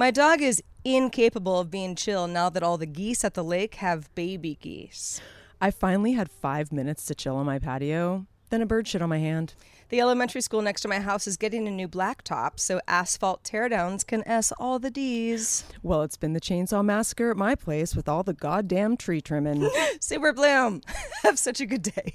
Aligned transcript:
My 0.00 0.10
dog 0.10 0.40
is 0.40 0.62
incapable 0.82 1.60
of 1.60 1.70
being 1.70 1.94
chill 1.94 2.26
now 2.26 2.48
that 2.48 2.62
all 2.62 2.78
the 2.78 2.86
geese 2.86 3.22
at 3.22 3.34
the 3.34 3.44
lake 3.44 3.74
have 3.74 4.08
baby 4.14 4.56
geese. 4.58 5.20
I 5.60 5.70
finally 5.70 6.12
had 6.12 6.30
five 6.30 6.72
minutes 6.72 7.04
to 7.04 7.14
chill 7.14 7.36
on 7.36 7.44
my 7.44 7.58
patio. 7.58 8.24
Then 8.48 8.62
a 8.62 8.66
bird 8.66 8.88
shit 8.88 9.02
on 9.02 9.10
my 9.10 9.18
hand. 9.18 9.52
The 9.90 10.00
elementary 10.00 10.40
school 10.40 10.62
next 10.62 10.80
to 10.80 10.88
my 10.88 11.00
house 11.00 11.26
is 11.26 11.36
getting 11.36 11.68
a 11.68 11.70
new 11.70 11.86
blacktop, 11.86 12.58
so 12.58 12.80
asphalt 12.88 13.44
teardowns 13.44 14.06
can 14.06 14.26
S 14.26 14.52
all 14.52 14.78
the 14.78 14.90
D's. 14.90 15.64
Well, 15.82 16.00
it's 16.00 16.16
been 16.16 16.32
the 16.32 16.40
chainsaw 16.40 16.82
massacre 16.82 17.30
at 17.30 17.36
my 17.36 17.54
place 17.54 17.94
with 17.94 18.08
all 18.08 18.22
the 18.22 18.32
goddamn 18.32 18.96
tree 18.96 19.20
trimming. 19.20 19.68
Super 20.00 20.32
Bloom, 20.32 20.80
have 21.24 21.38
such 21.38 21.60
a 21.60 21.66
good 21.66 21.82
day. 21.82 22.14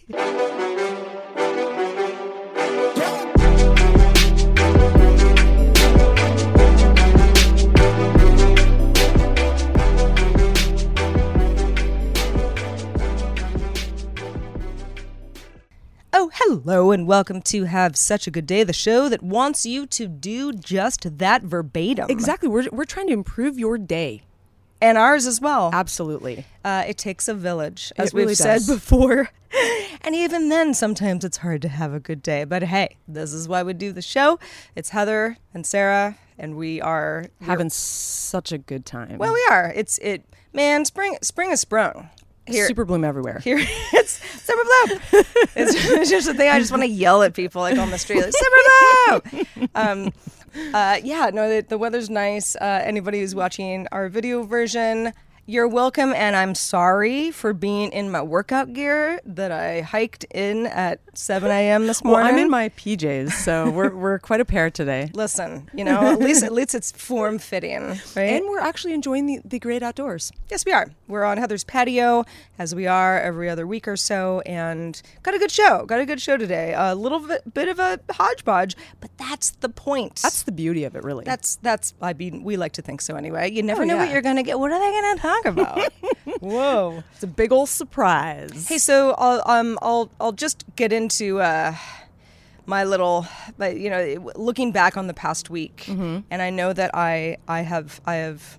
Hello, 16.65 16.89
and 16.89 17.05
welcome 17.05 17.43
to 17.43 17.65
Have 17.65 17.95
Such 17.95 18.25
a 18.25 18.31
Good 18.31 18.47
Day, 18.47 18.63
the 18.63 18.73
show 18.73 19.07
that 19.07 19.21
wants 19.21 19.67
you 19.67 19.85
to 19.85 20.07
do 20.07 20.51
just 20.51 21.19
that 21.19 21.43
verbatim. 21.43 22.09
exactly. 22.09 22.49
We're, 22.49 22.67
we're 22.71 22.85
trying 22.85 23.05
to 23.05 23.13
improve 23.13 23.59
your 23.59 23.77
day. 23.77 24.23
And 24.81 24.97
ours 24.97 25.27
as 25.27 25.39
well. 25.39 25.69
Absolutely. 25.71 26.47
Uh, 26.63 26.83
it 26.87 26.97
takes 26.97 27.27
a 27.27 27.35
village, 27.35 27.93
as 27.97 28.15
we've 28.15 28.35
said 28.35 28.61
before. 28.65 29.29
and 30.01 30.15
even 30.15 30.49
then, 30.49 30.73
sometimes 30.73 31.23
it's 31.23 31.37
hard 31.37 31.61
to 31.61 31.67
have 31.67 31.93
a 31.93 31.99
good 31.99 32.23
day. 32.23 32.45
But 32.45 32.63
hey, 32.63 32.97
this 33.07 33.31
is 33.31 33.47
why 33.47 33.61
we 33.61 33.73
do 33.73 33.91
the 33.91 34.01
show. 34.01 34.39
It's 34.75 34.89
Heather 34.89 35.37
and 35.53 35.67
Sarah, 35.67 36.17
and 36.39 36.55
we 36.55 36.81
are 36.81 37.27
Having 37.41 37.69
such 37.69 38.51
a 38.51 38.57
good 38.57 38.87
time. 38.87 39.19
Well, 39.19 39.33
we 39.33 39.47
are. 39.51 39.71
It's 39.75 39.99
it. 39.99 40.25
Man, 40.51 40.83
spring 40.83 41.19
spring 41.21 41.51
is 41.51 41.61
sprung. 41.61 42.09
Here, 42.47 42.67
Super 42.67 42.85
bloom 42.85 43.03
everywhere. 43.03 43.39
here 43.39 43.57
it's 43.93 44.19
Super 44.43 44.61
Bloom. 44.63 44.99
it's, 45.55 45.73
it's 45.91 46.09
just 46.11 46.27
a 46.27 46.33
thing. 46.33 46.49
I 46.49 46.59
just 46.59 46.71
want 46.71 46.83
to 46.83 46.89
yell 46.89 47.23
at 47.23 47.33
people 47.33 47.61
like 47.61 47.77
on 47.77 47.89
the 47.89 47.97
street, 47.97 48.21
like 48.21 48.33
Super 48.33 49.21
Bloom. 49.31 49.69
Um, 49.75 50.13
uh, 50.73 50.99
yeah, 51.03 51.31
no, 51.33 51.49
the, 51.49 51.65
the 51.67 51.77
weather's 51.77 52.09
nice. 52.09 52.55
Uh, 52.55 52.81
anybody 52.83 53.19
who's 53.19 53.35
watching 53.35 53.87
our 53.91 54.07
video 54.09 54.43
version, 54.43 55.11
you're 55.47 55.67
welcome. 55.67 56.13
And 56.13 56.35
I'm 56.35 56.55
sorry 56.55 57.31
for 57.31 57.53
being 57.53 57.91
in 57.91 58.09
my 58.09 58.21
workout 58.21 58.73
gear 58.73 59.19
that 59.25 59.51
I 59.51 59.81
hiked 59.81 60.23
in 60.33 60.65
at 60.67 60.99
7 61.13 61.49
a.m. 61.51 61.87
this 61.87 62.01
Well, 62.01 62.13
morning. 62.13 62.33
I'm 62.33 62.39
in 62.39 62.49
my 62.49 62.69
PJs, 62.69 63.31
so 63.31 63.69
we're, 63.69 63.95
we're 63.95 64.19
quite 64.19 64.41
a 64.41 64.45
pair 64.45 64.69
today. 64.69 65.09
Listen, 65.13 65.69
you 65.73 65.83
know, 65.83 66.01
at 66.11 66.19
least 66.19 66.43
at 66.43 66.51
least 66.51 66.75
it's 66.75 66.91
form 66.91 67.39
fitting, 67.39 67.99
right? 68.15 68.33
And 68.33 68.45
we're 68.49 68.59
actually 68.59 68.93
enjoying 68.93 69.25
the, 69.27 69.39
the 69.45 69.59
great 69.59 69.81
outdoors. 69.83 70.31
Yes, 70.49 70.65
we 70.65 70.71
are. 70.73 70.87
We're 71.07 71.23
on 71.23 71.37
Heather's 71.37 71.63
patio, 71.63 72.25
as 72.59 72.73
we 72.75 72.87
are 72.87 73.19
every 73.21 73.49
other 73.49 73.65
week 73.67 73.87
or 73.87 73.95
so, 73.97 74.41
and 74.45 75.01
got 75.23 75.33
a 75.35 75.39
good 75.39 75.51
show. 75.51 75.85
Got 75.85 75.99
a 76.01 76.05
good 76.05 76.19
show 76.21 76.37
today. 76.37 76.73
A 76.75 76.95
little 76.95 77.19
bit, 77.19 77.53
bit 77.53 77.69
of 77.69 77.79
a 77.79 77.99
hodgepodge, 78.11 78.75
but 78.99 79.11
that's 79.17 79.51
the 79.51 79.69
point. 79.69 80.15
That's 80.21 80.43
the 80.43 80.51
beauty 80.51 80.83
of 80.83 80.95
it, 80.95 81.03
really. 81.03 81.23
that's 81.23 81.57
that's. 81.57 81.93
I 82.01 82.13
mean, 82.13 82.43
we 82.43 82.57
like 82.57 82.73
to 82.73 82.81
think 82.81 82.99
so 83.01 83.15
anyway. 83.15 83.51
You 83.51 83.63
never 83.63 83.83
Oh, 83.83 83.85
know 83.85 83.97
what 83.97 84.09
you're 84.11 84.21
gonna 84.21 84.43
get. 84.43 84.59
What 84.59 84.71
are 84.71 84.79
they 84.79 84.91
gonna 85.01 85.19
talk 85.21 85.34
about? 85.45 85.91
Whoa. 86.39 87.03
it's 87.13 87.23
a 87.23 87.27
big 87.27 87.51
old 87.51 87.69
surprise. 87.69 88.67
Hey, 88.67 88.77
so 88.77 89.15
I'll 89.17 89.41
um 89.45 89.77
I'll 89.81 90.09
I'll 90.19 90.31
just 90.31 90.63
get 90.75 90.93
into 90.93 91.39
uh 91.41 91.75
my 92.67 92.83
little 92.83 93.27
but 93.57 93.77
you 93.77 93.89
know 93.89 94.31
looking 94.35 94.71
back 94.71 94.97
on 94.97 95.07
the 95.07 95.13
past 95.13 95.49
week 95.49 95.87
and 95.87 96.23
I 96.41 96.49
know 96.49 96.73
that 96.73 96.91
I 96.95 97.37
I 97.47 97.61
have 97.61 98.01
I 98.05 98.15
have 98.15 98.57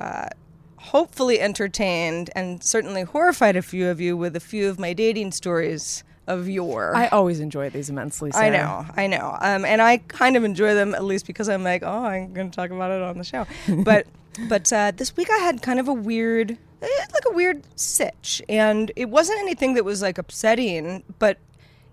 uh 0.00 0.28
hopefully 0.76 1.40
entertained 1.40 2.30
and 2.36 2.62
certainly 2.62 3.02
horrified 3.02 3.56
a 3.56 3.62
few 3.62 3.88
of 3.88 4.00
you 4.00 4.16
with 4.16 4.36
a 4.36 4.40
few 4.40 4.68
of 4.68 4.78
my 4.78 4.92
dating 4.92 5.32
stories 5.32 6.04
of 6.28 6.48
yore. 6.48 6.94
I 6.94 7.08
always 7.08 7.40
enjoy 7.40 7.70
these 7.70 7.88
immensely. 7.90 8.30
I 8.34 8.50
know, 8.50 8.86
I 8.96 9.06
know, 9.06 9.36
um, 9.40 9.64
and 9.64 9.80
I 9.80 9.98
kind 9.98 10.36
of 10.36 10.44
enjoy 10.44 10.74
them 10.74 10.94
at 10.94 11.04
least 11.04 11.26
because 11.26 11.48
I'm 11.48 11.62
like, 11.64 11.82
oh, 11.84 12.04
I'm 12.04 12.32
going 12.32 12.50
to 12.50 12.56
talk 12.56 12.70
about 12.70 12.90
it 12.90 13.02
on 13.02 13.18
the 13.18 13.24
show. 13.24 13.46
But, 13.84 14.06
but 14.48 14.72
uh, 14.72 14.92
this 14.94 15.16
week 15.16 15.28
I 15.30 15.38
had 15.38 15.62
kind 15.62 15.78
of 15.80 15.88
a 15.88 15.92
weird, 15.92 16.52
eh, 16.82 16.88
like 17.12 17.24
a 17.28 17.32
weird 17.34 17.62
sitch, 17.78 18.42
and 18.48 18.92
it 18.96 19.08
wasn't 19.10 19.38
anything 19.40 19.74
that 19.74 19.84
was 19.84 20.02
like 20.02 20.18
upsetting, 20.18 21.02
but 21.18 21.38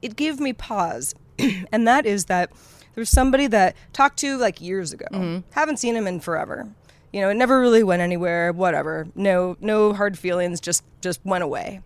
it 0.01 0.15
gave 0.15 0.39
me 0.39 0.53
pause, 0.53 1.15
and 1.71 1.87
that 1.87 2.05
is 2.05 2.25
that 2.25 2.51
there's 2.95 3.09
somebody 3.09 3.47
that 3.47 3.75
talked 3.91 4.17
to 4.19 4.37
like 4.37 4.61
years 4.61 4.93
ago, 4.93 5.07
haven't 5.51 5.77
seen 5.77 5.95
him 5.95 6.07
in 6.07 6.19
forever. 6.19 6.67
You 7.11 7.21
know, 7.21 7.29
it 7.29 7.35
never 7.35 7.59
really 7.59 7.83
went 7.83 8.01
anywhere. 8.01 8.51
Whatever, 8.51 9.07
no, 9.15 9.55
no 9.61 9.93
hard 9.93 10.17
feelings. 10.17 10.59
Just, 10.59 10.83
just 11.01 11.19
went 11.23 11.43
away 11.43 11.81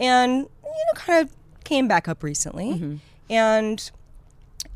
and 0.00 0.38
you 0.64 0.84
know 0.86 0.92
kind 0.94 1.22
of 1.22 1.34
came 1.64 1.86
back 1.86 2.08
up 2.08 2.22
recently 2.22 2.70
and 3.28 3.90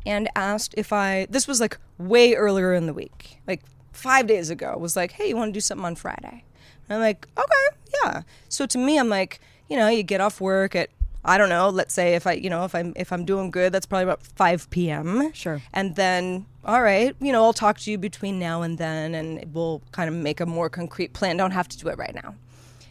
and 0.05 0.29
asked 0.35 0.73
if 0.77 0.93
I 0.93 1.25
this 1.29 1.47
was 1.47 1.59
like 1.59 1.77
way 1.97 2.35
earlier 2.35 2.73
in 2.73 2.85
the 2.85 2.93
week 2.93 3.39
like 3.47 3.61
5 3.95 4.27
days 4.27 4.49
ago 4.49 4.77
was 4.77 4.95
like 4.95 5.13
hey 5.13 5.29
you 5.29 5.35
want 5.35 5.49
to 5.49 5.53
do 5.53 5.61
something 5.61 5.85
on 5.85 5.95
Friday 5.95 6.43
and 6.87 6.95
I'm 6.95 6.99
like 6.99 7.27
okay 7.37 7.77
yeah 8.03 8.23
so 8.49 8.65
to 8.65 8.77
me 8.77 8.99
I'm 8.99 9.09
like 9.09 9.39
you 9.69 9.77
know 9.77 9.87
you 9.87 10.03
get 10.03 10.21
off 10.21 10.41
work 10.41 10.75
at 10.75 10.89
I 11.23 11.37
don't 11.37 11.49
know 11.49 11.69
let's 11.69 11.93
say 11.93 12.15
if 12.15 12.27
I 12.27 12.33
you 12.33 12.49
know 12.49 12.65
if 12.65 12.75
I'm 12.75 12.93
if 12.95 13.11
I'm 13.11 13.25
doing 13.25 13.51
good 13.51 13.71
that's 13.71 13.85
probably 13.85 14.03
about 14.03 14.23
5 14.23 14.69
p.m. 14.69 15.33
Sure. 15.33 15.61
and 15.73 15.95
then 15.95 16.45
all 16.63 16.81
right 16.81 17.15
you 17.19 17.31
know 17.31 17.43
I'll 17.43 17.53
talk 17.53 17.79
to 17.79 17.91
you 17.91 17.97
between 17.97 18.39
now 18.39 18.61
and 18.61 18.77
then 18.77 19.15
and 19.15 19.53
we'll 19.53 19.81
kind 19.91 20.09
of 20.09 20.15
make 20.15 20.39
a 20.39 20.45
more 20.45 20.69
concrete 20.69 21.13
plan 21.13 21.37
don't 21.37 21.51
have 21.51 21.67
to 21.69 21.77
do 21.77 21.87
it 21.87 21.97
right 21.97 22.13
now 22.13 22.35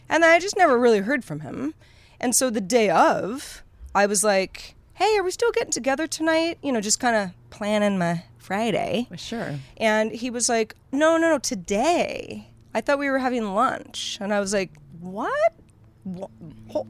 and 0.09 0.23
then 0.23 0.29
I 0.29 0.39
just 0.39 0.57
never 0.57 0.77
really 0.77 0.99
heard 0.99 1.23
from 1.23 1.41
him. 1.41 1.73
And 2.19 2.35
so 2.35 2.49
the 2.49 2.61
day 2.61 2.89
of, 2.89 3.63
I 3.93 4.05
was 4.05 4.23
like, 4.23 4.75
hey, 4.93 5.17
are 5.17 5.23
we 5.23 5.31
still 5.31 5.51
getting 5.51 5.71
together 5.71 6.07
tonight? 6.07 6.57
You 6.61 6.71
know, 6.71 6.81
just 6.81 6.99
kind 6.99 7.15
of 7.15 7.31
planning 7.49 7.97
my 7.97 8.23
Friday. 8.45 9.07
Sure. 9.15 9.55
And 9.77 10.11
he 10.11 10.29
was 10.29 10.47
like, 10.47 10.75
no, 10.91 11.17
no, 11.17 11.29
no, 11.29 11.39
today. 11.39 12.47
I 12.73 12.81
thought 12.81 12.99
we 12.99 13.09
were 13.09 13.19
having 13.19 13.53
lunch. 13.53 14.17
And 14.21 14.33
I 14.33 14.39
was 14.39 14.53
like, 14.53 14.71
what? 14.99 15.53
Wha- 16.03 16.27
ho- 16.69 16.87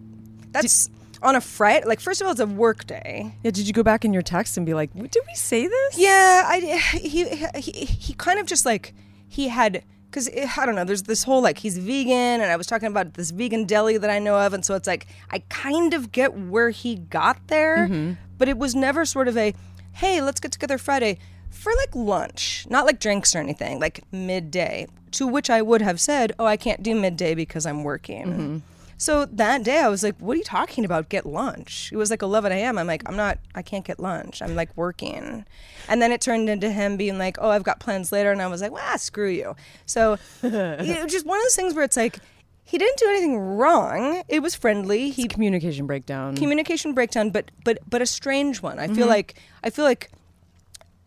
That's 0.52 0.90
on 1.22 1.36
a 1.36 1.42
Friday. 1.42 1.86
Like, 1.86 2.00
first 2.02 2.20
of 2.20 2.28
all, 2.28 2.32
it's 2.32 2.42
a 2.42 2.46
work 2.46 2.86
day. 2.86 3.34
Yeah, 3.44 3.52
did 3.52 3.68
you 3.68 3.74
go 3.74 3.84
back 3.84 4.04
in 4.04 4.12
your 4.14 4.22
text 4.22 4.58
and 4.58 4.66
be 4.66 4.74
like, 4.74 4.94
did 4.94 5.24
we 5.28 5.36
say 5.36 5.68
this? 5.68 5.98
Yeah, 5.98 6.44
I 6.46 6.60
he 6.98 7.26
he 7.56 7.86
he 7.86 8.14
kind 8.16 8.40
of 8.40 8.46
just 8.46 8.66
like 8.66 8.94
he 9.28 9.48
had 9.48 9.84
because 10.10 10.30
eh, 10.34 10.50
I 10.58 10.66
don't 10.66 10.76
know. 10.76 10.84
There's 10.84 11.04
this 11.04 11.24
whole 11.24 11.42
like 11.42 11.60
he's 11.60 11.78
vegan, 11.78 12.42
and 12.42 12.46
I 12.46 12.56
was 12.56 12.68
talking 12.68 12.88
about 12.88 13.14
this 13.14 13.32
vegan 13.32 13.66
deli 13.66 13.98
that 13.98 14.10
I 14.10 14.20
know 14.20 14.38
of, 14.38 14.54
and 14.54 14.66
so 14.66 14.76
it's 14.76 14.88
like 14.88 15.08
I 15.32 15.40
kind 15.50 15.94
of 15.94 16.12
get 16.12 16.38
where 16.38 16.70
he 16.70 16.96
got 16.96 17.48
there, 17.48 17.88
mm-hmm. 17.88 18.14
but 18.38 18.50
it 18.50 18.58
was 18.58 18.76
never 18.76 19.06
sort 19.06 19.28
of 19.28 19.38
a 19.38 19.54
hey, 19.94 20.22
let's 20.22 20.42
get 20.42 20.52
together 20.52 20.78
Friday 20.78 21.18
for 21.56 21.72
like 21.78 21.96
lunch, 21.96 22.66
not 22.70 22.86
like 22.86 23.00
drinks 23.00 23.36
or 23.36 23.40
anything, 23.40 23.80
like 23.80 24.04
midday. 24.12 24.88
To 25.12 25.26
which 25.28 25.50
I 25.50 25.62
would 25.62 25.82
have 25.82 26.00
said, 26.02 26.34
oh, 26.38 26.46
I 26.46 26.58
can't 26.58 26.84
do 26.84 26.94
midday 26.94 27.36
because 27.36 27.66
I'm 27.66 27.84
working. 27.86 28.26
Mm-hmm. 28.26 28.58
So 28.98 29.26
that 29.26 29.64
day 29.64 29.80
I 29.80 29.88
was 29.88 30.04
like, 30.04 30.16
what 30.20 30.34
are 30.34 30.38
you 30.38 30.44
talking 30.44 30.84
about? 30.84 31.08
Get 31.10 31.26
lunch. 31.26 31.90
It 31.92 31.96
was 31.98 32.10
like 32.10 32.22
11 32.22 32.52
a.m. 32.52 32.78
I'm 32.78 32.88
like, 32.88 33.02
I'm 33.08 33.16
not, 33.16 33.40
I 33.54 33.62
can't 33.62 33.86
get 33.86 34.00
lunch. 34.00 34.42
I'm 34.42 34.56
like 34.56 34.76
working. 34.76 35.46
And 35.88 36.02
then 36.02 36.12
it 36.12 36.20
turned 36.22 36.50
into 36.50 36.70
him 36.70 36.98
being 36.98 37.18
like, 37.18 37.38
oh, 37.40 37.50
I've 37.50 37.64
got 37.64 37.80
plans 37.80 38.12
later. 38.12 38.32
And 38.32 38.42
I 38.42 38.48
was 38.48 38.62
like, 38.62 38.72
well, 38.74 38.98
screw 38.98 39.30
you. 39.30 39.56
So 39.86 40.18
it 40.44 41.04
was 41.04 41.12
just 41.12 41.26
one 41.26 41.38
of 41.40 41.44
those 41.46 41.56
things 41.56 41.74
where 41.74 41.84
it's 41.86 41.98
like, 41.98 42.20
he 42.64 42.78
didn't 42.78 42.98
do 42.98 43.08
anything 43.10 43.38
wrong. 43.38 44.24
It 44.28 44.42
was 44.42 44.56
friendly. 44.56 45.12
He 45.12 45.28
Communication 45.28 45.86
breakdown. 45.88 46.36
communication 46.36 46.94
breakdown, 46.94 47.30
but 47.30 47.52
but 47.64 47.78
but 47.88 48.02
a 48.02 48.06
strange 48.08 48.62
one. 48.62 48.80
I 48.80 48.88
Mm-hmm. 48.88 48.96
feel 48.96 49.08
like 49.08 49.36
I 49.64 49.70
feel 49.70 49.86
like 49.86 50.10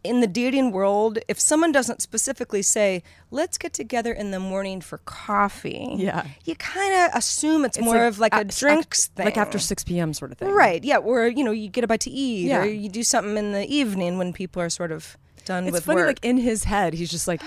in 0.05 0.21
the 0.21 0.27
dating 0.27 0.71
world, 0.71 1.19
if 1.29 1.41
someone 1.41 1.73
doesn't 1.73 2.01
specifically 2.03 2.63
say, 2.63 3.03
"Let's 3.31 3.59
get 3.59 3.73
together 3.73 4.13
in 4.13 4.31
the 4.31 4.39
morning 4.41 4.81
for 4.81 4.99
coffee," 4.99 5.95
Yeah. 5.97 6.27
you 6.45 6.55
kind 6.57 6.95
of 6.95 7.11
assume 7.19 7.65
it's, 7.65 7.77
It's 7.77 7.85
more 7.85 8.05
of 8.07 8.19
like 8.19 8.33
a 8.35 8.41
ac- 8.47 8.61
drinks 8.61 9.05
ac- 9.07 9.11
thing, 9.17 9.25
like 9.27 9.37
after 9.37 9.59
6 9.59 9.85
p.m. 9.85 10.15
sort 10.15 10.33
of 10.33 10.39
thing. 10.39 10.51
right? 10.51 10.83
Yeah, 10.85 10.99
or 10.99 11.27
you 11.27 11.43
know, 11.45 11.51
you 11.51 11.69
get 11.69 11.85
a 11.85 11.87
bite 11.87 12.01
to 12.01 12.11
eat, 12.11 12.47
Yeah. 12.47 12.63
or 12.63 12.67
you 12.67 12.89
do 12.89 13.03
something 13.03 13.37
in 13.37 13.53
the 13.53 13.67
evening 13.67 14.19
when 14.19 14.33
people 14.33 14.63
are 14.63 14.71
sort 14.71 14.93
of 14.93 15.17
done 15.45 15.65
It's 15.65 15.73
with 15.73 15.85
funny, 15.85 15.97
work. 16.03 16.07
like 16.09 16.25
in 16.25 16.37
his 16.37 16.65
head, 16.65 16.93
he's 16.95 17.11
just 17.11 17.27
like, 17.27 17.41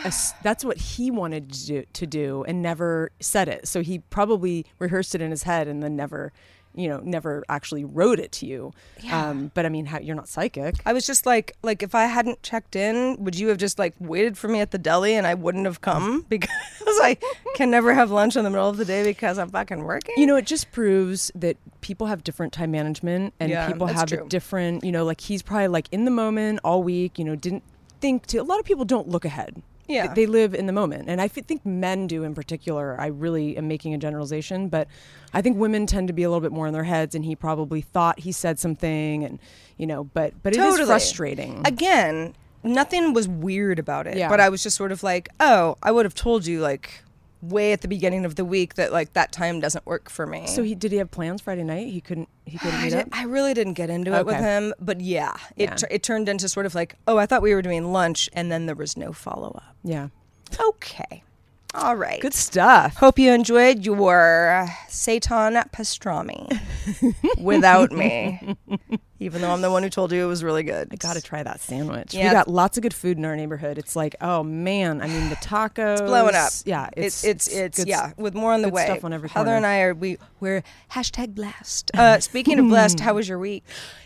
that's 0.43 0.65
what 0.65 0.77
he 0.77 1.11
wanted 1.11 1.51
to 1.53 1.65
do, 1.67 1.83
to 1.93 2.07
do 2.07 2.43
and 2.47 2.59
never 2.61 3.11
said 3.19 3.47
it. 3.47 3.67
So 3.67 3.81
he 3.83 3.99
probably 3.99 4.65
rehearsed 4.79 5.13
it 5.13 5.21
in 5.21 5.29
his 5.29 5.43
head 5.43 5.67
and 5.67 5.83
then 5.83 5.95
never, 5.95 6.33
you 6.75 6.87
know, 6.87 6.99
never 7.03 7.43
actually 7.49 7.83
wrote 7.83 8.19
it 8.19 8.31
to 8.33 8.45
you. 8.45 8.73
Um, 9.11 9.51
but 9.53 9.65
I 9.65 9.69
mean, 9.69 9.85
how, 9.85 9.99
you're 9.99 10.15
not 10.15 10.29
psychic. 10.29 10.75
I 10.85 10.93
was 10.93 11.05
just 11.05 11.25
like, 11.25 11.55
like 11.63 11.83
if 11.83 11.93
I 11.95 12.05
hadn't 12.05 12.41
checked 12.43 12.75
in, 12.75 13.17
would 13.23 13.37
you 13.37 13.49
have 13.49 13.57
just 13.57 13.77
like 13.79 13.93
waited 13.99 14.37
for 14.37 14.47
me 14.47 14.59
at 14.61 14.71
the 14.71 14.77
deli 14.77 15.15
and 15.15 15.27
I 15.27 15.33
wouldn't 15.33 15.65
have 15.65 15.81
come 15.81 16.21
because 16.29 16.49
I 16.85 17.17
can 17.55 17.69
never 17.71 17.93
have 17.93 18.11
lunch 18.11 18.35
in 18.35 18.43
the 18.43 18.49
middle 18.49 18.69
of 18.69 18.77
the 18.77 18.85
day 18.85 19.03
because 19.03 19.37
I'm 19.37 19.49
fucking 19.49 19.83
working? 19.83 20.15
You 20.17 20.25
know, 20.27 20.35
it 20.35 20.45
just 20.45 20.71
proves 20.71 21.31
that 21.35 21.57
people 21.81 22.07
have 22.07 22.23
different 22.23 22.53
time 22.53 22.71
management 22.71 23.33
and 23.39 23.49
Yeah, 23.49 23.67
people 23.67 23.87
have 23.87 24.07
true. 24.09 24.25
a 24.25 24.29
different, 24.29 24.83
you 24.83 24.91
know, 24.91 25.03
like 25.05 25.21
he's 25.21 25.41
probably 25.41 25.67
like 25.67 25.87
in 25.91 26.05
the 26.05 26.11
moment 26.11 26.59
all 26.63 26.83
week, 26.83 27.19
you 27.19 27.25
know, 27.25 27.35
didn't 27.35 27.63
think 27.99 28.25
to, 28.27 28.37
a 28.37 28.43
lot 28.43 28.59
of 28.59 28.65
people 28.65 28.85
don't 28.85 29.07
look 29.07 29.25
ahead. 29.25 29.61
Yeah. 29.87 30.13
They, 30.13 30.25
live 30.25 30.53
in 30.53 30.65
the 30.65 30.73
moment. 30.73 31.09
And 31.09 31.19
I 31.21 31.25
f- 31.25 31.33
think 31.33 31.65
men 31.65 32.07
do 32.07 32.23
in 32.23 32.33
particular. 32.33 32.95
I 32.99 33.07
really 33.07 33.57
am 33.57 33.67
making 33.67 33.93
a 33.93 33.97
generalization, 33.97 34.69
but 34.69 34.87
I 35.33 35.41
think 35.41 35.57
women 35.57 35.85
tend 35.85 36.07
to 36.07 36.13
be 36.13 36.23
a 36.23 36.29
little 36.29 36.41
bit 36.41 36.51
more 36.51 36.67
in 36.67 36.73
their 36.73 36.83
heads 36.85 37.15
and 37.15 37.25
he 37.25 37.35
probably 37.35 37.81
thought 37.81 38.19
he 38.19 38.31
said 38.31 38.59
something 38.59 39.23
and, 39.23 39.39
you 39.77 39.85
know, 39.87 40.03
but, 40.05 40.33
but 40.43 40.53
it 40.55 40.59
is 40.59 40.79
frustrating. 40.87 41.61
Again, 41.65 42.33
nothing 42.63 43.13
was 43.13 43.27
weird 43.27 43.79
about 43.79 44.07
it, 44.07 44.15
Yeah. 44.17 44.29
but 44.29 44.39
I 44.39 44.49
was 44.49 44.63
just 44.63 44.77
sort 44.77 44.91
of 44.91 45.03
like, 45.03 45.29
oh, 45.39 45.77
I 45.83 45.91
would 45.91 46.05
have 46.05 46.15
told 46.15 46.45
you 46.45 46.61
like 46.61 47.03
way 47.41 47.73
at 47.73 47.81
the 47.81 47.87
beginning 47.87 48.23
of 48.25 48.35
the 48.35 48.45
week 48.45 48.75
that 48.75 48.91
like 48.91 49.13
that 49.13 49.31
time 49.31 49.59
doesn't 49.59 49.85
work 49.85 50.09
for 50.09 50.27
me. 50.27 50.45
so 50.47 50.61
he, 50.63 50.75
did 50.75 50.91
he 50.91 50.97
have 50.99 51.09
plans 51.11 51.41
Friday 51.41 51.63
night? 51.63 51.87
He 51.87 51.99
couldn't, 52.01 52.29
he 52.45 52.57
couldn't 52.57 52.79
I, 52.79 52.83
meet 52.83 52.89
did, 52.91 52.99
up? 52.99 53.07
I 53.11 53.23
really 53.23 53.53
didn't 53.53 53.73
get 53.73 53.89
into 53.89 54.13
it 54.15 54.25
with 54.25 54.35
him, 54.37 54.73
but 54.79 55.01
yeah, 55.01 55.35
it 55.57 55.69
Yeah. 55.69 55.75
tur- 55.75 55.87
it 55.89 56.03
turned 56.03 56.29
into 56.29 56.47
sort 56.47 56.65
of 56.65 56.75
like, 56.75 56.95
oh, 57.07 57.17
I 57.17 57.25
thought 57.25 57.41
we 57.41 57.53
were 57.55 57.61
doing 57.61 57.91
lunch, 57.91 58.29
and 58.33 58.51
then 58.51 58.67
there 58.67 58.75
was 58.75 58.95
no 58.95 59.11
follow 59.11 59.49
up. 59.55 59.75
Yeah. 59.83 60.09
Okay, 60.59 61.23
all 61.73 61.95
right. 61.95 62.19
Good 62.21 62.33
stuff. 62.33 62.95
Hope 62.97 63.17
you 63.17 63.31
enjoyed 63.31 63.85
your 63.85 64.67
Seitan 64.89 65.63
pastrami 65.71 66.59
without 67.41 67.91
me, 67.91 68.55
even 69.19 69.41
though 69.41 69.51
I'm 69.51 69.61
the 69.61 69.71
one 69.71 69.81
who 69.83 69.89
told 69.89 70.11
you 70.11 70.23
it 70.23 70.27
was 70.27 70.43
really 70.43 70.63
good. 70.63 70.89
I 70.91 70.95
got 70.97 71.13
to 71.13 71.21
try 71.21 71.43
that 71.43 71.61
sandwich. 71.61 72.13
Yeah. 72.13 72.27
We 72.27 72.31
got 72.33 72.47
lots 72.49 72.77
of 72.77 72.83
good 72.83 72.93
food 72.93 73.17
in 73.17 73.23
our 73.25 73.35
neighborhood. 73.37 73.77
It's 73.77 73.95
like, 73.95 74.15
oh 74.19 74.43
man, 74.43 75.01
I 75.01 75.07
mean 75.07 75.29
the 75.29 75.35
tacos. 75.37 75.93
It's 75.93 76.01
blowing 76.01 76.35
up. 76.35 76.51
Yeah, 76.65 76.89
it's 76.97 77.23
it's 77.23 77.47
it's, 77.47 77.77
good 77.79 77.87
yeah, 77.87 78.11
with 78.17 78.33
more 78.33 78.51
on 78.53 78.61
the 78.61 78.69
way. 78.69 78.85
stuff 78.85 79.05
on 79.05 79.13
every 79.13 79.29
Heather 79.29 79.45
corner. 79.45 79.57
and 79.57 79.65
I 79.65 79.79
are 79.81 79.93
we 79.93 80.17
we're 80.39 80.63
hashtag 80.91 81.33
blessed. 81.35 81.91
Uh, 81.93 82.19
speaking 82.29 82.59
of 82.59 82.67
blessed, 82.67 82.99
how 82.99 83.13
was 83.13 83.29
your 83.29 83.39
week? 83.39 83.63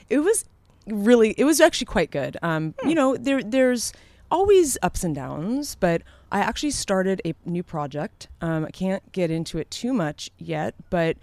It 0.09 0.19
was 0.19 0.45
really, 0.85 1.31
it 1.31 1.45
was 1.45 1.59
actually 1.59 1.85
quite 1.85 2.11
good. 2.11 2.37
Um, 2.43 2.75
Hmm. 2.81 2.89
you 2.89 2.95
know, 2.95 3.17
there 3.17 3.41
there's 3.41 3.91
always 4.29 4.77
ups 4.83 5.03
and 5.03 5.15
downs, 5.15 5.75
but 5.79 6.01
I 6.35 6.39
actually 6.39 6.71
started 6.71 7.21
a 7.23 7.33
new 7.45 7.63
project. 7.63 8.27
Um, 8.41 8.65
I 8.65 8.71
can't 8.71 9.09
get 9.13 9.31
into 9.31 9.57
it 9.57 9.71
too 9.71 9.93
much 9.93 10.29
yet, 10.37 10.75
but 10.89 11.15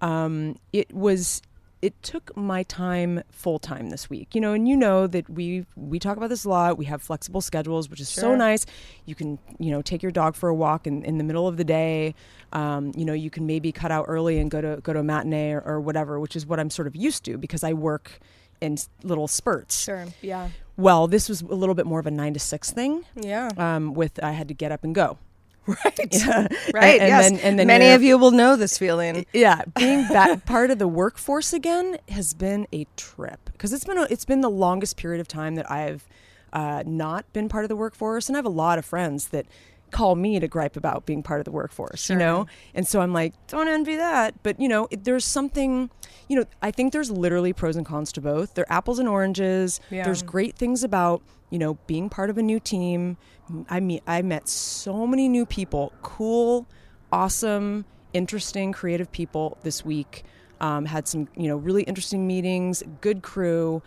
um, 0.00 0.56
it 0.72 0.94
was. 0.94 1.42
It 1.82 2.00
took 2.02 2.36
my 2.36 2.62
time 2.64 3.22
full 3.30 3.58
time 3.58 3.88
this 3.88 4.10
week, 4.10 4.34
you 4.34 4.40
know, 4.42 4.52
and 4.52 4.68
you 4.68 4.76
know 4.76 5.06
that 5.06 5.28
we 5.30 5.64
we 5.76 5.98
talk 5.98 6.18
about 6.18 6.28
this 6.28 6.44
a 6.44 6.48
lot. 6.50 6.76
We 6.76 6.84
have 6.84 7.00
flexible 7.00 7.40
schedules, 7.40 7.88
which 7.88 8.00
is 8.00 8.08
so 8.10 8.36
nice. 8.36 8.66
You 9.06 9.14
can, 9.14 9.38
you 9.58 9.70
know, 9.70 9.80
take 9.80 10.02
your 10.02 10.12
dog 10.12 10.36
for 10.36 10.50
a 10.50 10.54
walk 10.54 10.86
in, 10.86 11.02
in 11.04 11.16
the 11.16 11.24
middle 11.24 11.48
of 11.48 11.56
the 11.56 11.64
day. 11.64 12.14
Um, 12.52 12.92
you 12.94 13.06
know, 13.06 13.14
you 13.14 13.30
can 13.30 13.46
maybe 13.46 13.72
cut 13.72 13.90
out 13.90 14.04
early 14.08 14.38
and 14.38 14.50
go 14.50 14.60
to 14.60 14.78
go 14.82 14.92
to 14.92 14.98
a 14.98 15.02
matinee 15.02 15.52
or, 15.52 15.62
or 15.62 15.80
whatever, 15.80 16.20
which 16.20 16.36
is 16.36 16.44
what 16.46 16.60
I'm 16.60 16.68
sort 16.68 16.86
of 16.86 16.94
used 16.94 17.24
to 17.24 17.38
because 17.38 17.64
I 17.64 17.72
work 17.72 18.20
in 18.60 18.76
little 19.02 19.26
spurts. 19.26 19.82
Sure. 19.82 20.06
Yeah. 20.20 20.50
Well, 20.80 21.06
this 21.06 21.28
was 21.28 21.42
a 21.42 21.54
little 21.54 21.74
bit 21.74 21.86
more 21.86 22.00
of 22.00 22.06
a 22.06 22.10
nine 22.10 22.32
to 22.34 22.40
six 22.40 22.70
thing. 22.70 23.04
Yeah. 23.14 23.50
Um, 23.56 23.94
with 23.94 24.22
I 24.22 24.32
had 24.32 24.48
to 24.48 24.54
get 24.54 24.72
up 24.72 24.84
and 24.84 24.94
go. 24.94 25.18
Right. 25.84 26.08
Yeah. 26.10 26.48
Right. 26.74 27.00
And, 27.00 27.08
yes. 27.08 27.30
then, 27.30 27.38
and 27.40 27.58
then 27.58 27.66
many 27.66 27.90
of 27.90 28.02
you 28.02 28.18
will 28.18 28.30
know 28.32 28.56
this 28.56 28.76
feeling. 28.78 29.24
yeah, 29.32 29.62
being 29.78 30.08
that 30.08 30.44
part 30.46 30.70
of 30.70 30.78
the 30.78 30.88
workforce 30.88 31.52
again 31.52 31.98
has 32.08 32.34
been 32.34 32.66
a 32.72 32.86
trip 32.96 33.38
because 33.52 33.72
it's 33.72 33.84
been 33.84 33.98
a, 33.98 34.06
it's 34.10 34.24
been 34.24 34.40
the 34.40 34.50
longest 34.50 34.96
period 34.96 35.20
of 35.20 35.28
time 35.28 35.54
that 35.56 35.70
I've 35.70 36.08
uh, 36.52 36.82
not 36.86 37.30
been 37.32 37.48
part 37.48 37.64
of 37.64 37.68
the 37.68 37.76
workforce, 37.76 38.28
and 38.28 38.36
I 38.36 38.38
have 38.38 38.46
a 38.46 38.48
lot 38.48 38.78
of 38.78 38.84
friends 38.84 39.28
that 39.28 39.46
call 39.90 40.14
me 40.14 40.38
to 40.40 40.48
gripe 40.48 40.76
about 40.76 41.06
being 41.06 41.22
part 41.22 41.40
of 41.40 41.44
the 41.44 41.50
workforce, 41.50 42.08
you 42.10 42.16
know, 42.16 42.46
and 42.74 42.86
so 42.86 43.00
I'm 43.00 43.12
like, 43.12 43.34
don't 43.46 43.68
envy 43.68 43.96
that, 43.96 44.42
but 44.42 44.60
you 44.60 44.68
know, 44.68 44.88
it, 44.90 45.04
there's 45.04 45.24
something, 45.24 45.90
you 46.28 46.36
know, 46.36 46.44
I 46.62 46.70
think 46.70 46.92
there's 46.92 47.10
literally 47.10 47.52
pros 47.52 47.76
and 47.76 47.86
cons 47.86 48.12
to 48.12 48.20
both. 48.20 48.54
They're 48.54 48.70
apples 48.72 48.98
and 48.98 49.08
oranges. 49.08 49.80
Yeah. 49.90 50.04
There's 50.04 50.22
great 50.22 50.56
things 50.56 50.84
about 50.84 51.22
you 51.50 51.58
know 51.58 51.74
being 51.86 52.08
part 52.08 52.30
of 52.30 52.38
a 52.38 52.42
new 52.42 52.60
team. 52.60 53.16
I 53.68 53.80
mean, 53.80 54.00
I 54.06 54.22
met 54.22 54.48
so 54.48 55.06
many 55.06 55.28
new 55.28 55.44
people, 55.44 55.92
cool 56.02 56.68
awesome, 57.12 57.84
interesting, 58.12 58.72
creative 58.72 59.10
people 59.12 59.58
this 59.62 59.84
week. 59.84 60.24
Um, 60.60 60.84
had 60.84 61.08
some, 61.08 61.28
you 61.36 61.48
know, 61.48 61.56
really 61.56 61.84
interesting 61.84 62.26
meetings, 62.26 62.82
good 63.00 63.22
crew, 63.22 63.82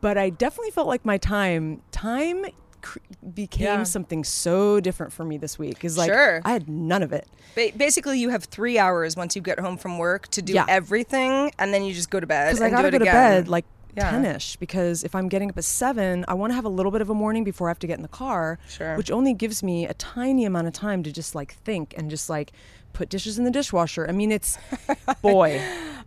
but 0.00 0.16
I 0.16 0.30
definitely 0.30 0.70
felt 0.70 0.88
like 0.88 1.04
my 1.04 1.18
time 1.18 1.82
time 1.90 2.46
cr- 2.86 2.98
became 3.34 3.64
Yeah. 3.80 3.82
something 3.84 4.22
so 4.24 4.80
different 4.80 5.12
for 5.12 5.24
me 5.24 5.36
this 5.38 5.58
week. 5.58 5.84
Is 5.84 5.96
like 5.98 6.10
Sure. 6.10 6.40
I 6.44 6.52
had 6.52 6.68
none 6.68 7.02
of 7.02 7.12
it. 7.12 7.26
Ba- 7.54 7.72
basically, 7.76 8.18
you 8.18 8.28
have 8.30 8.44
three 8.44 8.78
hours 8.78 9.16
once 9.16 9.34
you 9.36 9.42
get 9.42 9.58
home 9.58 9.76
from 9.76 9.98
work 9.98 10.28
to 10.28 10.42
do 10.42 10.52
Yeah. 10.54 10.64
everything, 10.68 11.50
and 11.58 11.72
then 11.74 11.82
you 11.84 11.92
just 11.94 12.10
go 12.10 12.20
to 12.20 12.26
bed. 12.26 12.46
because 12.48 12.62
I 12.62 12.70
gotta 12.70 12.90
do 12.90 12.96
it 12.96 13.00
go 13.00 13.04
to 13.06 13.10
bed 13.10 13.48
like 13.48 13.64
Yeah. 13.96 14.10
ten-ish. 14.10 14.56
Because 14.56 15.04
if 15.04 15.14
I'm 15.14 15.28
getting 15.28 15.48
up 15.50 15.56
at 15.58 15.64
seven, 15.64 16.24
I 16.28 16.34
want 16.34 16.50
to 16.50 16.54
have 16.54 16.64
a 16.66 16.68
little 16.68 16.92
bit 16.92 17.00
of 17.00 17.08
a 17.10 17.14
morning 17.14 17.44
before 17.44 17.68
I 17.68 17.70
have 17.70 17.78
to 17.80 17.86
get 17.86 17.96
in 17.96 18.02
the 18.02 18.08
car, 18.08 18.58
Sure. 18.68 18.94
which 18.96 19.10
only 19.10 19.32
gives 19.34 19.62
me 19.62 19.86
a 19.86 19.94
tiny 19.94 20.44
amount 20.44 20.66
of 20.66 20.72
time 20.74 21.02
to 21.04 21.10
just 21.12 21.34
like 21.34 21.54
think 21.64 21.94
and 21.96 22.10
just 22.10 22.28
like 22.28 22.52
put 22.92 23.08
dishes 23.08 23.38
in 23.38 23.44
the 23.44 23.50
dishwasher. 23.50 24.06
I 24.08 24.12
mean, 24.12 24.30
it's 24.32 24.58
boy, 25.22 25.60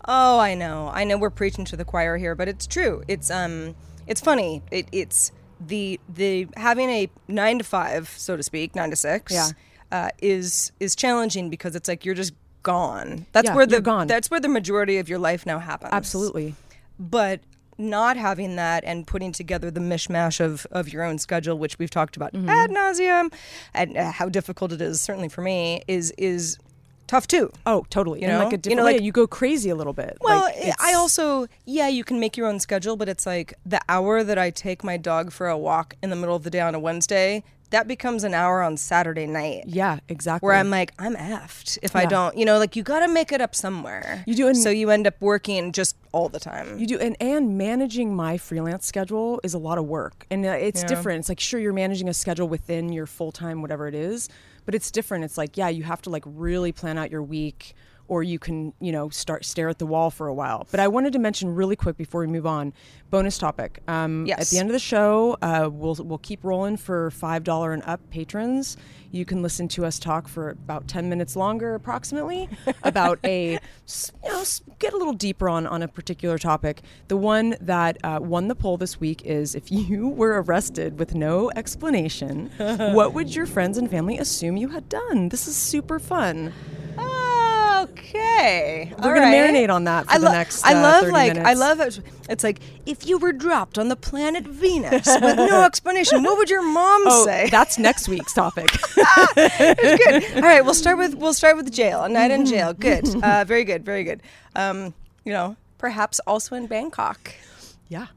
Oh, 0.07 0.39
I 0.39 0.55
know. 0.55 0.89
I 0.93 1.03
know 1.03 1.17
we're 1.17 1.29
preaching 1.29 1.65
to 1.65 1.75
the 1.77 1.83
choir 1.85 2.15
here, 2.17 2.33
but 2.35 2.47
it's 2.47 2.65
true. 2.65 3.03
It's 3.07 3.29
um 3.29 3.75
it's 4.07 4.21
funny. 4.21 4.61
It, 4.71 4.87
it's 4.91 5.31
the 5.59 5.99
the 6.13 6.47
having 6.55 6.89
a 6.89 7.09
9 7.27 7.57
to 7.59 7.63
5, 7.63 8.09
so 8.17 8.37
to 8.37 8.43
speak, 8.43 8.75
9 8.75 8.89
to 8.91 8.95
6 8.95 9.33
Yeah. 9.33 9.49
uh, 9.91 10.09
is 10.21 10.71
is 10.79 10.95
challenging 10.95 11.49
because 11.49 11.75
it's 11.75 11.87
like 11.87 12.05
you're 12.05 12.15
just 12.15 12.33
gone. 12.63 13.25
That's 13.31 13.47
Yeah, 13.49 13.55
where 13.55 13.65
the 13.65 13.81
gone. 13.81 14.07
that's 14.07 14.29
where 14.31 14.39
the 14.39 14.49
majority 14.49 14.97
of 14.97 15.09
your 15.09 15.19
life 15.19 15.45
now 15.45 15.59
happens. 15.59 15.91
absolutely. 15.93 16.55
But 16.99 17.41
not 17.77 18.17
having 18.17 18.57
that 18.57 18.83
and 18.83 19.07
putting 19.07 19.31
together 19.31 19.71
the 19.71 19.79
mishmash 19.79 20.41
of, 20.41 20.67
of 20.69 20.91
your 20.91 21.01
own 21.03 21.17
schedule, 21.17 21.57
which 21.57 21.79
we've 21.79 21.89
talked 21.89 22.17
about 22.17 22.33
Mm-hmm. 22.33 22.49
ad 22.49 22.69
nauseum, 22.71 23.31
and 23.73 23.95
uh, 23.97 24.11
how 24.11 24.27
difficult 24.27 24.73
it 24.73 24.81
is, 24.81 24.99
certainly 24.99 25.29
for 25.29 25.41
me, 25.41 25.81
is 25.87 26.11
is 26.17 26.57
tough 27.09 27.27
too. 27.27 27.51
Oh, 27.65 27.85
totally. 27.89 28.21
You 28.21 28.27
know? 28.27 28.37
like 28.39 28.47
a 28.47 28.51
You 28.51 28.57
different 28.57 28.77
know, 28.77 28.85
way, 28.85 28.93
like- 28.93 29.01
you 29.01 29.11
go 29.11 29.25
crazy 29.27 29.69
a 29.69 29.75
little 29.75 29.93
bit. 29.93 30.17
Well, 30.21 30.43
Like, 30.43 30.79
I 30.79 30.93
also, 30.93 31.47
yeah, 31.65 31.87
you 31.87 32.03
can 32.03 32.19
make 32.19 32.37
your 32.37 32.47
own 32.47 32.59
schedule, 32.59 32.95
but 32.95 33.09
it's 33.09 33.25
like 33.25 33.53
the 33.65 33.81
hour 33.89 34.23
that 34.23 34.37
I 34.37 34.51
take 34.51 34.83
my 34.83 34.95
dog 34.95 35.31
for 35.31 35.47
a 35.49 35.57
walk 35.57 35.95
in 36.03 36.09
the 36.11 36.15
middle 36.15 36.35
of 36.35 36.43
the 36.43 36.49
day 36.51 36.61
on 36.61 36.75
a 36.75 36.79
Wednesday, 36.79 37.43
that 37.71 37.87
becomes 37.87 38.23
an 38.23 38.33
hour 38.33 38.63
on 38.63 38.77
Saturday 38.77 39.27
night. 39.27 39.63
yeah, 39.67 39.99
exactly. 40.07 40.45
Where 40.47 40.55
I'm 40.55 40.71
like, 40.71 40.91
I'm 40.97 41.15
effed 41.15 41.77
if 41.83 41.95
I 41.95 42.05
don't, 42.05 42.35
you 42.37 42.43
know, 42.45 42.57
like 42.57 42.75
you 42.75 42.81
got 42.81 42.99
to 43.05 43.07
make 43.07 43.31
it 43.31 43.41
up 43.41 43.53
somewhere. 43.53 44.23
You 44.25 44.33
do, 44.35 44.47
and- 44.47 44.57
so 44.57 44.69
you 44.71 44.89
end 44.89 45.05
up 45.05 45.13
working 45.19 45.71
just 45.71 45.95
all 46.11 46.29
the 46.29 46.39
time. 46.39 46.79
You 46.79 46.87
do, 46.87 46.97
and 46.97 47.15
and 47.21 47.57
managing 47.59 48.15
my 48.15 48.37
freelance 48.37 48.87
schedule 48.87 49.39
is 49.43 49.53
a 49.53 49.59
lot 49.59 49.77
of 49.77 49.85
work, 49.85 50.25
and 50.31 50.43
uh, 50.45 50.49
it's 50.49 50.81
Yeah. 50.81 50.87
different. 50.87 51.19
It's 51.19 51.29
like 51.29 51.39
sure 51.39 51.59
you're 51.59 51.73
managing 51.73 52.09
a 52.09 52.13
schedule 52.13 52.47
within 52.47 52.91
your 52.91 53.05
full 53.05 53.31
time 53.31 53.61
whatever 53.61 53.87
it 53.87 53.93
is, 53.93 54.29
but 54.69 54.75
it's 54.75 54.91
different. 54.91 55.23
It's 55.23 55.35
like 55.35 55.57
yeah, 55.57 55.69
you 55.69 55.81
have 55.81 55.99
to 56.03 56.11
like 56.11 56.21
really 56.27 56.71
plan 56.71 56.99
out 56.99 57.09
your 57.09 57.23
week, 57.23 57.73
or 58.09 58.23
you 58.23 58.39
can, 58.39 58.73
you 58.81 58.91
know, 58.91 59.07
start 59.09 59.45
stare 59.45 59.69
at 59.69 59.79
the 59.79 59.85
wall 59.85 60.09
for 60.09 60.27
a 60.27 60.33
while. 60.33 60.67
But 60.71 60.79
I 60.81 60.87
wanted 60.87 61.13
to 61.13 61.19
mention 61.19 61.55
really 61.55 61.75
quick 61.75 61.95
before 61.95 62.21
we 62.21 62.27
move 62.27 62.45
on, 62.45 62.73
bonus 63.09 63.37
topic. 63.37 63.81
Um, 63.87 64.25
At 64.41 64.47
the 64.47 64.57
end 64.57 64.69
of 64.69 64.73
the 64.73 64.79
show, 64.79 65.37
uh, 65.41 65.69
we'll 65.71 65.95
we'll 65.99 66.17
keep 66.17 66.43
rolling 66.43 66.75
for 66.75 67.11
five 67.11 67.43
dollar 67.43 67.71
and 67.71 67.83
up 67.83 68.01
patrons. 68.09 68.75
You 69.11 69.25
can 69.25 69.41
listen 69.41 69.67
to 69.69 69.85
us 69.85 69.97
talk 69.97 70.27
for 70.27 70.49
about 70.49 70.87
ten 70.87 71.07
minutes 71.09 71.35
longer, 71.35 71.75
approximately, 71.75 72.49
about 72.83 73.19
a 73.23 73.53
you 73.53 74.29
know 74.29 74.43
get 74.79 74.93
a 74.93 74.97
little 74.97 75.13
deeper 75.13 75.47
on 75.47 75.65
on 75.67 75.81
a 75.83 75.87
particular 75.87 76.37
topic. 76.37 76.81
The 77.07 77.17
one 77.17 77.55
that 77.61 77.97
uh, 78.03 78.19
won 78.21 78.47
the 78.47 78.55
poll 78.55 78.77
this 78.77 78.99
week 78.99 79.21
is 79.23 79.55
if 79.55 79.71
you 79.71 80.07
were 80.19 80.41
arrested 80.41 80.99
with 80.99 81.13
no 81.15 81.51
explanation, 81.55 82.51
what 82.57 83.13
would 83.13 83.35
your 83.35 83.45
friends 83.45 83.77
and 83.77 83.89
family 83.89 84.17
assume 84.17 84.57
you 84.57 84.69
had 84.69 84.89
done? 84.89 85.29
This 85.29 85.47
is 85.47 85.55
super 85.55 85.99
fun. 85.99 86.53
Okay, 87.83 88.93
We're 88.97 89.13
gonna 89.15 89.27
marinate 89.27 89.69
on 89.69 89.83
that 89.85 90.05
for 90.05 90.11
I 90.13 90.17
the 90.17 90.25
lo- 90.25 90.31
next, 90.31 90.65
I 90.65 90.73
uh, 90.73 90.81
love 90.81 91.01
30 91.01 91.11
like 91.13 91.37
I 91.37 91.53
love 91.53 91.79
it. 91.79 91.99
It's 92.29 92.43
like 92.43 92.59
if 92.85 93.05
you 93.07 93.17
were 93.17 93.31
dropped 93.31 93.77
on 93.77 93.87
the 93.89 93.95
planet 93.95 94.45
Venus 94.45 95.05
with 95.07 95.37
no 95.37 95.61
explanation, 95.65 96.23
what 96.23 96.37
would 96.37 96.49
your 96.49 96.61
mom 96.61 97.03
Oh, 97.05 97.25
say? 97.25 97.47
that's 97.49 97.77
next 97.79 98.07
week's 98.09 98.33
topic. 98.33 98.69
good. 99.35 100.35
All 100.35 100.41
right, 100.41 100.63
we'll 100.63 100.73
start 100.73 100.97
with 100.97 101.15
we'll 101.15 101.33
start 101.33 101.55
with 101.57 101.71
jail. 101.71 102.03
A 102.03 102.09
night 102.09 102.31
in 102.31 102.41
Mm-hmm. 102.41 102.49
jail. 102.51 102.73
Good. 102.73 103.23
Uh, 103.23 103.43
very 103.45 103.63
good. 103.63 103.83
Very 103.85 104.03
good. 104.03 104.21
Um, 104.55 104.93
you 105.25 105.33
know, 105.33 105.55
perhaps 105.77 106.19
also 106.27 106.55
in 106.55 106.67
Bangkok. 106.67 107.33
yeah. 107.87 108.07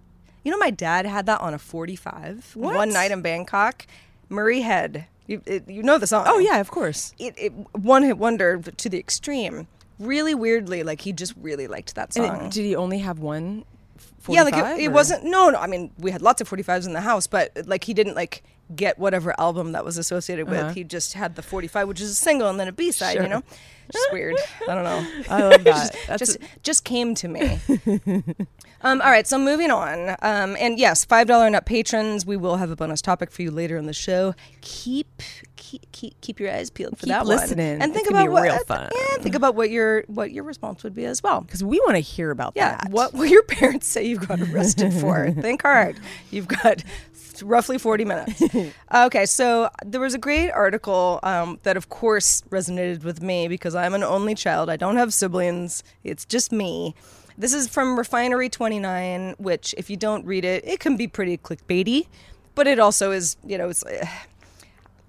You 0.44 0.50
know, 0.50 0.58
my 0.58 0.70
dad 0.70 1.06
had 1.06 1.26
that 1.26 1.40
on 1.40 1.54
a 1.54 1.58
45. 1.58 2.52
What? 2.54 2.74
One 2.74 2.92
night 2.92 3.12
in 3.12 3.22
Bangkok, 3.22 3.86
Murray 4.28 4.62
Head. 4.62 5.06
You, 5.26 5.40
it, 5.46 5.68
you 5.68 5.82
know 5.82 5.98
the 5.98 6.06
song. 6.06 6.24
Oh 6.26 6.38
yeah, 6.38 6.58
of 6.58 6.70
course. 6.70 7.14
It, 7.18 7.34
it 7.36 7.52
one 7.76 8.02
hit 8.02 8.18
wonder 8.18 8.60
to 8.60 8.88
the 8.88 8.98
extreme. 8.98 9.66
Really 9.98 10.34
weirdly, 10.34 10.82
like 10.82 11.02
he 11.02 11.12
just 11.12 11.34
really 11.40 11.68
liked 11.68 11.94
that 11.94 12.16
And 12.16 12.26
song. 12.26 12.46
it- 12.46 12.52
did 12.52 12.64
he 12.64 12.74
only 12.76 12.98
have 12.98 13.18
one? 13.20 13.64
45, 14.20 14.34
yeah, 14.34 14.42
like 14.42 14.78
it, 14.78 14.84
it 14.84 14.88
wasn't. 14.92 15.24
No, 15.24 15.50
no. 15.50 15.58
I 15.58 15.66
mean, 15.66 15.90
we 15.98 16.10
had 16.12 16.22
lots 16.22 16.40
of 16.40 16.48
45s 16.48 16.86
in 16.86 16.92
the 16.92 17.00
house, 17.00 17.26
but 17.26 17.50
like 17.66 17.84
he 17.84 17.92
didn't 17.94 18.14
like 18.14 18.42
get 18.76 18.98
whatever 18.98 19.34
album 19.38 19.72
that 19.72 19.84
was 19.84 19.98
associated 19.98 20.48
with. 20.48 20.58
Uh-huh. 20.60 20.72
He 20.72 20.84
just 20.84 21.14
had 21.14 21.36
the 21.36 21.42
45, 21.42 21.88
which 21.88 22.00
is 22.00 22.10
a 22.10 22.14
single 22.14 22.48
and 22.48 22.58
then 22.58 22.68
a 22.68 22.72
B 22.72 22.90
side. 22.92 23.14
Sure. 23.14 23.22
You 23.22 23.28
know, 23.28 23.42
just 23.92 24.12
weird. 24.12 24.36
I 24.68 24.74
don't 24.74 24.84
know. 24.84 25.06
I 25.30 25.42
love 25.42 25.64
that. 25.64 25.92
just, 26.08 26.18
just, 26.18 26.36
a- 26.36 26.40
just 26.62 26.84
came 26.84 27.14
to 27.16 27.28
me. 27.28 27.58
um, 28.82 29.00
all 29.00 29.10
right, 29.10 29.26
so 29.26 29.38
moving 29.38 29.70
on. 29.70 30.10
Um, 30.22 30.56
and 30.58 30.78
yes, 30.78 31.04
five 31.04 31.26
dollar 31.26 31.46
and 31.46 31.54
up 31.56 31.66
patrons. 31.66 32.24
We 32.26 32.36
will 32.36 32.56
have 32.56 32.70
a 32.70 32.76
bonus 32.76 33.02
topic 33.02 33.30
for 33.30 33.42
you 33.42 33.50
later 33.50 33.76
in 33.76 33.86
the 33.86 33.92
show. 33.92 34.34
Keep 34.60 35.22
keep 35.56 35.90
keep, 35.92 36.20
keep 36.20 36.40
your 36.40 36.50
eyes 36.52 36.70
peeled 36.70 36.98
for 36.98 37.06
Keep 37.06 37.08
that 37.14 37.26
listening. 37.26 37.74
one, 37.74 37.82
and 37.82 37.94
think 37.94 38.08
about 38.08 38.24
be 38.24 38.28
what 38.28 38.42
real 38.44 38.58
fun. 38.64 38.88
yeah, 38.94 39.16
think 39.18 39.34
about 39.34 39.54
what 39.54 39.70
your 39.70 40.02
what 40.08 40.32
your 40.32 40.44
response 40.44 40.82
would 40.84 40.94
be 40.94 41.04
as 41.04 41.22
well. 41.22 41.40
because 41.42 41.62
we 41.62 41.78
want 41.80 41.92
to 41.94 42.00
hear 42.00 42.30
about 42.30 42.52
Yeah, 42.56 42.76
that. 42.76 42.90
what 42.90 43.12
will 43.12 43.26
your 43.26 43.42
parents 43.44 43.86
say 43.86 44.04
you've 44.04 44.26
got 44.26 44.40
arrested 44.40 44.92
for? 44.92 45.30
Think 45.30 45.62
hard. 45.62 45.98
You've 46.30 46.48
got 46.48 46.82
roughly 47.42 47.78
40 47.78 48.04
minutes. 48.04 48.42
okay, 48.94 49.26
so 49.26 49.68
there 49.84 50.00
was 50.00 50.14
a 50.14 50.18
great 50.18 50.50
article 50.50 51.20
um, 51.22 51.58
that, 51.62 51.76
of 51.76 51.88
course, 51.88 52.42
resonated 52.50 53.04
with 53.04 53.22
me 53.22 53.48
because 53.48 53.74
I'm 53.74 53.94
an 53.94 54.02
only 54.02 54.34
child. 54.34 54.68
I 54.70 54.76
don't 54.76 54.96
have 54.96 55.12
siblings, 55.12 55.82
it's 56.04 56.24
just 56.24 56.52
me. 56.52 56.94
This 57.38 57.54
is 57.54 57.66
from 57.68 57.96
Refinery 57.98 58.48
29, 58.48 59.36
which, 59.38 59.74
if 59.78 59.88
you 59.88 59.96
don't 59.96 60.24
read 60.26 60.44
it, 60.44 60.64
it 60.66 60.80
can 60.80 60.96
be 60.96 61.08
pretty 61.08 61.38
clickbaity, 61.38 62.06
but 62.54 62.66
it 62.66 62.78
also 62.78 63.10
is, 63.10 63.36
you 63.44 63.56
know, 63.58 63.68
it's. 63.70 63.82
Uh, 63.84 64.06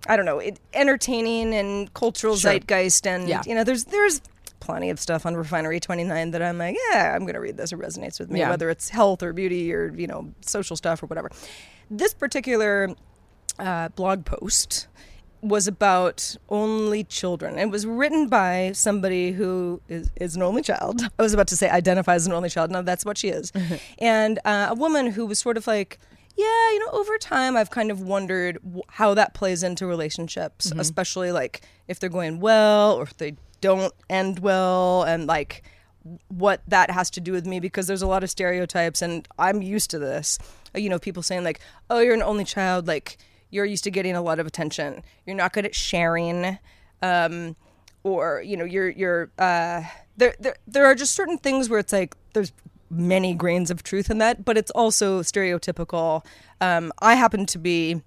I 0.06 0.18
don't 0.18 0.26
know, 0.26 0.40
it, 0.40 0.60
entertaining 0.74 1.54
and 1.56 1.94
cultural 1.94 2.36
Sure. 2.36 2.52
zeitgeist, 2.52 3.08
and 3.08 3.28
Yeah. 3.30 3.42
you 3.46 3.56
know, 3.56 3.64
there's 3.64 3.86
there's 3.86 4.20
plenty 4.60 4.90
of 4.90 5.00
stuff 5.00 5.26
on 5.26 5.36
Refinery 5.36 5.80
29 5.80 6.32
that 6.32 6.42
I'm 6.42 6.58
like, 6.58 6.76
yeah, 6.92 7.14
I'm 7.16 7.26
gonna 7.26 7.40
read 7.40 7.56
this. 7.56 7.72
It 7.72 7.80
resonates 7.80 8.20
with 8.20 8.30
me, 8.30 8.40
Yeah. 8.40 8.50
whether 8.50 8.70
it's 8.70 8.90
health 8.90 9.24
or 9.24 9.32
beauty 9.32 9.74
or 9.74 9.94
you 9.96 10.08
know, 10.08 10.34
social 10.42 10.76
stuff 10.76 11.02
or 11.04 11.06
whatever. 11.08 11.30
This 11.96 12.14
particular 12.16 12.96
uh, 13.60 13.90
blog 13.90 14.26
post 14.26 14.88
was 15.42 15.68
about 15.68 16.38
only 16.50 17.04
children. 17.04 17.60
It 17.60 17.70
was 17.70 17.86
written 17.86 18.30
by 18.30 18.72
somebody 18.74 19.34
who 19.34 19.82
is, 19.88 20.10
is 20.16 20.36
an 20.36 20.42
only 20.42 20.64
child. 20.64 21.02
I 21.20 21.22
was 21.22 21.34
about 21.34 21.48
to 21.50 21.56
say 21.56 21.70
identifies 21.70 22.22
as 22.24 22.28
an 22.28 22.34
only 22.34 22.50
child. 22.50 22.72
No, 22.72 22.82
that's 22.82 23.06
what 23.06 23.18
she 23.18 23.28
is. 23.30 23.52
and 24.00 24.40
uh, 24.44 24.68
a 24.72 24.76
woman 24.76 25.08
who 25.12 25.28
was 25.28 25.38
sort 25.38 25.58
of 25.58 25.68
like, 25.68 26.00
yeah, 26.36 26.72
you 26.72 26.80
know, 26.80 26.92
over 26.94 27.18
time 27.20 27.56
I've 27.56 27.70
kind 27.70 27.92
of 27.92 28.02
wondered 28.02 28.58
w- 28.64 28.82
how 28.88 29.14
that 29.14 29.36
plays 29.36 29.62
into 29.62 29.86
relationships, 29.86 30.72
especially 30.80 31.32
like 31.32 31.62
if 31.88 32.00
they're 32.00 32.10
going 32.10 32.40
well 32.40 32.94
or 32.94 33.04
if 33.04 33.18
they 33.18 33.36
don't 33.62 33.94
end 34.10 34.40
well 34.40 35.04
and 35.04 35.28
like 35.28 35.62
what 36.30 36.62
that 36.68 36.90
has 36.90 37.10
to 37.12 37.22
do 37.22 37.32
with 37.32 37.46
me 37.46 37.60
because 37.60 37.86
there's 37.86 38.02
a 38.02 38.08
lot 38.08 38.24
of 38.24 38.30
stereotypes 38.30 39.02
and 39.02 39.28
I'm 39.38 39.62
used 39.62 39.92
to 39.92 40.00
this. 40.00 40.40
Uh, 40.76 40.80
You 40.80 40.90
know, 40.90 41.00
people 41.00 41.24
saying 41.24 41.44
like, 41.44 41.60
"Oh, 41.90 42.00
you're 42.00 42.14
an 42.14 42.24
only 42.24 42.44
child, 42.46 42.88
like 42.88 43.18
you're 43.50 43.66
used 43.66 43.84
to 43.86 43.92
getting 43.92 44.16
a 44.16 44.22
lot 44.22 44.40
of 44.40 44.48
attention. 44.48 45.04
You're 45.26 45.36
not 45.36 45.54
good 45.54 45.66
at 45.66 45.76
sharing." 45.76 46.58
Um, 47.02 47.56
or, 48.04 48.42
you 48.42 48.58
know, 48.58 48.66
you're 48.66 48.90
you're 48.90 49.32
uh 49.38 49.84
there 50.18 50.36
there 50.40 50.56
there 50.68 50.86
are 50.86 50.96
just 50.96 51.14
certain 51.14 51.38
things 51.38 51.70
where 51.70 51.80
it's 51.80 51.94
like 51.94 52.16
there's 52.34 52.52
many 52.90 53.34
grains 53.34 53.72
of 53.72 53.82
truth 53.84 54.10
in 54.10 54.18
that, 54.20 54.46
but 54.46 54.58
it's 54.58 54.72
also 54.72 55.22
stereotypical. 55.22 56.26
Um, 56.62 56.92
I 57.00 57.16
happen 57.16 57.46
to 57.48 57.58
be 57.58 58.02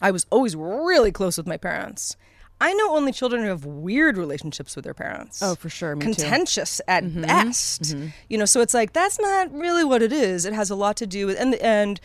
I 0.00 0.10
was 0.10 0.26
always 0.30 0.54
really 0.56 1.12
close 1.12 1.36
with 1.38 1.46
my 1.46 1.56
parents. 1.56 2.16
I 2.60 2.72
know 2.72 2.96
only 2.96 3.12
children 3.12 3.42
who 3.42 3.48
have 3.48 3.64
weird 3.64 4.16
relationships 4.16 4.76
with 4.76 4.84
their 4.84 4.94
parents. 4.94 5.42
Oh, 5.42 5.54
for 5.54 5.68
sure, 5.68 5.94
me 5.94 6.06
too. 6.06 6.14
Contentious 6.14 6.80
at 6.88 7.04
mm-hmm. 7.04 7.22
best. 7.22 7.82
Mm-hmm. 7.82 8.08
You 8.28 8.38
know, 8.38 8.44
so 8.46 8.60
it's 8.60 8.72
like 8.72 8.92
that's 8.92 9.18
not 9.18 9.52
really 9.52 9.84
what 9.84 10.02
it 10.02 10.12
is. 10.12 10.46
It 10.46 10.54
has 10.54 10.70
a 10.70 10.74
lot 10.74 10.96
to 10.96 11.06
do 11.06 11.26
with 11.26 11.38
and 11.38 11.54
and 11.56 12.00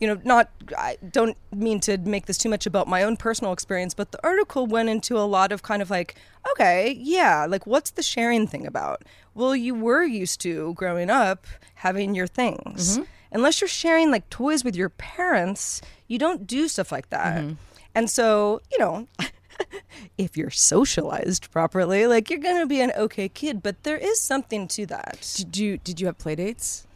you 0.00 0.06
know, 0.06 0.20
not 0.22 0.50
I 0.76 0.98
don't 1.10 1.36
mean 1.52 1.80
to 1.80 1.98
make 1.98 2.26
this 2.26 2.38
too 2.38 2.48
much 2.48 2.64
about 2.66 2.86
my 2.86 3.02
own 3.02 3.16
personal 3.16 3.52
experience, 3.52 3.94
but 3.94 4.12
the 4.12 4.24
article 4.24 4.66
went 4.66 4.88
into 4.88 5.18
a 5.18 5.26
lot 5.26 5.50
of 5.50 5.62
kind 5.62 5.82
of 5.82 5.90
like, 5.90 6.14
okay, 6.52 6.96
yeah, 7.00 7.46
like 7.48 7.66
what's 7.66 7.90
the 7.90 8.02
sharing 8.02 8.46
thing 8.46 8.66
about? 8.66 9.02
Well, 9.34 9.56
you 9.56 9.74
were 9.74 10.04
used 10.04 10.40
to 10.42 10.74
growing 10.74 11.10
up 11.10 11.46
having 11.74 12.14
your 12.14 12.28
things. 12.28 12.98
Mm-hmm. 12.98 13.04
Unless 13.32 13.60
you're 13.60 13.68
sharing 13.68 14.10
like 14.12 14.30
toys 14.30 14.62
with 14.62 14.76
your 14.76 14.88
parents, 14.88 15.82
you 16.06 16.18
don't 16.18 16.46
do 16.46 16.68
stuff 16.68 16.92
like 16.92 17.10
that. 17.10 17.44
And 17.94 18.08
so, 18.08 18.62
you 18.70 18.78
know, 18.78 19.06
if 20.18 20.36
you're 20.36 20.50
socialized 20.50 21.50
properly, 21.50 22.06
like 22.06 22.30
you're 22.30 22.38
gonna 22.38 22.66
be 22.66 22.80
an 22.80 22.92
okay 22.96 23.28
kid, 23.28 23.62
but 23.62 23.82
there 23.82 23.96
is 23.96 24.20
something 24.20 24.68
to 24.68 24.86
that. 24.86 25.32
Did 25.36 25.56
you 25.56 25.78
did 25.78 26.00
you 26.00 26.06
have 26.06 26.18
play 26.18 26.34
dates? 26.34 26.86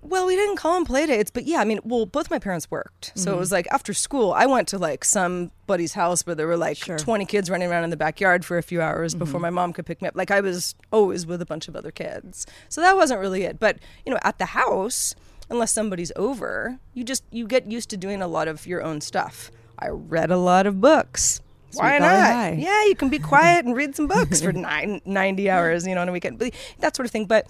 Well, 0.00 0.26
we 0.26 0.36
didn't 0.36 0.56
call 0.56 0.74
them 0.74 0.84
play 0.84 1.06
dates, 1.06 1.30
but 1.30 1.44
yeah, 1.44 1.58
I 1.58 1.64
mean, 1.64 1.80
well, 1.82 2.06
both 2.06 2.30
my 2.30 2.38
parents 2.38 2.70
worked. 2.70 3.10
So 3.16 3.30
it 3.30 3.32
mm-hmm. 3.32 3.40
was 3.40 3.50
like 3.50 3.66
after 3.72 3.92
school, 3.92 4.32
I 4.32 4.46
went 4.46 4.68
to 4.68 4.78
like 4.78 5.04
somebody's 5.04 5.94
house 5.94 6.24
where 6.24 6.36
there 6.36 6.46
were 6.46 6.56
like 6.56 6.76
Sure. 6.76 6.98
20 6.98 7.24
kids 7.24 7.50
running 7.50 7.68
around 7.68 7.82
in 7.82 7.90
the 7.90 7.96
backyard 7.96 8.44
for 8.44 8.58
a 8.58 8.62
few 8.62 8.80
hours 8.80 9.12
mm-hmm. 9.12 9.18
before 9.18 9.40
my 9.40 9.50
mom 9.50 9.72
could 9.72 9.86
pick 9.86 10.00
me 10.00 10.08
up. 10.08 10.14
Like 10.14 10.30
I 10.30 10.40
was 10.40 10.76
always 10.92 11.26
with 11.26 11.42
a 11.42 11.46
bunch 11.46 11.66
of 11.66 11.74
other 11.74 11.90
kids. 11.90 12.46
So 12.68 12.80
that 12.80 12.94
wasn't 12.94 13.20
really 13.20 13.42
it. 13.42 13.58
But, 13.58 13.78
you 14.06 14.12
know, 14.12 14.20
at 14.22 14.38
the 14.38 14.46
house, 14.46 15.16
unless 15.50 15.72
somebody's 15.72 16.12
over, 16.14 16.78
you 16.94 17.02
just 17.02 17.24
you 17.32 17.46
get 17.46 17.70
used 17.70 17.90
to 17.90 17.96
doing 17.96 18.22
a 18.22 18.28
lot 18.28 18.46
of 18.46 18.68
your 18.68 18.82
own 18.82 19.00
stuff. 19.00 19.50
I 19.78 19.88
read 19.88 20.30
a 20.30 20.36
lot 20.36 20.66
of 20.66 20.80
books. 20.80 21.40
Why 21.74 21.98
Sweet 21.98 22.06
not? 22.06 22.32
High. 22.32 22.56
Yeah, 22.58 22.84
you 22.86 22.94
can 22.94 23.08
be 23.08 23.18
quiet 23.18 23.64
and 23.64 23.76
read 23.76 23.94
some 23.94 24.06
books 24.06 24.40
for 24.40 24.52
nine, 24.52 25.00
90 25.04 25.50
hours, 25.50 25.86
you 25.86 25.94
know, 25.94 26.00
on 26.00 26.08
a 26.08 26.12
weekend, 26.12 26.38
but 26.38 26.52
that 26.80 26.96
sort 26.96 27.06
of 27.06 27.12
thing. 27.12 27.26
But 27.26 27.46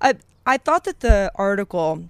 I, 0.00 0.14
I 0.46 0.58
thought 0.58 0.84
that 0.84 1.00
the 1.00 1.30
article 1.34 2.04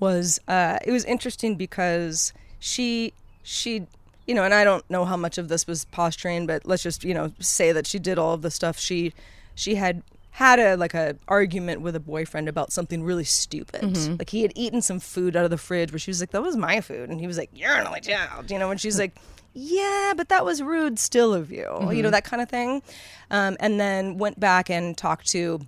was, 0.00 0.40
uh, 0.48 0.78
it 0.84 0.92
was 0.92 1.04
interesting 1.04 1.56
because 1.56 2.32
she, 2.58 3.12
she, 3.42 3.86
you 4.26 4.34
know, 4.34 4.44
and 4.44 4.54
I 4.54 4.64
don't 4.64 4.88
know 4.88 5.04
how 5.04 5.16
much 5.16 5.36
of 5.38 5.48
this 5.48 5.66
was 5.66 5.84
posturing, 5.86 6.46
but 6.46 6.64
let's 6.64 6.82
just, 6.82 7.04
you 7.04 7.14
know, 7.14 7.32
say 7.40 7.72
that 7.72 7.86
she 7.86 7.98
did 7.98 8.18
all 8.18 8.34
of 8.34 8.42
the 8.42 8.50
stuff. 8.50 8.78
She, 8.78 9.12
she 9.54 9.74
had 9.74 10.02
had 10.30 10.58
a 10.58 10.76
like 10.76 10.94
a 10.94 11.16
argument 11.28 11.80
with 11.80 11.94
a 11.94 12.00
boyfriend 12.00 12.48
about 12.48 12.72
something 12.72 13.04
really 13.04 13.22
stupid. 13.22 13.84
Like 14.18 14.30
he 14.30 14.42
had 14.42 14.50
eaten 14.56 14.82
some 14.82 14.98
food 14.98 15.36
out 15.36 15.44
of 15.44 15.50
the 15.52 15.56
fridge 15.58 15.92
where 15.92 15.98
she 16.00 16.10
was 16.10 16.18
like, 16.18 16.32
"That 16.32 16.42
was 16.42 16.56
my 16.56 16.80
food," 16.80 17.08
and 17.08 17.20
he 17.20 17.28
was 17.28 17.38
like, 17.38 17.50
"You're 17.54 17.72
an 17.76 17.86
only 17.86 18.00
child," 18.00 18.50
you 18.50 18.58
know. 18.58 18.68
And 18.72 18.80
she's 18.80 18.98
like, 18.98 19.14
"Yeah, 19.54 20.12
but 20.16 20.28
that 20.28 20.44
was 20.44 20.62
rude 20.62 20.98
still 20.98 21.32
of 21.32 21.50
you," 21.50 21.90
you 21.92 22.02
know 22.02 22.10
that 22.10 22.24
kind 22.24 22.42
of 22.42 22.48
thing. 22.48 22.82
Um, 23.30 23.56
and 23.60 23.80
then 23.80 24.18
went 24.18 24.38
back 24.38 24.68
and 24.68 24.96
talked 24.96 25.26
to 25.28 25.60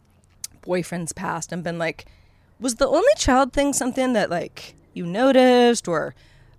boyfriends 0.63 1.15
past 1.15 1.53
and 1.53 1.63
been 1.63 1.79
like, 1.79 2.05
"Was 2.61 2.77
the 2.77 2.89
only 2.89 3.15
child 3.17 3.53
thing 3.53 3.73
something 3.73 4.13
that 4.13 4.31
like 4.31 4.75
you 4.93 5.07
noticed 5.07 5.89
or?" 5.89 6.15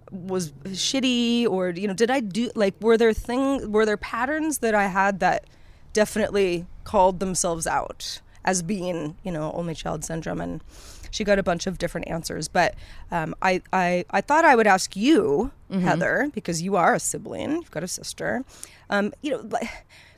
was 0.09 0.51
shitty 0.63 1.45
or 1.45 1.69
you 1.71 1.85
know 1.85 1.93
did 1.93 2.09
i 2.09 2.21
do 2.21 2.49
like 2.55 2.73
were 2.81 2.97
there 2.97 3.11
thing 3.11 3.71
were 3.71 3.85
there 3.85 3.97
patterns 3.97 4.59
that 4.59 4.73
i 4.73 4.87
had 4.87 5.19
that 5.19 5.43
definitely 5.91 6.65
called 6.85 7.19
themselves 7.19 7.67
out 7.67 8.21
as 8.45 8.61
being 8.61 9.17
you 9.23 9.31
know 9.31 9.51
only 9.53 9.75
child 9.75 10.05
syndrome 10.05 10.39
and 10.39 10.61
she 11.11 11.23
got 11.23 11.39
a 11.39 11.43
bunch 11.43 11.67
of 11.67 11.77
different 11.77 12.07
answers 12.07 12.47
but 12.47 12.75
um, 13.11 13.35
I, 13.41 13.61
I 13.73 14.05
i 14.09 14.21
thought 14.21 14.45
i 14.45 14.55
would 14.55 14.67
ask 14.67 14.95
you 14.95 15.51
heather 15.71 16.29
because 16.33 16.61
you 16.61 16.75
are 16.75 16.93
a 16.95 16.99
sibling 16.99 17.51
you've 17.57 17.71
got 17.71 17.83
a 17.83 17.87
sister 17.87 18.43
um, 18.89 19.13
you 19.21 19.31
know 19.31 19.41
like, 19.49 19.69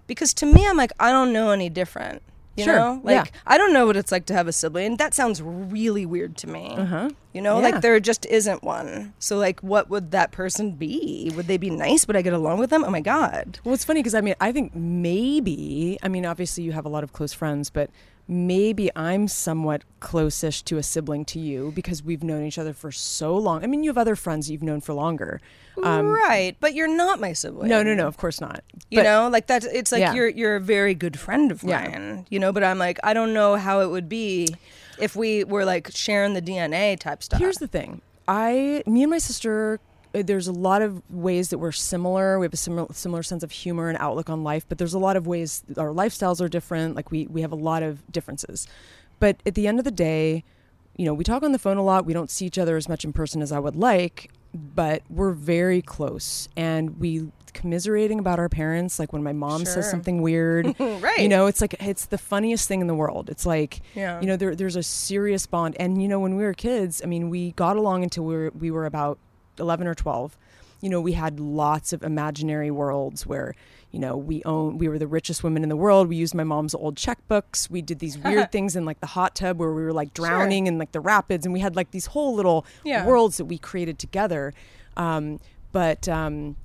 because 0.08 0.34
to 0.36 0.46
me 0.46 0.67
i'm 0.67 0.77
like 0.77 0.91
i 1.00 1.12
don't 1.12 1.34
know 1.34 1.51
any 1.51 1.69
different 1.69 2.22
You 2.60 2.65
Sure, 2.65 2.75
know, 2.75 3.01
yeah. 3.05 3.22
like 3.22 3.31
I 3.48 3.58
don't 3.58 3.72
know 3.72 3.86
what 3.88 3.96
it's 3.96 4.12
like 4.12 4.25
to 4.25 4.34
have 4.34 4.48
a 4.50 4.51
sibling. 4.51 4.98
That 4.98 5.13
sounds 5.13 5.39
really 5.41 6.05
weird 6.05 6.36
to 6.43 6.48
me. 6.55 6.65
Uh-huh. 6.75 7.08
You 7.31 7.41
know, 7.46 7.55
Yeah. 7.55 7.67
like 7.72 7.79
there 7.81 7.98
just 8.01 8.25
isn't 8.27 8.63
one. 8.67 9.13
So 9.17 9.38
like, 9.39 9.62
what 9.63 9.88
would 9.89 10.12
that 10.12 10.34
person 10.36 10.75
be? 10.75 11.31
Would 11.36 11.48
they 11.48 11.55
be 11.55 11.69
nice? 11.69 12.03
Would 12.05 12.17
I 12.19 12.22
get 12.22 12.34
along 12.34 12.60
with 12.60 12.69
them? 12.69 12.84
Oh 12.84 12.91
my 12.91 13.00
god. 13.00 13.60
Well, 13.63 13.74
it's 13.74 13.86
funny 13.88 14.01
because 14.03 14.13
I 14.13 14.19
mean, 14.19 14.36
I 14.41 14.51
think 14.51 14.75
maybe, 14.75 15.98
I 16.03 16.08
mean, 16.10 16.25
obviously 16.25 16.63
you 16.65 16.74
have 16.74 16.86
a 16.86 16.89
lot 16.89 17.03
of 17.05 17.13
close 17.13 17.31
friends, 17.31 17.69
but 17.69 17.89
maybe 18.29 18.91
I'm 18.95 19.27
somewhat 19.27 19.81
closest 20.00 20.65
to 20.67 20.77
a 20.77 20.83
sibling 20.83 21.25
to 21.25 21.39
you 21.39 21.71
because 21.75 22.03
we've 22.03 22.24
known 22.24 22.45
each 22.45 22.59
other 22.59 22.74
for 22.74 22.91
so 22.91 23.36
long. 23.36 23.63
I 23.63 23.67
mean, 23.67 23.83
you 23.83 23.89
have 23.89 23.98
other 23.98 24.15
friends 24.15 24.50
you've 24.51 24.62
known 24.63 24.79
for 24.81 24.93
longer. 24.93 25.41
right, 25.75 26.55
but 26.59 26.74
you're 26.75 26.93
not 26.93 27.19
my 27.19 27.33
sibling. 27.33 27.63
Um, 27.63 27.69
No, 27.69 27.83
no, 27.83 27.95
no, 27.95 28.07
of 28.07 28.17
course 28.17 28.39
not. 28.39 28.63
You 28.91 29.00
But- 29.00 29.03
know, 29.03 29.29
like 29.29 29.48
that. 29.48 29.63
It's 29.65 29.91
like 29.91 30.01
Yeah. 30.01 30.13
you're 30.13 30.27
you're 30.29 30.55
a 30.57 30.62
very 30.62 30.93
good 30.93 31.17
friend 31.19 31.51
of 31.51 31.63
Yeah. 31.63 31.81
mine. 31.89 32.25
You 32.29 32.39
know, 32.39 32.51
but 32.51 32.63
I'm 32.63 32.77
like 32.77 33.00
I 33.03 33.13
don't 33.13 33.33
know 33.33 33.55
how 33.55 33.81
it 33.81 33.88
would 33.89 34.07
be 34.07 34.50
if 35.00 35.15
we 35.15 35.43
were 35.43 35.65
like 35.65 35.89
sharing 35.93 36.33
the 36.33 36.41
DNA 36.41 36.95
type 36.98 37.24
stuff. 37.24 37.39
Here's 37.39 37.57
the 37.57 37.67
thing. 37.67 38.01
I, 38.27 38.83
me 38.86 39.01
and 39.03 39.09
my 39.09 39.17
sister, 39.17 39.79
Uh, 40.16 40.24
there's 40.24 40.48
a 40.48 40.51
lot 40.51 40.82
of 40.82 41.01
ways 41.12 41.50
that 41.50 41.58
we're 41.60 41.72
similar. 41.72 42.39
We 42.39 42.46
have 42.46 42.54
a 42.54 42.58
similar 42.58 42.88
similar 42.94 43.24
sense 43.24 43.44
of 43.44 43.51
humor 43.51 43.89
and 43.89 43.98
outlook 44.00 44.30
on 44.30 44.44
life, 44.44 44.66
but 44.68 44.78
there's 44.78 44.94
a 44.94 45.00
lot 45.00 45.16
of 45.16 45.28
ways 45.28 45.63
our 45.78 45.89
lifestyles 45.89 46.42
are 46.42 46.48
different. 46.50 46.96
Like 46.96 47.12
we 47.12 47.28
we 47.28 47.42
have 47.42 47.51
a 47.51 47.56
lot 47.58 47.84
of 47.84 48.10
differences. 48.12 48.68
But 49.20 49.38
at 49.46 49.56
the 49.56 49.68
end 49.68 49.80
of 49.80 49.86
the 49.86 49.92
day, 49.92 50.44
you 50.96 51.06
know, 51.06 51.13
we 51.13 51.24
talk 51.24 51.44
on 51.44 51.51
the 51.51 51.60
phone 51.60 51.78
a 51.78 51.84
lot. 51.84 52.06
We 52.06 52.13
don't 52.13 52.30
see 52.32 52.46
each 52.46 52.58
other 52.58 52.75
as 52.78 52.88
much 52.89 53.04
in 53.06 53.13
person 53.13 53.42
as 53.42 53.51
I 53.51 53.60
would 53.60 53.75
like, 53.75 54.32
but 54.54 55.04
we're 55.10 55.32
very 55.32 55.82
close 55.82 56.50
and 56.58 57.00
we 57.00 57.32
commiserating 57.54 58.20
about 58.20 58.38
our 58.39 58.48
parents 58.48 59.00
like 59.00 59.12
when 59.12 59.24
my 59.24 59.34
mom 59.34 59.63
Sure. 59.66 59.74
says 59.74 59.89
something 59.89 60.22
weird 60.22 60.75
Right. 60.80 61.18
you 61.20 61.28
know 61.28 61.48
it's 61.48 61.62
like 61.62 61.74
it's 61.80 62.06
the 62.06 62.18
funniest 62.20 62.68
thing 62.68 62.80
in 62.80 62.86
the 62.86 62.94
world 62.94 63.28
it's 63.28 63.44
like 63.44 63.82
Yeah. 63.96 64.22
you 64.22 64.28
know 64.28 64.38
there, 64.38 64.56
there's 64.56 64.75
a 64.75 64.84
serious 64.84 65.48
bond 65.48 65.75
and 65.80 66.00
you 66.00 66.08
know 66.08 66.20
when 66.20 66.36
we 66.36 66.44
were 66.44 66.54
kids 66.54 67.01
i 67.04 67.08
mean 67.08 67.30
we 67.32 67.51
got 67.54 67.75
along 67.75 68.04
until 68.04 68.24
we 68.24 68.36
were 68.36 68.51
we 68.58 68.70
were 68.70 68.86
about 68.86 69.18
11 69.60 69.88
or 69.88 69.94
12 69.96 70.38
you 70.82 70.89
know 70.89 71.01
we 71.01 71.12
had 71.13 71.39
lots 71.39 71.92
of 71.94 72.04
imaginary 72.04 72.72
worlds 72.72 73.25
where 73.28 73.54
you 73.92 74.00
know 74.00 74.16
we 74.16 74.42
own 74.46 74.78
we 74.78 74.88
were 74.88 74.98
the 74.98 75.08
richest 75.08 75.44
women 75.44 75.62
in 75.63 75.68
the 75.70 75.75
world. 75.75 76.08
We 76.08 76.16
used 76.16 76.34
my 76.34 76.46
mom's 76.46 76.74
old 76.74 76.96
checkbooks. 76.96 77.70
We 77.70 77.82
did 77.82 78.00
these 78.00 78.18
weird 78.18 78.50
things 78.56 78.75
in 78.78 78.86
like 78.86 79.00
the 79.01 79.08
hot 79.08 79.36
tub 79.36 79.58
where 79.60 79.74
we 79.74 79.84
were 79.84 79.92
like 79.92 80.13
drowning 80.13 80.68
in 80.68 80.78
like 80.78 80.94
the 80.94 81.01
rapids 81.01 81.46
and 81.46 81.51
we 81.51 81.60
had 81.60 81.75
like 81.75 81.92
these 81.92 82.06
whole 82.06 82.34
little 82.34 82.66
Yeah. 82.86 83.06
worlds 83.06 83.38
that 83.38 83.46
we 83.46 83.58
created 83.58 84.00
together. 84.00 84.54
Um, 84.96 85.39
but 85.74 86.08
um, 86.08 86.56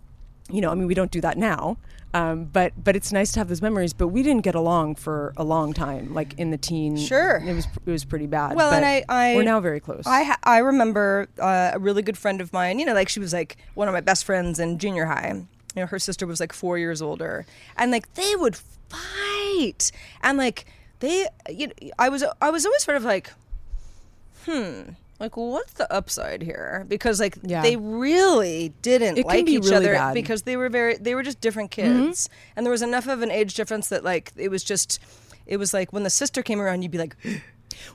you 0.50 0.60
know 0.60 0.70
i 0.70 0.74
mean 0.74 0.86
we 0.86 0.94
don't 0.94 1.10
do 1.10 1.20
that 1.22 1.38
now 1.38 1.76
um, 2.14 2.44
but 2.46 2.72
but 2.82 2.96
it's 2.96 3.12
nice 3.12 3.32
to 3.32 3.40
have 3.40 3.48
those 3.48 3.60
memories 3.60 3.92
but 3.92 4.08
we 4.08 4.22
didn't 4.22 4.42
get 4.42 4.54
along 4.54 4.94
for 4.94 5.34
a 5.36 5.44
long 5.44 5.72
time 5.74 6.14
like 6.14 6.32
in 6.38 6.50
the 6.50 6.56
teen 6.56 6.96
Sure. 6.96 7.42
it 7.46 7.52
was 7.54 7.66
it 7.84 7.90
was 7.90 8.04
pretty 8.04 8.26
bad 8.26 8.54
Well, 8.56 8.72
and 8.72 8.84
I- 8.86 9.04
I- 9.08 9.34
we're 9.34 9.42
now 9.42 9.60
very 9.60 9.80
close 9.80 10.06
I 10.06 10.22
ha- 10.22 10.38
I 10.44 10.58
remember 10.58 11.26
uh, 11.38 11.72
a 11.74 11.78
really 11.78 12.00
good 12.02 12.16
friend 12.16 12.40
of 12.40 12.52
mine. 12.52 12.78
You 12.78 12.86
know, 12.86 12.94
like 12.94 13.08
she 13.10 13.20
was 13.20 13.32
like 13.32 13.56
one 13.74 13.88
of 13.88 13.92
my 13.94 14.00
best 14.00 14.24
friends 14.24 14.58
in 14.58 14.78
junior 14.78 15.04
high. 15.06 15.32
You 15.74 15.80
know, 15.82 15.86
her 15.86 15.98
sister 15.98 16.24
was 16.26 16.38
like 16.38 16.52
four 16.52 16.78
years 16.78 17.02
older, 17.02 17.44
and 17.76 17.90
like 17.90 18.14
they 18.14 18.36
would 18.36 18.56
fight, 18.88 19.90
and 20.22 20.38
like 20.38 20.66
they, 21.00 21.26
you 21.50 21.66
know, 21.66 21.72
I 21.98 22.08
was 22.08 22.22
I 22.40 22.50
was 22.50 22.64
always 22.64 22.82
sort 22.84 22.96
of 22.96 23.02
like, 23.04 23.30
hmm. 24.46 24.90
Like, 25.20 25.36
what's 25.36 25.74
the 25.74 25.90
upside 25.92 26.42
here? 26.42 26.84
Because 26.88 27.20
like 27.20 27.38
Yeah. 27.42 27.62
they 27.62 27.76
really 27.76 28.70
didn't 28.82 29.18
It 29.18 29.26
like 29.26 29.48
each 29.48 29.62
really 29.64 29.76
other 29.76 29.92
bad. 29.94 30.14
because 30.14 30.42
they 30.42 30.56
were 30.56 30.68
very 30.68 30.96
they 30.96 31.14
were 31.14 31.22
just 31.22 31.40
different 31.40 31.70
Mm-hmm. 31.70 32.06
kids, 32.06 32.28
and 32.56 32.66
there 32.66 32.70
was 32.72 32.82
enough 32.82 33.06
of 33.06 33.22
an 33.22 33.30
age 33.30 33.54
difference 33.54 33.88
that 33.90 34.02
like 34.04 34.32
it 34.36 34.48
was 34.50 34.64
just 34.64 34.98
it 35.46 35.56
was 35.58 35.72
like 35.72 35.92
when 35.92 36.02
the 36.02 36.10
sister 36.10 36.42
came 36.42 36.60
around, 36.60 36.82
you'd 36.82 36.90
be 36.90 36.98
like, 36.98 37.16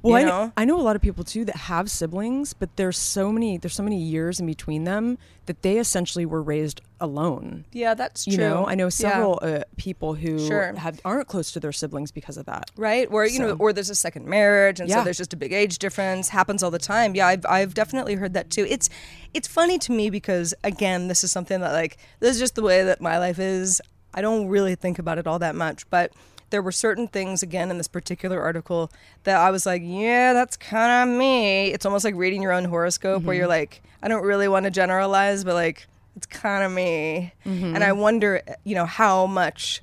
Well, 0.02 0.20
you 0.20 0.26
I, 0.26 0.30
know? 0.30 0.46
know, 0.46 0.54
I 0.58 0.66
know 0.66 0.80
a 0.80 0.84
lot 0.84 0.96
of 0.96 1.02
people 1.02 1.24
too 1.24 1.46
that 1.46 1.56
have 1.56 1.90
siblings, 1.92 2.54
but 2.54 2.76
there's 2.76 2.98
so 2.98 3.32
many 3.32 3.58
there's 3.58 3.74
so 3.76 3.84
many 3.84 3.98
years 4.02 4.40
in 4.40 4.46
between 4.46 4.84
them 4.84 5.18
that 5.46 5.62
they 5.64 5.80
essentially 5.80 6.26
were 6.26 6.42
raised 6.44 6.80
alone. 7.00 7.66
yeah, 7.72 7.94
that's 7.96 8.26
true. 8.26 8.34
You 8.34 8.38
know, 8.40 8.66
I 8.68 8.76
know 8.76 8.86
Yeah. 8.86 8.90
several 8.90 9.40
uh, 9.42 9.62
people 9.78 10.14
who 10.14 10.38
Sure. 10.48 10.74
have 10.76 11.00
aren't 11.04 11.28
close 11.28 11.52
to 11.54 11.60
their 11.60 11.72
siblings 11.72 12.12
because 12.12 12.38
of 12.38 12.46
that. 12.46 12.70
right? 12.78 13.08
Or 13.10 13.26
you 13.26 13.40
know, 13.40 13.56
or 13.60 13.74
there's 13.74 13.90
a 13.90 13.96
second 13.96 14.28
marriage, 14.28 14.80
and 14.80 14.90
so 14.92 15.04
there's 15.04 15.18
just 15.18 15.34
a 15.34 15.38
big 15.38 15.54
age 15.54 15.80
difference. 15.80 16.30
Happens 16.30 16.62
all 16.62 16.72
the 16.72 16.78
time. 16.80 17.16
Yeah, 17.16 17.28
I've 17.28 17.46
I've 17.48 17.74
definitely 17.74 18.16
heard 18.16 18.34
that 18.34 18.50
too. 18.50 18.66
It's 18.70 18.90
it's 19.34 19.48
funny 19.48 19.78
to 19.80 19.92
me 19.92 20.10
because 20.10 20.54
again, 20.64 21.08
this 21.08 21.24
is 21.24 21.32
something 21.32 21.60
that 21.62 21.74
like 21.74 21.98
this 22.20 22.36
is 22.36 22.40
just 22.40 22.56
the 22.56 22.62
way 22.64 22.84
that 22.84 23.02
my 23.02 23.18
life 23.18 23.40
is. 23.40 23.82
I 24.14 24.22
don't 24.22 24.48
really 24.48 24.76
think 24.76 24.98
about 25.00 25.18
it 25.20 25.28
all 25.28 25.40
that 25.40 25.56
much, 25.56 25.90
but 25.90 26.12
there 26.50 26.62
were 26.62 26.72
certain 26.72 27.08
things 27.08 27.44
again 27.44 27.70
in 27.70 27.78
this 27.78 27.88
particular 27.88 28.42
article 28.42 28.92
that 29.24 29.38
I 29.38 29.52
was 29.52 29.66
like, 29.66 29.82
yeah, 29.86 30.34
that's 30.34 30.58
kind 30.58 31.10
of 31.10 31.18
me. 31.18 31.68
It's 31.68 31.86
almost 31.86 32.06
like 32.06 32.16
reading 32.16 32.42
your 32.42 32.52
own 32.52 32.66
horoscope 32.66 33.24
where 33.24 33.34
mm-hmm. 33.34 33.40
you're 33.40 33.48
like, 33.48 33.82
I 34.02 34.08
don't 34.08 34.24
really 34.24 34.48
want 34.48 34.66
to 34.66 34.72
generalize, 34.72 35.44
but 35.44 35.54
like 35.54 35.88
it's 36.16 36.26
kind 36.26 36.64
of 36.64 36.72
me. 36.72 37.34
Mm-hmm. 37.46 37.76
And 37.76 37.84
I 37.84 37.92
wonder, 37.92 38.42
you 38.64 38.76
know, 38.76 38.86
how 38.86 39.26
much 39.26 39.82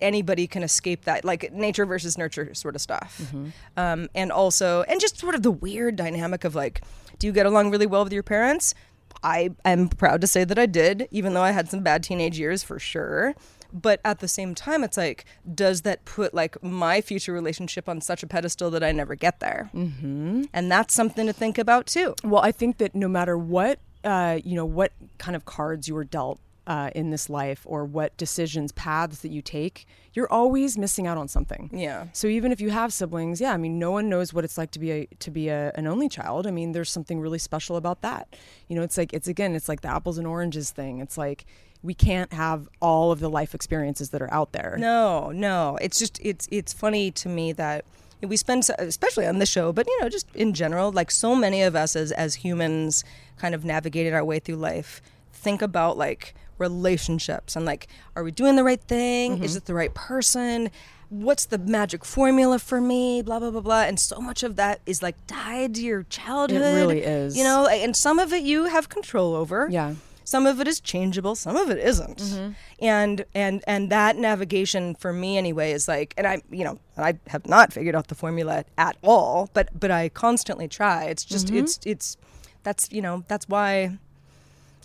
anybody 0.00 0.46
can 0.46 0.62
escape 0.62 1.04
that 1.04 1.24
like 1.24 1.52
nature 1.52 1.84
versus 1.84 2.16
nurture 2.16 2.54
sort 2.54 2.74
of 2.74 2.80
stuff. 2.80 3.20
Mm-hmm. 3.24 3.48
Um, 3.76 4.08
and 4.14 4.30
also 4.30 4.82
and 4.82 5.00
just 5.00 5.18
sort 5.18 5.34
of 5.34 5.42
the 5.42 5.50
weird 5.50 5.96
dynamic 5.96 6.44
of 6.44 6.54
like 6.54 6.82
do 7.18 7.26
you 7.26 7.32
get 7.32 7.46
along 7.46 7.70
really 7.70 7.86
well 7.86 8.04
with 8.04 8.12
your 8.12 8.22
parents? 8.22 8.74
I 9.22 9.50
am 9.64 9.88
proud 9.88 10.20
to 10.20 10.28
say 10.28 10.44
that 10.44 10.58
i 10.58 10.66
did 10.66 11.08
even 11.10 11.34
though 11.34 11.42
i 11.42 11.50
had 11.50 11.68
some 11.68 11.80
bad 11.80 12.04
teenage 12.04 12.38
years 12.38 12.62
for 12.62 12.78
sure 12.78 13.34
but 13.72 14.00
at 14.04 14.20
the 14.20 14.28
same 14.28 14.54
time 14.54 14.84
it's 14.84 14.96
like 14.96 15.24
does 15.54 15.82
that 15.82 16.04
put 16.04 16.34
like 16.34 16.62
my 16.62 17.00
future 17.00 17.32
relationship 17.32 17.88
on 17.88 18.00
such 18.00 18.22
a 18.22 18.26
pedestal 18.26 18.70
that 18.70 18.82
i 18.82 18.92
never 18.92 19.14
get 19.14 19.40
there 19.40 19.70
mm-hmm. 19.74 20.42
and 20.52 20.70
that's 20.70 20.94
something 20.94 21.26
to 21.26 21.32
think 21.32 21.58
about 21.58 21.86
too 21.86 22.14
Well, 22.24 22.42
I 22.42 22.52
think 22.52 22.78
that 22.78 22.94
no 22.94 23.08
matter 23.08 23.36
what, 23.36 23.78
uh, 24.04 24.38
you 24.44 24.54
know, 24.54 24.66
what 24.66 24.92
kind 25.18 25.34
of 25.34 25.44
cards 25.44 25.88
you 25.88 25.94
were 25.94 26.04
dealt 26.04 26.40
uh, 26.66 26.90
in 26.94 27.10
this 27.10 27.30
life 27.30 27.62
or 27.64 27.84
what 27.84 28.16
decisions, 28.16 28.72
paths 28.72 29.20
that 29.20 29.30
you 29.30 29.40
take, 29.40 29.86
you're 30.12 30.30
always 30.30 30.76
missing 30.76 31.06
out 31.06 31.16
on 31.16 31.26
something. 31.26 31.70
Yeah. 31.72 32.08
So 32.12 32.28
even 32.28 32.52
if 32.52 32.60
you 32.60 32.70
have 32.70 32.92
siblings, 32.92 33.40
yeah, 33.40 33.52
I 33.52 33.56
mean, 33.56 33.78
no 33.78 33.90
one 33.90 34.08
knows 34.08 34.34
what 34.34 34.44
it's 34.44 34.58
like 34.58 34.70
to 34.72 34.78
be 34.78 34.90
a 34.90 35.06
to 35.06 35.30
be 35.30 35.48
a, 35.48 35.72
an 35.76 35.86
only 35.86 36.08
child. 36.08 36.46
I 36.46 36.50
mean, 36.50 36.72
there's 36.72 36.90
something 36.90 37.20
really 37.20 37.38
special 37.38 37.76
about 37.76 38.02
that. 38.02 38.36
You 38.68 38.76
know, 38.76 38.82
it's 38.82 38.98
like 38.98 39.12
it's 39.14 39.28
again, 39.28 39.54
it's 39.54 39.68
like 39.68 39.80
the 39.80 39.88
apples 39.88 40.18
and 40.18 40.26
oranges 40.26 40.70
thing. 40.70 41.00
It's 41.00 41.16
like 41.16 41.46
we 41.82 41.94
can't 41.94 42.32
have 42.32 42.68
all 42.80 43.12
of 43.12 43.20
the 43.20 43.30
life 43.30 43.54
experiences 43.54 44.10
that 44.10 44.20
are 44.20 44.32
out 44.32 44.52
there. 44.52 44.76
No, 44.78 45.30
no. 45.30 45.78
It's 45.80 45.98
just 45.98 46.18
it's 46.22 46.48
it's 46.50 46.72
funny 46.72 47.10
to 47.12 47.28
me 47.28 47.52
that 47.52 47.84
we 48.22 48.36
spend 48.36 48.68
especially 48.78 49.26
on 49.26 49.38
this 49.38 49.48
show, 49.48 49.72
but 49.72 49.86
you 49.86 50.00
know, 50.00 50.08
just 50.08 50.26
in 50.34 50.54
general, 50.54 50.90
like 50.90 51.10
so 51.10 51.34
many 51.34 51.62
of 51.62 51.76
us 51.76 51.94
as 51.94 52.10
as 52.12 52.36
humans 52.36 53.04
kind 53.36 53.54
of 53.54 53.64
navigating 53.64 54.14
our 54.14 54.24
way 54.24 54.38
through 54.38 54.56
life 54.56 55.00
think 55.32 55.62
about 55.62 55.96
like 55.96 56.34
relationships 56.58 57.54
and 57.54 57.64
like 57.64 57.86
are 58.16 58.24
we 58.24 58.32
doing 58.32 58.56
the 58.56 58.64
right 58.64 58.80
thing? 58.82 59.44
Is 59.44 59.52
mm-hmm. 59.52 59.58
it 59.58 59.64
the 59.66 59.74
right 59.74 59.94
person? 59.94 60.70
What's 61.10 61.46
the 61.46 61.58
magic 61.58 62.04
formula 62.04 62.58
for 62.58 62.80
me? 62.80 63.22
Blah 63.22 63.38
blah 63.38 63.52
blah 63.52 63.60
blah. 63.60 63.82
And 63.82 64.00
so 64.00 64.20
much 64.20 64.42
of 64.42 64.56
that 64.56 64.80
is 64.84 65.00
like 65.00 65.14
tied 65.28 65.76
to 65.76 65.82
your 65.82 66.02
childhood. 66.04 66.60
It 66.60 66.76
really 66.76 67.02
is. 67.02 67.38
You 67.38 67.44
know, 67.44 67.68
and 67.68 67.96
some 67.96 68.18
of 68.18 68.32
it 68.32 68.42
you 68.42 68.64
have 68.64 68.88
control 68.88 69.34
over 69.34 69.68
Yeah. 69.70 69.94
Some 70.28 70.46
of 70.46 70.60
it 70.60 70.68
is 70.68 70.78
changeable 70.80 71.34
some 71.34 71.56
of 71.56 71.70
it 71.70 71.78
isn't. 71.78 72.18
Mm-hmm. 72.18 72.50
and 72.80 73.24
and 73.34 73.64
and 73.66 73.90
that 73.90 74.16
navigation 74.16 74.94
for 74.94 75.12
me 75.12 75.38
anyway 75.38 75.72
is 75.72 75.88
like 75.88 76.12
and 76.16 76.26
i 76.26 76.42
you 76.50 76.64
know 76.64 76.78
i 76.96 77.18
have 77.28 77.46
not 77.46 77.72
figured 77.72 77.94
out 77.94 78.08
the 78.08 78.14
formula 78.14 78.64
at 78.76 78.96
all 79.02 79.48
but 79.54 79.68
but 79.78 79.90
i 79.90 80.08
constantly 80.08 80.68
try. 80.68 81.04
It's 81.04 81.24
just 81.24 81.46
mm-hmm. 81.46 81.58
it's 81.58 81.80
it's 81.84 82.16
that's 82.62 82.88
you 82.92 83.02
know 83.02 83.24
that's 83.28 83.48
why 83.48 83.98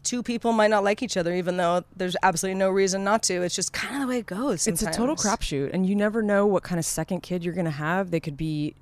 two 0.04 0.22
people 0.22 0.52
might 0.52 0.70
not 0.70 0.84
like 0.84 1.02
each 1.02 1.18
other 1.18 1.34
even 1.34 1.58
though 1.58 1.84
there's 1.96 2.16
absolutely 2.24 2.60
no 2.60 2.70
reason 2.70 3.04
not 3.04 3.24
to. 3.24 3.42
It's 3.42 3.56
just 3.56 3.74
kind 3.74 3.96
of 3.96 4.02
the 4.02 4.08
way 4.08 4.20
it 4.20 4.26
goes 4.26 4.68
It's 4.68 4.82
a 4.82 4.92
total 4.92 5.16
crapshoot, 5.16 5.72
and 5.74 5.86
you 5.88 5.96
never 5.96 6.22
know 6.22 6.46
what 6.46 6.64
kind 6.64 6.80
of 6.80 6.86
second 6.86 7.22
kid 7.22 7.44
you're 7.44 7.54
going 7.54 7.66
to 7.66 7.72
have. 7.72 8.12
They 8.12 8.20
could 8.20 8.38
be, 8.38 8.76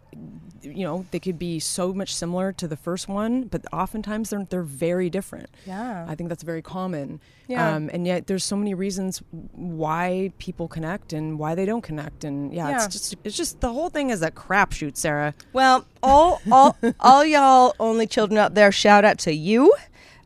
you 0.63 0.83
know, 0.83 1.05
they 1.11 1.19
could 1.19 1.37
be 1.39 1.59
so 1.59 1.93
much 1.93 2.13
similar 2.15 2.51
to 2.53 2.67
the 2.67 2.77
first 2.77 3.07
one, 3.07 3.43
but 3.43 3.65
oftentimes 3.73 4.29
they're 4.29 4.45
they're 4.49 4.63
very 4.63 5.09
different. 5.09 5.49
Yeah. 5.65 6.05
I 6.07 6.15
think 6.15 6.29
that's 6.29 6.43
very 6.43 6.61
common. 6.61 7.19
Yeah. 7.47 7.75
Um, 7.75 7.89
and 7.91 8.05
yet 8.07 8.27
there's 8.27 8.43
so 8.43 8.55
many 8.55 8.73
reasons 8.73 9.21
why 9.51 10.31
people 10.37 10.67
connect 10.67 11.13
and 11.13 11.37
why 11.39 11.55
they 11.55 11.65
don't 11.65 11.81
connect, 11.81 12.23
and 12.23 12.53
yeah, 12.53 12.69
Yeah. 12.69 12.75
it's 12.85 12.87
just 12.87 13.15
it's 13.23 13.37
just 13.37 13.59
the 13.61 13.71
whole 13.73 13.89
thing 13.89 14.09
is 14.09 14.21
a 14.21 14.31
crapshoot, 14.31 14.97
Sarah. 14.97 15.33
Well, 15.53 15.85
all 16.01 16.41
all 16.51 16.77
all 16.99 17.25
y'all 17.25 17.75
only 17.79 18.07
children 18.07 18.37
out 18.37 18.53
there, 18.55 18.71
shout 18.71 19.03
out 19.05 19.17
to 19.19 19.33
you. 19.33 19.73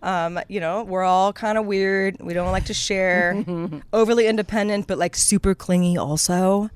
Um, 0.03 0.39
you 0.47 0.59
know, 0.59 0.83
we're 0.83 1.03
all 1.03 1.33
kind 1.33 1.57
of 1.57 1.65
weird. 1.65 2.17
We 2.21 2.33
don't 2.35 2.51
like 2.51 2.65
to 2.65 2.75
share. 2.75 3.43
Overly 3.93 4.27
independent, 4.27 4.85
but 4.85 4.99
like 4.99 5.15
super 5.15 5.55
clingy 5.55 5.97
also. 5.97 6.69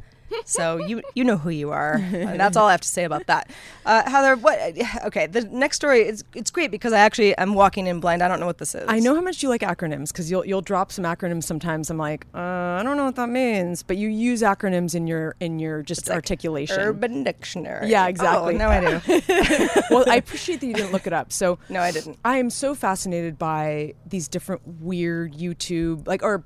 So 0.46 0.78
you 0.78 1.02
you 1.16 1.24
know 1.24 1.38
who 1.38 1.50
you 1.50 1.72
are, 1.72 2.00
that's 2.12 2.58
all 2.58 2.68
I 2.68 2.72
have 2.72 2.82
to 2.82 2.88
say 2.88 3.04
about 3.04 3.28
that. 3.28 3.50
Uh, 3.86 4.10
Heather, 4.10 4.36
what? 4.36 4.60
Okay, 5.06 5.28
the 5.28 5.42
next 5.46 5.76
story 5.78 6.02
is 6.08 6.24
it's 6.36 6.52
great 6.52 6.72
because 6.72 6.94
I 6.94 7.00
actually 7.00 7.36
am 7.38 7.54
walking 7.54 7.88
in 7.88 8.00
blind. 8.00 8.22
I 8.24 8.28
don't 8.28 8.40
know 8.40 8.46
what 8.46 8.58
this 8.58 8.76
is. 8.76 8.86
I 8.88 9.00
know 9.00 9.16
how 9.16 9.22
much 9.22 9.42
you 9.44 9.50
like 9.50 9.62
acronyms 9.62 10.10
because 10.10 10.30
you'll 10.30 10.46
you'll 10.46 10.62
drop 10.62 10.92
some 10.92 11.06
acronyms 11.06 11.44
sometimes. 11.44 11.90
I'm 11.90 11.98
like, 11.98 12.26
uh, 12.34 12.40
I 12.40 12.82
don't 12.84 12.98
know 12.98 13.06
what 13.06 13.16
that 13.16 13.30
means, 13.30 13.84
but 13.84 13.98
you 13.98 14.10
use 14.10 14.42
acronyms 14.42 14.96
in 14.96 15.08
your 15.08 15.36
in 15.40 15.60
your 15.60 15.82
just 15.82 16.08
like 16.08 16.16
articulation. 16.16 16.80
Urban 16.80 17.24
Dictionary. 17.24 17.90
Yeah, 17.90 18.08
exactly. 18.08 18.56
Oh, 18.56 18.58
now 18.58 18.70
I 18.70 18.82
do. 18.82 19.22
well, 19.90 20.06
I 20.08 20.16
appreciate 20.16 20.60
that 20.62 20.68
you 20.68 20.74
didn't 20.74 20.92
look 20.92 21.08
it 21.08 21.14
up. 21.14 21.32
So 21.32 21.60
No, 21.70 21.82
I 21.82 21.92
didn't. 21.92 22.18
I 22.24 22.38
am 22.38 22.50
so 22.50 22.76
fascinated 22.76 23.38
by 23.38 23.94
these 24.06 24.28
different 24.28 24.62
weird 24.82 25.34
YouTube 25.34 26.08
like 26.08 26.24
or 26.24 26.44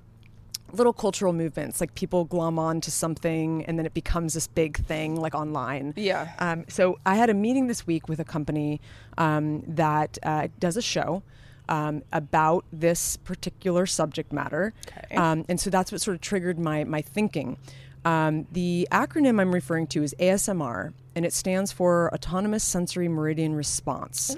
little 0.74 0.94
cultural 0.94 1.34
movements 1.34 1.80
like 1.80 1.94
people 1.96 2.26
glom 2.26 2.60
on 2.60 2.82
to 2.82 2.92
something 2.92 3.64
and 3.66 3.78
then 3.78 3.86
it 3.86 3.94
becomes 3.94 4.34
this 4.34 4.48
big 4.48 4.78
thing 4.86 5.16
like 5.16 5.36
online. 5.36 5.94
Yeah. 5.96 6.32
um, 6.40 6.66
so 6.68 7.00
i 7.06 7.16
had 7.16 7.30
a 7.30 7.34
meeting 7.34 7.68
this 7.68 7.86
week 7.88 8.10
with 8.10 8.20
a 8.20 8.26
company 8.26 8.82
um, 9.18 9.64
that 9.68 10.18
uh, 10.24 10.48
does 10.60 10.76
a 10.76 10.82
show 10.82 11.24
um, 11.70 12.04
about 12.12 12.66
this 12.74 13.16
particular 13.18 13.86
subject 13.86 14.34
matter. 14.34 14.74
Okay. 14.98 15.16
um, 15.16 15.46
and 15.48 15.60
so 15.60 15.70
that's 15.70 15.92
what 15.92 16.02
sort 16.02 16.16
of 16.16 16.22
triggered 16.22 16.60
my 16.60 16.84
my 16.84 17.02
thinking. 17.02 17.58
Um, 18.06 18.48
the 18.52 18.86
acronym 18.92 19.40
i'm 19.40 19.54
referring 19.54 19.88
to 19.88 20.04
is 20.04 20.14
asmr 20.20 20.92
and 21.16 21.26
it 21.26 21.32
stands 21.32 21.72
for 21.72 22.14
autonomous 22.14 22.64
sensory 22.64 23.08
meridian 23.08 23.56
response. 23.56 24.36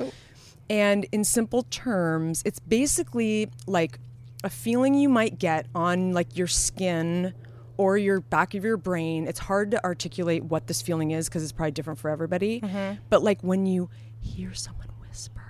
And 0.69 1.05
in 1.11 1.23
simple 1.23 1.63
terms, 1.69 2.41
it's 2.45 2.59
basically 2.59 3.49
like 3.67 3.99
a 4.45 4.49
feeling 4.49 4.93
you 4.93 5.09
might 5.09 5.39
get 5.39 5.65
on 5.73 6.13
like 6.13 6.37
your 6.37 6.47
skin 6.47 7.33
or 7.77 7.97
your 7.97 8.21
back 8.21 8.53
of 8.53 8.63
your 8.63 8.77
brain. 8.77 9.27
It's 9.27 9.39
hard 9.39 9.71
to 9.71 9.83
articulate 9.83 10.43
what 10.43 10.67
this 10.67 10.81
feeling 10.81 11.11
is 11.11 11.27
because 11.27 11.43
it's 11.43 11.51
probably 11.51 11.71
different 11.71 11.99
for 11.99 12.09
everybody. 12.09 12.61
Mm-hmm. 12.61 13.01
But 13.09 13.23
like 13.23 13.41
when 13.41 13.65
you 13.65 13.89
hear 14.21 14.53
someone 14.53 14.87
whisper 15.01 15.41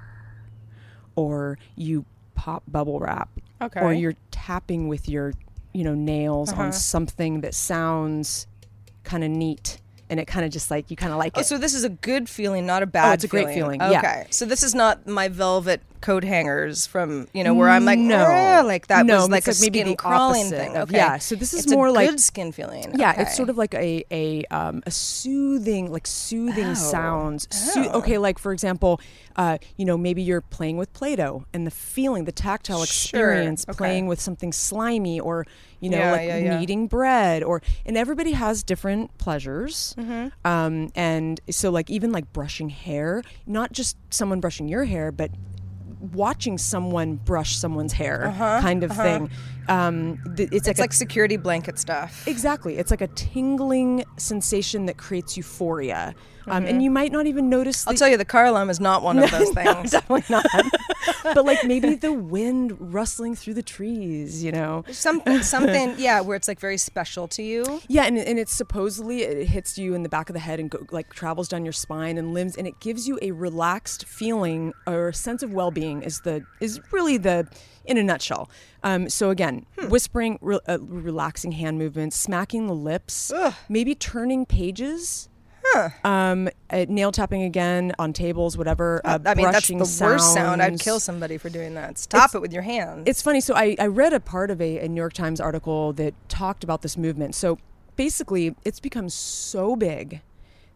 or 1.15 1.57
you 1.75 2.05
pop 2.35 2.63
bubble 2.67 2.99
wrap 2.99 3.29
or 3.75 3.93
you're 3.93 4.15
tapping 4.31 4.87
with 4.87 5.09
your, 5.09 5.33
you 5.73 5.83
know, 5.83 5.93
nails 5.93 6.51
on 6.53 6.59
uh-huh. 6.59 6.71
something 6.71 7.41
that 7.41 7.53
sounds 7.53 8.47
kind 9.03 9.23
of 9.23 9.29
neat 9.29 9.81
and 10.09 10.19
it 10.19 10.25
kind 10.25 10.45
of 10.45 10.51
just 10.51 10.69
like 10.71 10.89
you 10.89 10.95
kind 10.95 11.11
of 11.11 11.17
like 11.19 11.33
Oh, 11.35 11.41
it. 11.41 11.45
so 11.45 11.57
this 11.57 11.73
is 11.73 11.83
a 11.83 11.89
good 11.89 12.29
feeling, 12.29 12.65
not 12.65 12.81
a 12.81 12.85
oh, 12.85 12.87
bad. 12.87 13.15
it's 13.15 13.23
a 13.23 13.27
great 13.27 13.49
feeling, 13.49 13.79
yeah. 13.81 13.99
Okay, 13.99 14.27
so 14.29 14.45
this 14.45 14.63
is 14.63 14.75
not 14.75 15.07
my 15.07 15.27
velvet 15.27 15.81
coat 16.05 16.23
hangers 16.23 16.85
from 16.85 17.27
you 17.33 17.43
know 17.43 17.53
where 17.53 17.69
I'm 17.69 17.83
like 17.85 17.97
No. 17.99 18.23
"Ah," 18.27 18.61
like 18.65 18.87
that 18.87 19.05
No, 19.05 19.15
was 19.21 19.29
like 19.29 19.47
a 19.47 19.51
like 19.51 19.59
maybe 19.61 19.79
skin 19.79 19.87
the 19.89 19.95
crawling 19.95 20.49
thing. 20.49 20.77
Okay, 20.77 20.97
yeah, 20.97 21.17
so 21.17 21.35
this 21.35 21.51
is 21.53 21.63
It's 21.63 21.71
more 21.73 21.89
like- 21.91 22.09
good 22.09 22.19
skin 22.19 22.51
feeling. 22.51 22.85
Yeah, 22.95 23.11
Okay. 23.11 23.21
it's 23.23 23.35
sort 23.35 23.49
of 23.49 23.57
like 23.57 23.73
a 23.73 24.03
a 24.11 24.43
um, 24.51 24.83
a 24.85 24.91
soothing, 24.91 25.91
like 25.91 26.05
soothing 26.07 26.67
Oh. 26.71 26.73
sounds. 26.75 27.47
Soo- 27.51 27.89
okay, 27.99 28.17
like 28.17 28.37
for 28.39 28.51
example, 28.53 28.99
uh, 29.35 29.57
you 29.77 29.85
know, 29.85 29.97
maybe 29.97 30.21
you're 30.21 30.41
playing 30.57 30.77
with 30.77 30.93
Play-Doh 30.93 31.43
and 31.53 31.65
the 31.65 31.71
feeling, 31.71 32.25
the 32.25 32.31
tactile 32.31 32.77
Sure, 32.85 32.85
experience, 32.85 33.65
okay. 33.67 33.75
playing 33.77 34.05
with 34.07 34.21
something 34.21 34.51
slimy, 34.53 35.19
or 35.19 35.45
you 35.81 35.89
know, 35.89 35.97
Yeah, 35.97 36.11
like 36.11 36.27
yeah, 36.27 36.37
yeah. 36.37 36.59
kneading 36.59 36.87
bread, 36.87 37.43
or 37.43 37.61
and 37.85 37.97
everybody 37.97 38.31
has 38.33 38.63
different 38.63 39.17
pleasures. 39.17 39.95
Mm-hmm. 39.97 40.27
Um, 40.51 40.89
and 40.95 41.41
so, 41.49 41.69
like 41.71 41.89
even 41.89 42.11
like 42.11 42.31
brushing 42.33 42.69
hair, 42.69 43.23
not 43.47 43.71
just 43.73 43.97
someone 44.11 44.39
brushing 44.39 44.67
your 44.69 44.85
hair, 44.85 45.11
but 45.11 45.31
watching 46.13 46.57
someone 46.57 47.15
brush 47.15 47.55
someone's 47.55 47.93
hair, 47.93 48.27
uh-huh, 48.27 48.61
kind 48.61 48.83
of 48.83 48.91
uh-huh. 48.91 49.03
thing. 49.03 49.29
Um, 49.67 50.19
th- 50.35 50.49
it's, 50.51 50.67
It's 50.67 50.79
a 50.79 50.83
like 50.83 50.93
security 50.93 51.37
blanket 51.37 51.79
stuff. 51.79 52.27
Exactly. 52.27 52.77
It's 52.77 52.91
like 52.91 53.01
a 53.01 53.07
tingling 53.07 54.03
sensation 54.17 54.85
that 54.87 54.97
creates 54.97 55.37
euphoria. 55.37 56.13
Um, 56.47 56.61
Mm-hmm. 56.61 56.67
and 56.67 56.83
you 56.83 56.91
might 56.91 57.11
not 57.11 57.25
even 57.25 57.49
notice 57.49 57.87
I'll 57.87 57.95
tell 57.95 58.07
you, 58.07 58.17
the 58.17 58.23
car 58.25 58.45
alarm 58.45 58.69
is 58.69 58.79
not 58.79 59.01
one 59.01 59.17
of 59.17 59.31
those 59.37 59.49
things. 59.49 59.89
definitely 59.89 60.25
not. 60.29 60.45
but 61.23 61.43
like 61.43 61.63
maybe 61.65 61.95
the 61.95 62.13
wind 62.13 62.75
rustling 62.93 63.33
through 63.33 63.55
the 63.55 63.63
trees, 63.63 64.43
you 64.43 64.51
know. 64.51 64.83
Some, 64.91 65.23
something, 65.41 65.95
yeah, 65.97 66.21
where 66.21 66.35
it's 66.35 66.47
like 66.47 66.59
very 66.59 66.77
special 66.77 67.27
to 67.29 67.41
you. 67.41 67.81
Yeah, 67.87 68.03
and, 68.03 68.15
and 68.19 68.37
it's 68.37 68.53
supposedly 68.53 69.23
it 69.23 69.47
hits 69.47 69.79
you 69.79 69.95
in 69.95 70.03
the 70.03 70.09
back 70.09 70.29
of 70.29 70.35
the 70.35 70.39
head 70.39 70.59
and 70.59 70.69
go, 70.69 70.85
like 70.91 71.11
travels 71.13 71.47
down 71.47 71.65
your 71.65 71.73
spine 71.73 72.15
and 72.19 72.31
limbs, 72.35 72.55
and 72.57 72.67
it 72.67 72.79
gives 72.79 73.07
you 73.07 73.17
a 73.23 73.31
relaxed 73.31 74.05
feeling 74.05 74.71
or 74.85 75.07
a 75.09 75.13
sense 75.15 75.41
of 75.41 75.51
well-being. 75.51 76.03
Is 76.03 76.21
the 76.21 76.45
is 76.59 76.79
really 76.91 77.17
the 77.17 77.47
in 77.87 77.97
a 77.97 78.03
nutshell. 78.03 78.49
Um, 78.83 79.09
so 79.09 79.29
again, 79.29 79.65
whispering, 79.89 80.37
re- 80.41 80.59
uh, 80.67 80.79
relaxing 80.81 81.53
hand 81.53 81.77
movements, 81.79 82.19
smacking 82.19 82.67
the 82.67 82.73
lips, 82.75 83.31
maybe 83.69 83.95
turning 83.95 84.45
pages. 84.45 85.29
Um, 86.05 86.47
uh, 86.69 86.85
nail 86.87 87.11
tapping 87.11 87.41
again 87.43 87.91
on 87.99 88.13
tables, 88.13 88.57
whatever. 88.57 89.01
Uh, 89.03 89.19
I 89.25 89.33
mean, 89.33 89.51
that's 89.51 89.67
the 89.67 89.75
worst 90.05 90.33
sound. 90.33 90.61
I'd 90.61 90.79
kill 90.79 90.99
somebody 91.01 91.37
for 91.37 91.49
doing 91.49 91.73
that. 91.73 91.97
Stop 91.97 92.33
it 92.35 92.39
with 92.39 92.53
your 92.53 92.61
hands. 92.61 93.03
It's 93.07 93.21
funny. 93.21 93.41
So 93.41 93.55
I, 93.55 93.75
I 93.79 93.87
read 93.87 94.13
a 94.13 94.19
part 94.21 94.51
of 94.51 94.61
a, 94.61 94.79
a 94.79 94.87
New 94.87 95.01
York 95.01 95.13
Times 95.13 95.41
article 95.41 95.91
that 95.93 96.13
talked 96.29 96.63
about 96.63 96.81
this 96.81 96.95
movement. 96.95 97.35
So 97.35 97.57
basically, 97.97 98.55
it's 98.63 98.79
become 98.79 99.09
so 99.09 99.75
big 99.75 100.21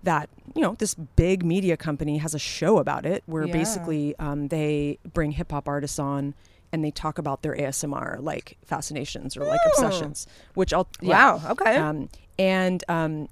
that 0.03 0.29
you 0.55 0.61
know 0.61 0.75
this 0.79 0.95
big 0.95 1.45
media 1.45 1.77
company 1.77 2.17
has 2.17 2.33
a 2.33 2.39
show 2.39 2.77
about 2.79 3.05
it 3.05 3.21
where 3.25 3.45
Yeah. 3.45 3.53
basically 3.53 4.15
um, 4.17 4.47
they 4.47 4.97
bring 5.13 5.31
hip 5.31 5.51
hop 5.51 5.67
artists 5.67 5.99
on 5.99 6.33
and 6.71 6.83
they 6.83 6.91
talk 6.91 7.17
about 7.17 7.41
their 7.41 7.55
ASMR 7.55 8.21
like 8.21 8.57
fascinations 8.65 9.35
or 9.35 9.45
like 9.45 9.59
obsessions, 9.67 10.27
which 10.53 10.73
I'll 10.73 10.87
yeah. 11.01 11.35
Wow, 11.35 11.51
okay. 11.51 11.75
Um, 11.77 12.09
and 12.37 12.83
um, 12.87 13.29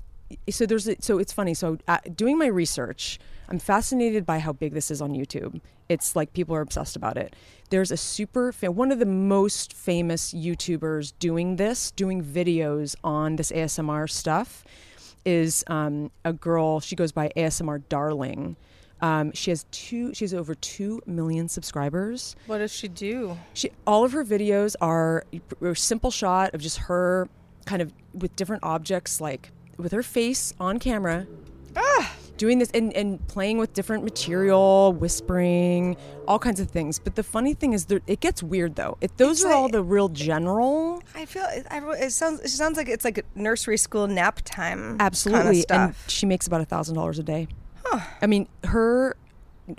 so 0.50 0.65
there's 0.65 0.88
a, 0.88 0.95
so 1.00 1.17
it's 1.17 1.34
funny. 1.34 1.54
So 1.54 1.78
uh, 1.88 2.00
doing 2.15 2.38
my 2.38 2.47
research, 2.47 3.19
I'm 3.50 3.60
fascinated 3.60 4.26
by 4.26 4.39
how 4.39 4.54
big 4.54 4.73
this 4.73 4.91
is 4.91 5.02
on 5.02 5.12
YouTube. 5.12 5.62
It's 5.89 6.15
like 6.15 6.34
people 6.34 6.56
are 6.56 6.62
obsessed 6.62 6.95
about 6.95 7.17
it. 7.17 7.36
There's 7.69 7.91
a 7.91 7.97
super 7.97 8.52
fa- 8.52 8.71
one 8.71 8.91
of 8.91 9.00
the 9.00 9.06
most 9.06 9.73
famous 9.73 10.34
YouTubers 10.34 11.13
doing 11.19 11.56
this, 11.56 11.91
doing 11.91 12.23
videos 12.23 12.95
on 13.04 13.38
this 13.38 13.52
ASMR 13.52 14.10
stuff, 14.10 14.65
is 15.26 15.63
um, 15.67 16.12
a 16.26 16.34
girl. 16.34 16.80
She 16.80 16.95
goes 16.95 17.12
by 17.12 17.32
ASMR 17.38 17.84
Darling. 17.88 18.58
Um, 19.02 19.32
she 19.34 19.52
has 19.52 19.66
two. 19.72 20.14
She 20.14 20.26
has 20.26 20.34
over 20.34 20.56
two 20.56 21.02
million 21.06 21.48
subscribers. 21.48 22.36
what 22.48 22.60
does 22.60 22.72
she 22.72 22.88
do? 22.88 23.38
She 23.54 23.72
all 23.86 24.04
of 24.04 24.12
her 24.14 24.24
videos 24.24 24.76
are 24.82 25.24
a 25.62 25.76
simple 25.76 26.12
shot 26.12 26.54
of 26.54 26.62
just 26.62 26.78
her 26.80 27.30
kind 27.66 27.82
of 27.82 27.94
with 28.14 28.36
different 28.36 28.64
objects 28.64 29.22
like 29.22 29.52
with 29.78 29.92
her 29.92 30.02
face 30.02 30.54
on 30.60 30.80
camera 30.80 31.28
doing 32.38 32.60
this 32.60 32.70
and, 32.72 32.94
and 32.94 33.26
playing 33.28 33.58
with 33.58 33.74
different 33.74 34.04
material 34.04 34.94
whispering 34.94 35.98
all 36.28 36.40
kinds 36.40 36.60
of 36.60 36.70
things 36.70 37.00
but 37.00 37.16
the 37.16 37.24
funny 37.24 37.54
thing 37.54 37.74
is 37.74 37.86
there, 37.86 38.00
it 38.08 38.20
gets 38.20 38.42
weird 38.44 38.76
though 38.76 38.98
if 39.02 39.16
those 39.18 39.42
It's 39.42 39.46
are 39.46 39.54
all 39.54 39.70
the 39.70 39.82
real 39.84 40.10
general 40.10 41.02
I 41.16 41.26
feel 41.26 41.46
it, 41.50 41.66
I, 41.70 41.80
it 41.98 42.12
sounds 42.12 42.42
it 42.42 42.50
sounds 42.50 42.78
like 42.78 42.90
it's 42.90 43.04
like 43.04 43.18
a 43.18 43.24
nursery 43.36 43.78
school 43.78 44.08
nap 44.08 44.42
time. 44.46 44.98
absolutely 45.00 45.64
kind 45.66 45.90
of 45.92 46.04
and 46.04 46.12
she 46.12 46.26
makes 46.26 46.48
about 46.48 46.62
a 46.62 46.66
thousand 46.66 46.96
dollars 46.96 47.20
a 47.20 47.24
day 47.24 47.48
i 48.21 48.28
mean 48.28 48.47
her 48.63 49.15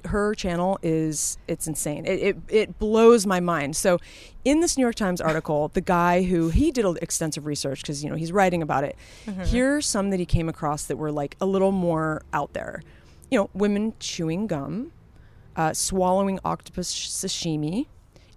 her 0.06 0.34
channel 0.34 0.78
is 0.82 1.38
it's 1.48 1.66
insane. 1.66 2.04
It, 2.04 2.20
it 2.20 2.36
it 2.48 2.78
blows 2.78 3.26
my 3.26 3.40
mind. 3.40 3.74
So 3.76 3.98
in 4.44 4.60
this 4.60 4.76
new 4.76 4.82
york 4.82 4.96
times 4.96 5.20
article 5.20 5.68
the 5.68 5.80
guy 5.80 6.24
who 6.24 6.50
he 6.50 6.70
did 6.70 6.84
extensive 7.00 7.46
research 7.46 7.82
because 7.82 8.04
you 8.04 8.10
know 8.10 8.16
he's 8.16 8.32
writing 8.32 8.62
about 8.62 8.84
it. 8.84 8.96
Mm-hmm. 9.26 9.44
here's 9.44 9.86
some 9.86 10.10
that 10.10 10.20
he 10.20 10.26
came 10.26 10.48
across 10.48 10.84
that 10.84 10.96
were 10.96 11.12
like 11.12 11.36
a 11.40 11.46
little 11.46 11.72
more 11.72 12.22
out 12.32 12.52
there. 12.52 12.82
You 13.30 13.38
know 13.38 13.50
women 13.54 13.94
chewing 13.98 14.46
gum 14.46 14.92
uh, 15.56 15.72
swallowing 15.72 16.38
octopus 16.44 16.94
sashimi 16.94 17.86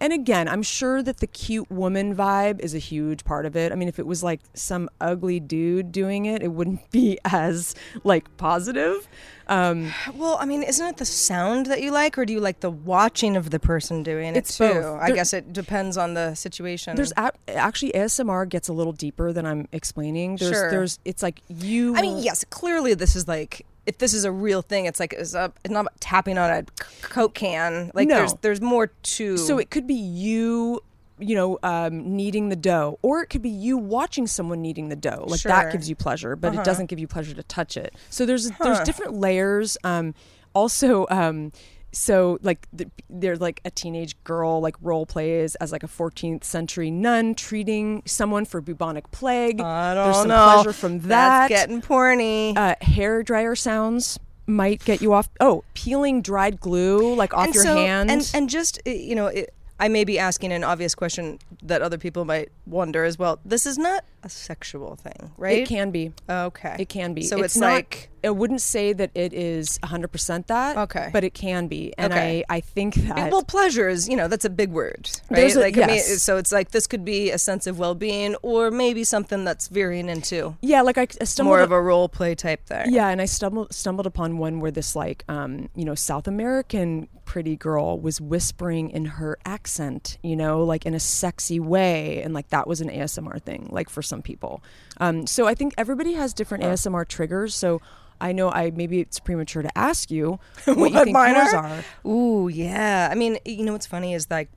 and 0.02 0.12
again, 0.12 0.50
I'm 0.50 0.64
sure 0.64 1.02
that 1.02 1.18
the 1.18 1.28
cute 1.28 1.72
woman 1.72 2.14
vibe 2.16 2.60
is 2.60 2.74
a 2.76 2.80
huge 2.80 3.24
part 3.24 3.46
of 3.46 3.56
it. 3.56 3.72
I 3.72 3.76
mean, 3.76 3.88
if 3.88 4.00
it 4.00 4.06
was 4.06 4.22
like 4.24 4.42
some 4.54 4.90
ugly 5.00 5.40
dude 5.40 5.92
doing 5.94 6.26
it, 6.26 6.42
it 6.44 6.50
wouldn't 6.50 6.90
be 6.92 7.18
as 7.26 7.76
like 8.04 8.36
positive. 8.38 9.08
Um, 9.48 9.92
well, 10.16 10.38
I 10.40 10.46
mean, 10.46 10.64
isn't 10.64 10.86
it 10.88 10.98
the 10.98 11.06
sound 11.06 11.66
that 11.68 11.82
you 11.82 11.92
like, 11.92 12.18
or 12.18 12.26
do 12.26 12.32
you 12.34 12.40
like 12.40 12.62
the 12.62 12.70
watching 12.72 13.36
of 13.36 13.50
the 13.50 13.60
person 13.60 14.02
doing 14.02 14.36
it 14.36 14.46
too? 14.46 14.64
both. 14.66 14.86
I 15.02 15.08
There- 15.08 15.16
guess 15.16 15.34
it 15.34 15.52
depends 15.54 15.98
on 15.98 16.14
the 16.14 16.36
situation. 16.36 16.96
there's 16.96 17.12
a- 17.18 17.32
actually 17.50 17.92
ASMR 17.94 18.46
gets 18.48 18.68
a 18.70 18.74
little 18.74 18.94
deeper 18.94 19.32
than 19.34 19.46
I'm 19.46 19.68
explaining. 19.72 20.38
There's, 20.38 20.52
Sure. 20.52 20.72
there's, 20.72 21.00
it's 21.06 21.22
like 21.22 21.42
you. 21.50 21.96
I 21.96 22.02
mean, 22.02 22.20
yes, 22.20 22.46
clearly 22.50 22.94
this 22.94 23.16
is 23.16 23.28
like 23.28 23.66
if 23.86 23.98
this 23.98 24.14
is 24.14 24.26
a 24.26 24.32
real 24.32 24.62
thing, 24.62 24.86
it's 24.86 25.00
like 25.00 25.14
it's, 25.14 25.34
a, 25.34 25.52
it's 25.64 25.72
not 25.72 25.88
tapping 26.00 26.38
on 26.38 26.50
a 26.52 26.64
coke 27.02 27.34
can. 27.34 27.92
Like 27.94 28.08
No. 28.08 28.16
there's 28.18 28.34
there's 28.42 28.62
more 28.62 28.88
to. 28.88 29.38
So 29.38 29.58
it 29.58 29.70
could 29.72 29.88
be 29.88 29.96
you, 29.96 30.82
you 31.20 31.36
know, 31.36 31.58
um, 31.64 32.16
kneading 32.16 32.50
the 32.50 32.56
dough, 32.56 33.00
or 33.02 33.22
it 33.24 33.28
could 33.28 33.42
be 33.42 33.50
you 33.50 33.78
watching 33.78 34.28
someone 34.28 34.62
kneading 34.62 34.90
the 34.90 34.96
dough. 34.96 35.26
Like 35.28 35.40
Sure. 35.42 35.52
Uh-huh. 35.52 35.64
that 35.64 35.72
gives 35.72 35.90
you 35.90 35.96
pleasure, 35.96 36.36
but 36.36 36.54
it 36.54 36.64
doesn't 36.64 36.88
give 36.88 37.00
you 37.00 37.08
pleasure 37.08 37.34
to 37.34 37.44
touch 37.44 37.76
it. 37.78 37.94
So 38.10 38.26
there's 38.26 38.52
there's 38.62 38.80
different 38.82 39.14
layers. 39.16 39.78
Um, 39.84 40.14
also, 40.54 41.08
um, 41.10 41.52
so 41.92 42.38
like 42.42 42.68
the, 42.72 42.90
there's 43.10 43.42
like 43.42 43.62
a 43.66 43.72
teenage 43.72 44.22
girl 44.24 44.62
like 44.62 44.76
role 44.82 45.06
plays 45.06 45.56
as 45.56 45.72
like 45.72 45.84
a 45.84 45.88
14th 45.88 46.44
century 46.44 46.90
nun 46.90 47.36
treating 47.36 48.02
someone 48.06 48.46
for 48.46 48.62
bubonic 48.62 49.12
plague. 49.12 49.60
I 49.60 49.94
don't 49.94 50.06
there's 50.06 50.18
some 50.18 50.28
know. 50.30 50.52
pleasure 50.54 50.74
from 50.74 51.00
that. 51.02 51.08
That's 51.08 51.50
getting 51.50 51.82
porny. 51.82 52.56
uh, 52.58 52.76
hair 52.82 53.24
dryer 53.24 53.56
sounds 53.56 54.20
might 54.48 54.84
get 54.84 55.02
you 55.02 55.14
off. 55.14 55.30
Oh, 55.40 55.64
peeling 55.74 56.22
dried 56.22 56.60
glue 56.60 57.14
like 57.16 57.34
off 57.34 57.46
and 57.46 57.56
your 57.56 57.64
so, 57.64 57.76
hand. 57.76 58.12
And 58.12 58.32
and 58.34 58.50
just 58.50 58.80
you 58.86 59.16
know, 59.16 59.28
it, 59.28 59.54
I 59.82 59.88
may 59.88 60.04
be 60.04 60.20
asking 60.20 60.54
an 60.54 60.64
obvious 60.64 60.94
question 60.94 61.40
that 61.64 61.82
other 61.82 61.98
people 61.98 62.24
might 62.24 62.50
wonder 62.68 63.04
as 63.04 63.18
well. 63.18 63.40
This 63.44 63.66
is 63.66 63.80
not 63.80 64.06
a 64.24 64.30
sexual 64.30 64.96
thing, 64.96 65.32
right? 65.38 65.60
It 65.60 65.68
can 65.68 65.90
be. 65.90 66.14
Okay. 66.30 66.76
It 66.78 66.90
can 66.90 67.16
be. 67.16 67.24
So 67.24 67.42
it's, 67.42 67.58
not, 67.58 67.74
like 67.74 68.11
I 68.24 68.30
wouldn't 68.30 68.62
say 68.62 68.94
that 68.94 69.12
it 69.16 69.34
is 69.34 69.78
100% 69.84 70.48
that. 70.48 70.78
Okay. 70.78 71.10
But 71.12 71.24
it 71.24 71.34
can 71.34 71.68
be. 71.68 71.94
And 71.98 72.12
Okay. 72.14 72.44
I, 72.50 72.58
I 72.58 72.60
think 72.62 72.96
that. 72.96 73.32
well, 73.32 73.44
pleasure 73.44 73.88
is 73.90 74.08
you 74.10 74.16
know 74.16 74.28
that's 74.28 74.46
a 74.46 74.50
big 74.50 74.72
word, 74.72 75.10
right? 75.30 75.54
A- 75.56 75.60
like 75.60 75.78
I 75.78 75.82
mean, 75.82 75.96
yes. 75.96 76.22
so 76.22 76.38
it's 76.38 76.52
like 76.52 76.72
this 76.72 76.88
could 76.88 77.06
be 77.06 77.32
a 77.32 77.38
sense 77.38 77.68
of 77.68 77.80
well-being, 77.80 78.36
or 78.42 78.72
maybe 78.72 79.04
something 79.04 79.44
that's 79.44 79.68
veering 79.68 80.10
into 80.10 80.56
yeah, 80.62 80.82
like 80.82 80.98
I, 80.98 81.08
I 81.20 81.24
stumbled 81.26 81.52
more 81.52 81.62
of 81.62 81.72
a 81.72 81.82
role 81.82 82.10
play 82.10 82.36
type 82.36 82.66
thing. 82.66 82.94
Yeah, 82.94 83.08
and 83.10 83.22
I 83.22 83.26
stumbled 83.26 83.74
stumbled 83.74 84.08
upon 84.08 84.38
one 84.38 84.60
where 84.60 84.72
this 84.72 84.96
like 84.96 85.24
um, 85.30 85.70
you 85.76 85.86
know 85.86 85.96
South 85.96 86.28
American 86.28 87.08
pretty 87.26 87.56
girl 87.56 87.98
was 88.00 88.20
whispering 88.20 88.90
in 88.90 89.06
her 89.06 89.38
accent, 89.46 90.18
you 90.22 90.36
know, 90.36 90.64
like 90.64 90.86
in 90.86 90.94
a 90.94 91.00
sexy 91.00 91.60
way, 91.60 92.22
and 92.22 92.34
like 92.34 92.50
that 92.50 92.68
was 92.68 92.82
an 92.82 92.90
ASMR 92.90 93.42
thing, 93.42 93.68
like 93.72 93.90
for 93.90 94.02
some 94.02 94.22
people. 94.22 94.62
Um, 94.98 95.26
so 95.28 95.48
I 95.48 95.56
think 95.56 95.74
everybody 95.78 96.14
has 96.14 96.34
different 96.34 96.64
ASMR 96.64 97.08
triggers. 97.08 97.56
So 97.56 97.82
I 98.20 98.32
know 98.34 98.52
I 98.52 98.72
maybe 98.72 99.00
it's 99.00 99.20
premature 99.20 99.64
to 99.64 99.78
ask 99.78 100.12
you 100.12 100.40
what, 100.66 100.92
you 100.92 101.04
think 101.04 101.14
mine 101.14 101.36
yours 101.36 101.54
are? 101.54 101.66
are. 102.06 102.10
Ooh, 102.10 102.48
yeah. 102.48 103.10
I 103.12 103.16
mean, 103.16 103.40
you 103.46 103.64
know 103.66 103.74
what's 103.74 103.88
funny 103.88 104.14
is 104.14 104.30
like 104.30 104.50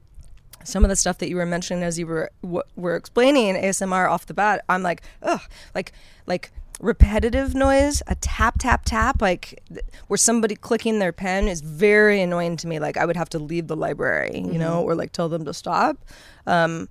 some 0.64 0.84
of 0.84 0.88
the 0.90 0.96
stuff 0.96 1.18
that 1.18 1.28
you 1.28 1.36
were 1.36 1.46
mentioning 1.46 1.82
as 1.82 1.98
you 1.98 2.06
were 2.06 2.30
w- 2.42 2.62
were 2.76 2.96
explaining 2.96 3.54
ASMR 3.54 4.10
off 4.10 4.26
the 4.26 4.34
bat. 4.34 4.64
I'm 4.68 4.82
like, 4.82 5.02
ugh, 5.22 5.40
like 5.74 5.92
like 6.26 6.50
repetitive 6.80 7.54
noise, 7.54 8.02
a 8.06 8.14
tap 8.16 8.58
tap 8.58 8.84
tap, 8.84 9.22
like 9.22 9.62
th- 9.68 9.84
where 10.08 10.18
somebody 10.18 10.56
clicking 10.56 10.98
their 10.98 11.12
pen 11.12 11.48
is 11.48 11.60
very 11.60 12.20
annoying 12.20 12.56
to 12.58 12.66
me. 12.66 12.78
Like 12.80 12.96
I 12.96 13.06
would 13.06 13.16
have 13.16 13.28
to 13.30 13.38
leave 13.38 13.68
the 13.68 13.76
library, 13.76 14.38
you 14.40 14.58
know, 14.58 14.82
or 14.82 14.94
like 14.94 15.12
tell 15.12 15.28
them 15.28 15.44
to 15.44 15.54
stop. 15.54 15.98
Um, 16.46 16.88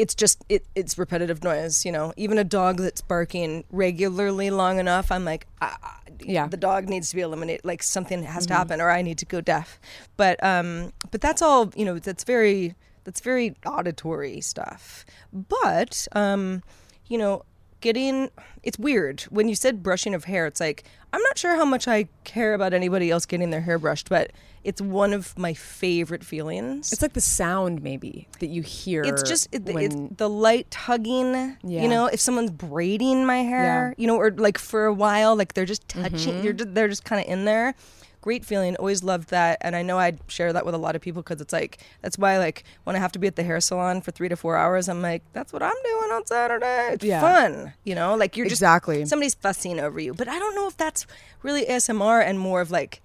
it's 0.00 0.14
just 0.14 0.42
it, 0.48 0.64
it's 0.74 0.96
repetitive 0.96 1.44
noise, 1.44 1.84
you 1.84 1.92
know. 1.92 2.12
Even 2.16 2.38
a 2.38 2.44
dog 2.44 2.78
that's 2.78 3.02
barking 3.02 3.64
regularly 3.70 4.48
long 4.50 4.78
enough, 4.78 5.12
I'm 5.12 5.24
like, 5.26 5.46
ah, 5.60 5.76
ah, 5.82 6.00
Yeah. 6.20 6.46
the 6.48 6.56
dog 6.56 6.88
needs 6.88 7.10
to 7.10 7.16
be 7.16 7.22
eliminated. 7.22 7.64
Like 7.64 7.82
something 7.82 8.22
has 8.22 8.46
to 8.46 8.54
happen, 8.54 8.80
or 8.80 8.90
I 8.90 9.02
need 9.02 9.18
to 9.18 9.26
go 9.26 9.40
deaf. 9.42 9.78
But 10.16 10.42
um, 10.42 10.92
but 11.10 11.20
that's 11.20 11.42
all. 11.42 11.70
You 11.76 11.84
know, 11.84 11.98
that's 11.98 12.24
very 12.24 12.74
that's 13.04 13.20
very 13.20 13.54
auditory 13.66 14.40
stuff. 14.40 15.04
But 15.32 16.08
um, 16.12 16.62
you 17.08 17.18
know, 17.18 17.44
getting 17.80 18.30
it's 18.62 18.78
weird 18.78 19.22
when 19.30 19.48
you 19.48 19.54
said 19.54 19.82
brushing 19.82 20.14
of 20.14 20.24
hair. 20.24 20.46
It's 20.46 20.60
like 20.60 20.84
I'm 21.12 21.22
not 21.22 21.36
sure 21.36 21.56
how 21.56 21.64
much 21.66 21.86
I 21.88 22.08
care 22.24 22.54
about 22.54 22.72
anybody 22.72 23.10
else 23.10 23.26
getting 23.26 23.50
their 23.50 23.62
hair 23.62 23.78
brushed, 23.78 24.08
but 24.08 24.30
it's 24.62 24.80
one 24.80 25.12
of 25.12 25.38
my 25.38 25.54
favorite 25.54 26.22
feelings. 26.24 26.92
It's 26.92 27.00
like 27.02 27.14
the 27.14 27.20
sound 27.20 27.82
maybe 27.82 28.28
that 28.40 28.48
you 28.48 28.62
hear. 28.62 29.02
It's 29.02 29.22
just 29.22 29.48
it, 29.52 29.64
when, 29.64 29.84
it's 29.84 29.96
the 30.18 30.28
light 30.28 30.70
tugging. 30.70 31.56
Yeah. 31.62 31.82
You 31.82 31.88
know, 31.88 32.06
if 32.06 32.20
someone's 32.20 32.50
braiding 32.50 33.24
my 33.26 33.38
hair, 33.38 33.62
Yeah. 33.62 33.90
Mm-hmm. 33.92 34.00
you 34.00 34.06
know, 34.06 34.16
or 34.16 34.30
like 34.30 34.58
for 34.58 34.84
a 34.86 34.92
while, 34.94 35.34
like 35.36 35.54
they're 35.54 35.64
just 35.64 35.88
touching, 35.88 36.44
you're 36.44 36.52
just, 36.52 36.74
they're 36.74 36.88
just 36.88 37.04
kind 37.04 37.24
of 37.24 37.30
in 37.32 37.44
there. 37.44 37.74
Great 38.22 38.44
feeling. 38.44 38.76
Always 38.76 39.02
loved 39.02 39.30
that, 39.30 39.56
and 39.62 39.74
I 39.74 39.80
know 39.80 39.98
I'd 39.98 40.18
share 40.28 40.52
that 40.52 40.66
with 40.66 40.74
a 40.74 40.78
lot 40.78 40.94
of 40.94 41.00
people 41.00 41.22
because 41.22 41.40
it's 41.40 41.54
like 41.54 41.78
that's 42.02 42.18
why 42.18 42.36
like 42.36 42.64
when 42.84 42.94
I 42.94 42.98
have 42.98 43.12
to 43.12 43.18
be 43.18 43.26
at 43.26 43.36
the 43.36 43.42
hair 43.42 43.58
salon 43.62 44.02
for 44.02 44.10
three 44.10 44.28
to 44.28 44.36
four 44.36 44.58
hours, 44.58 44.90
I'm 44.90 45.00
like 45.00 45.22
that's 45.32 45.54
what 45.54 45.62
I'm 45.62 45.72
doing 45.82 46.10
on 46.12 46.26
Saturday. 46.26 46.90
It's 46.92 47.02
Yeah. 47.02 47.22
fun, 47.22 47.72
you 47.82 47.94
know, 47.94 48.14
like 48.16 48.36
you're 48.36 48.44
just 48.44 48.60
Exactly. 48.60 49.06
somebody's 49.06 49.32
fussing 49.36 49.80
over 49.80 49.98
you. 49.98 50.12
But 50.12 50.28
I 50.28 50.38
don't 50.38 50.54
know 50.54 50.68
if 50.68 50.76
that's 50.76 51.06
really 51.42 51.64
ASMR 51.64 52.22
and 52.22 52.38
more 52.38 52.60
of 52.60 52.70
like 52.70 53.00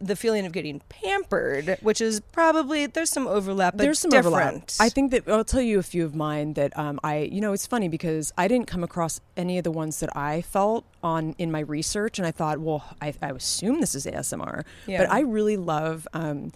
the 0.00 0.16
feeling 0.16 0.46
of 0.46 0.52
getting 0.52 0.80
pampered, 0.88 1.76
which 1.82 2.00
is 2.00 2.20
probably 2.32 2.86
there's 2.86 3.10
some 3.10 3.26
overlap, 3.26 3.76
but 3.76 3.82
there's 3.82 3.98
some 3.98 4.10
different. 4.10 4.34
overlap. 4.34 4.70
I 4.80 4.88
think 4.88 5.10
that 5.10 5.28
I'll 5.28 5.44
tell 5.44 5.60
you 5.60 5.78
a 5.78 5.82
few 5.82 6.04
of 6.04 6.14
mine 6.14 6.54
that 6.54 6.76
um, 6.78 6.98
I, 7.04 7.18
you 7.30 7.40
know, 7.40 7.52
it's 7.52 7.66
funny 7.66 7.88
because 7.88 8.32
I 8.38 8.48
didn't 8.48 8.66
come 8.66 8.82
across 8.82 9.20
any 9.36 9.58
of 9.58 9.64
the 9.64 9.70
ones 9.70 10.00
that 10.00 10.16
I 10.16 10.40
felt 10.42 10.84
on 11.02 11.34
in 11.38 11.50
my 11.52 11.60
research, 11.60 12.18
and 12.18 12.26
I 12.26 12.30
thought, 12.30 12.58
well, 12.60 12.84
I, 13.00 13.12
I 13.20 13.30
assume 13.30 13.80
this 13.80 13.94
is 13.94 14.06
ASMR, 14.06 14.64
Yeah. 14.86 14.98
but 15.04 15.10
I 15.12 15.20
really 15.20 15.56
love. 15.56 16.08
Um, 16.14 16.52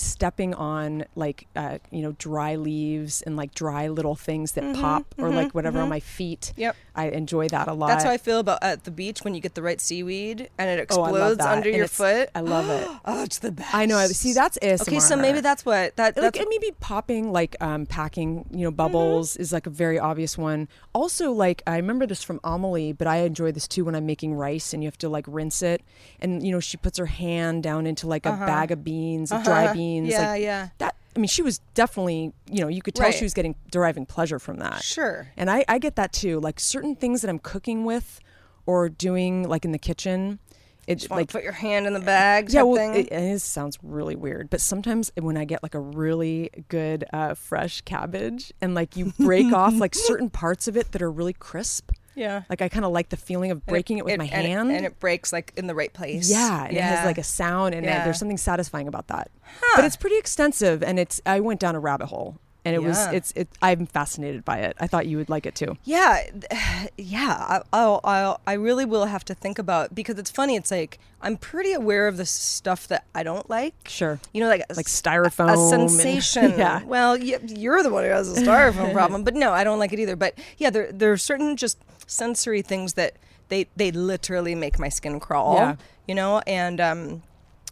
stepping 0.00 0.54
on 0.54 1.04
like 1.16 1.46
uh, 1.56 1.78
you 1.90 2.02
know 2.02 2.12
dry 2.18 2.56
leaves 2.56 3.22
and 3.22 3.36
like 3.36 3.54
dry 3.54 3.88
little 3.88 4.14
things 4.14 4.52
that 4.52 4.74
pop 4.76 5.14
or 5.18 5.30
like 5.30 5.54
whatever 5.54 5.80
on 5.80 5.88
my 5.88 6.00
feet 6.00 6.52
Mm-hmm, 6.52 6.60
Yep. 6.60 6.76
i 6.94 7.08
enjoy 7.08 7.48
that 7.48 7.68
a 7.68 7.72
lot 7.72 7.88
That's 7.88 8.04
how 8.04 8.10
I 8.10 8.18
feel 8.18 8.38
about 8.38 8.58
at 8.62 8.84
the 8.84 8.90
beach 8.90 9.20
when 9.22 9.34
you 9.34 9.40
get 9.40 9.54
the 9.54 9.62
right 9.62 9.80
seaweed 9.80 10.48
and 10.58 10.68
it 10.70 10.78
Oh, 10.90 11.04
explodes 11.04 11.38
that. 11.38 11.48
under 11.48 11.68
And 11.68 11.78
your 11.78 11.88
foot. 11.88 12.30
i 12.34 12.40
love 12.40 12.68
it 12.70 12.86
Oh, 13.04 13.22
it's 13.22 13.38
the 13.38 13.52
best. 13.52 13.74
i 13.74 13.86
know 13.86 13.98
see 14.06 14.32
that's 14.32 14.58
ASMR. 14.62 14.82
Okay, 14.88 15.00
so 15.00 15.16
maybe 15.16 15.40
that's 15.40 15.64
what 15.64 15.96
that 15.96 16.16
like 16.16 16.22
that's 16.34 16.38
and 16.38 16.46
maybe 16.50 16.70
popping 16.80 17.32
like 17.32 17.56
um 17.60 17.86
packing 17.86 18.44
you 18.50 18.64
know 18.64 18.70
bubbles 18.70 19.36
is 19.36 19.52
like 19.52 19.66
a 19.66 19.70
very 19.70 19.98
obvious 19.98 20.36
one 20.38 20.68
also 20.94 21.32
like 21.32 21.62
i 21.66 21.76
remember 21.76 22.06
this 22.06 22.22
from 22.22 22.38
amelie 22.44 22.92
but 22.92 23.06
i 23.06 23.18
enjoy 23.18 23.50
this 23.52 23.66
too 23.68 23.84
when 23.84 23.94
i'm 23.94 24.06
making 24.06 24.34
rice 24.34 24.72
and 24.72 24.82
you 24.82 24.86
have 24.86 24.98
to 24.98 25.08
like 25.08 25.24
rinse 25.28 25.62
it 25.62 25.82
and 26.20 26.44
you 26.44 26.50
know 26.52 26.60
she 26.60 26.76
puts 26.76 26.98
her 26.98 27.06
hand 27.06 27.62
down 27.62 27.86
into 27.86 28.06
like 28.06 28.26
a 28.26 28.32
bag 28.32 28.70
of 28.70 28.82
beans 28.84 29.30
of 29.32 29.42
dry 29.44 29.72
beans 29.72 29.87
Uh-huh. 29.96 30.10
Yeah, 30.10 30.30
like 30.30 30.42
yeah. 30.42 30.68
that 30.78 30.94
i 31.16 31.18
mean 31.18 31.28
she 31.28 31.42
was 31.42 31.58
definitely 31.74 32.32
you 32.50 32.60
know 32.60 32.68
you 32.68 32.82
could 32.82 32.94
tell 32.94 33.06
Right. 33.06 33.14
she 33.14 33.24
was 33.24 33.34
getting 33.34 33.54
deriving 33.70 34.06
pleasure 34.06 34.38
from 34.38 34.58
that 34.58 34.82
Sure. 34.82 35.28
and 35.36 35.50
i 35.50 35.64
i 35.68 35.78
get 35.78 35.96
that 35.96 36.12
too 36.12 36.38
like 36.40 36.60
certain 36.60 36.94
things 36.94 37.22
that 37.22 37.28
i'm 37.28 37.38
cooking 37.38 37.84
with 37.84 38.20
or 38.66 38.88
doing 38.88 39.48
like 39.48 39.64
in 39.64 39.72
the 39.72 39.78
kitchen 39.78 40.38
It's 40.86 41.04
like 41.10 41.18
like 41.18 41.28
put 41.32 41.42
your 41.42 41.52
hand 41.52 41.86
in 41.86 41.92
the 41.92 42.00
bag. 42.00 42.50
yeah, 42.52 42.62
well, 42.62 42.76
thing. 42.76 42.94
it, 43.06 43.12
it 43.12 43.40
sounds 43.40 43.76
really 43.82 44.16
weird, 44.16 44.48
but 44.48 44.60
sometimes 44.60 45.10
when 45.20 45.36
I 45.36 45.44
get 45.44 45.62
like 45.62 45.74
a 45.74 45.80
really 45.80 46.48
good 46.68 47.04
uh, 47.12 47.34
fresh 47.34 47.82
cabbage 47.82 48.52
and 48.62 48.74
like 48.74 48.96
you 48.96 49.12
break 49.18 49.52
off 49.52 49.74
like 49.74 49.94
certain 50.10 50.30
parts 50.30 50.66
of 50.68 50.76
it 50.78 50.92
that 50.92 51.02
are 51.02 51.10
really 51.10 51.34
crisp, 51.34 51.90
yeah. 52.18 52.42
like 52.50 52.60
I 52.62 52.68
kind 52.68 52.84
of 52.84 52.92
like 52.92 53.08
the 53.08 53.16
feeling 53.16 53.50
of 53.50 53.64
breaking 53.66 53.98
it, 53.98 54.04
with 54.04 54.18
my 54.18 54.24
and 54.24 54.46
hand. 54.46 54.70
and 54.72 54.84
it 54.84 54.98
breaks 55.00 55.32
like 55.32 55.52
in 55.56 55.66
the 55.66 55.74
right 55.74 55.92
place. 55.92 56.30
yeah, 56.30 56.64
and 56.66 56.76
it 56.76 56.82
has 56.82 57.04
like 57.06 57.18
a 57.18 57.22
sound, 57.24 57.74
and 57.74 57.86
uh, 57.86 57.90
Yeah. 57.90 58.04
there's 58.04 58.18
something 58.18 58.36
satisfying 58.38 58.88
about 58.88 59.06
that. 59.08 59.30
But 59.76 59.84
it's 59.84 59.96
pretty 59.96 60.18
extensive, 60.18 60.82
and 60.82 60.98
it's 60.98 61.20
I 61.24 61.40
went 61.40 61.60
down 61.60 61.74
a 61.74 61.80
rabbit 61.80 62.06
hole, 62.06 62.36
and 62.64 62.74
it 62.74 62.82
was 62.82 62.98
it's 63.12 63.32
it. 63.36 63.48
I'm 63.62 63.86
fascinated 63.86 64.44
by 64.44 64.58
it. 64.58 64.76
I 64.80 64.86
thought 64.86 65.06
you 65.06 65.16
would 65.16 65.30
like 65.30 65.46
it 65.46 65.54
too. 65.54 65.76
Yeah, 65.84 66.22
yeah. 66.98 67.36
I, 67.48 67.62
I'll, 67.72 68.00
I'll, 68.04 68.40
I 68.46 68.54
really 68.54 68.84
will 68.84 69.06
have 69.06 69.24
to 69.26 69.34
think 69.34 69.58
about 69.58 69.94
because 69.94 70.18
it's 70.18 70.30
funny. 70.30 70.56
It's 70.56 70.70
like 70.70 70.98
I'm 71.22 71.36
pretty 71.36 71.72
aware 71.72 72.06
of 72.08 72.16
the 72.16 72.26
stuff 72.26 72.86
that 72.88 73.04
I 73.14 73.22
don't 73.22 73.48
like. 73.50 73.74
Sure. 73.88 74.20
You 74.32 74.42
know, 74.42 74.48
like 74.48 74.62
a 74.70 74.74
Like 74.74 74.86
styrofoam 74.86 75.48
a 75.48 75.52
and- 75.74 75.90
sensation. 75.90 76.50
Yeah. 76.58 76.82
Well, 76.84 77.16
you're 77.16 77.82
the 77.82 77.90
one 77.90 78.04
who 78.04 78.10
has 78.10 78.36
a 78.36 78.40
styrofoam 78.42 78.92
problem, 78.98 79.24
but 79.24 79.34
no, 79.34 79.52
I 79.52 79.64
don't 79.64 79.78
like 79.78 79.92
it 79.92 79.98
either. 79.98 80.16
But 80.16 80.34
yeah, 80.58 80.70
there 80.70 80.92
there 80.92 81.12
are 81.12 81.16
certain 81.16 81.56
just 81.56 81.78
sensory 82.08 82.62
things 82.62 82.94
that 82.94 83.14
they 83.48 83.68
they 83.76 83.92
literally 83.92 84.56
make 84.56 84.78
my 84.80 84.88
skin 84.88 85.20
crawl. 85.20 85.54
Yeah. 85.54 85.76
You 86.08 86.16
know, 86.16 86.40
and 86.46 86.80
um, 86.80 87.22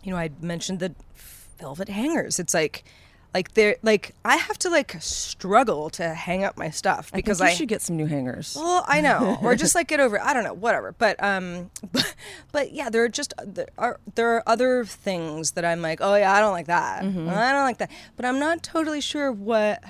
you 0.05 0.13
know, 0.13 0.19
I 0.19 0.31
mentioned 0.41 0.79
the 0.79 0.95
velvet 1.59 1.89
hangers. 1.89 2.39
It's 2.39 2.55
like. 2.55 2.85
Like 3.35 3.53
they're 3.53 3.77
like 3.83 4.15
I 4.25 4.37
have 4.37 4.57
to 4.61 4.71
like 4.71 4.97
struggle 5.01 5.91
to 5.91 6.15
hang 6.15 6.43
up 6.43 6.57
my 6.57 6.71
stuff 6.71 7.11
I 7.13 7.17
because 7.17 7.39
think 7.39 7.51
you 7.51 7.53
I 7.53 7.55
should 7.57 7.69
get 7.69 7.83
some 7.83 7.95
new 7.95 8.07
hangers. 8.07 8.57
well, 8.59 8.83
I 8.89 9.03
know, 9.03 9.37
or 9.43 9.55
just 9.65 9.75
like 9.75 9.89
get 9.89 10.01
over. 10.01 10.19
I 10.19 10.33
don't 10.33 10.43
know, 10.45 10.55
whatever. 10.55 10.93
But 10.93 11.23
um, 11.23 11.71
but, 11.93 12.15
but 12.51 12.73
yeah, 12.73 12.89
there 12.89 13.05
are 13.05 13.11
just 13.11 13.35
there 13.45 13.69
are 13.77 14.01
there 14.15 14.37
are 14.37 14.43
other 14.47 14.87
things 14.87 15.51
that 15.51 15.67
I'm 15.67 15.83
like, 15.83 15.99
oh 16.01 16.15
yeah, 16.15 16.33
I 16.33 16.41
don't 16.41 16.53
like 16.53 16.69
that. 16.69 17.05
Mm-hmm. 17.05 17.29
I 17.29 17.53
don't 17.53 17.65
like 17.65 17.77
that. 17.79 17.91
But 18.17 18.25
I'm 18.25 18.39
not 18.39 18.63
totally 18.63 19.03
sure 19.03 19.31
what 19.31 19.85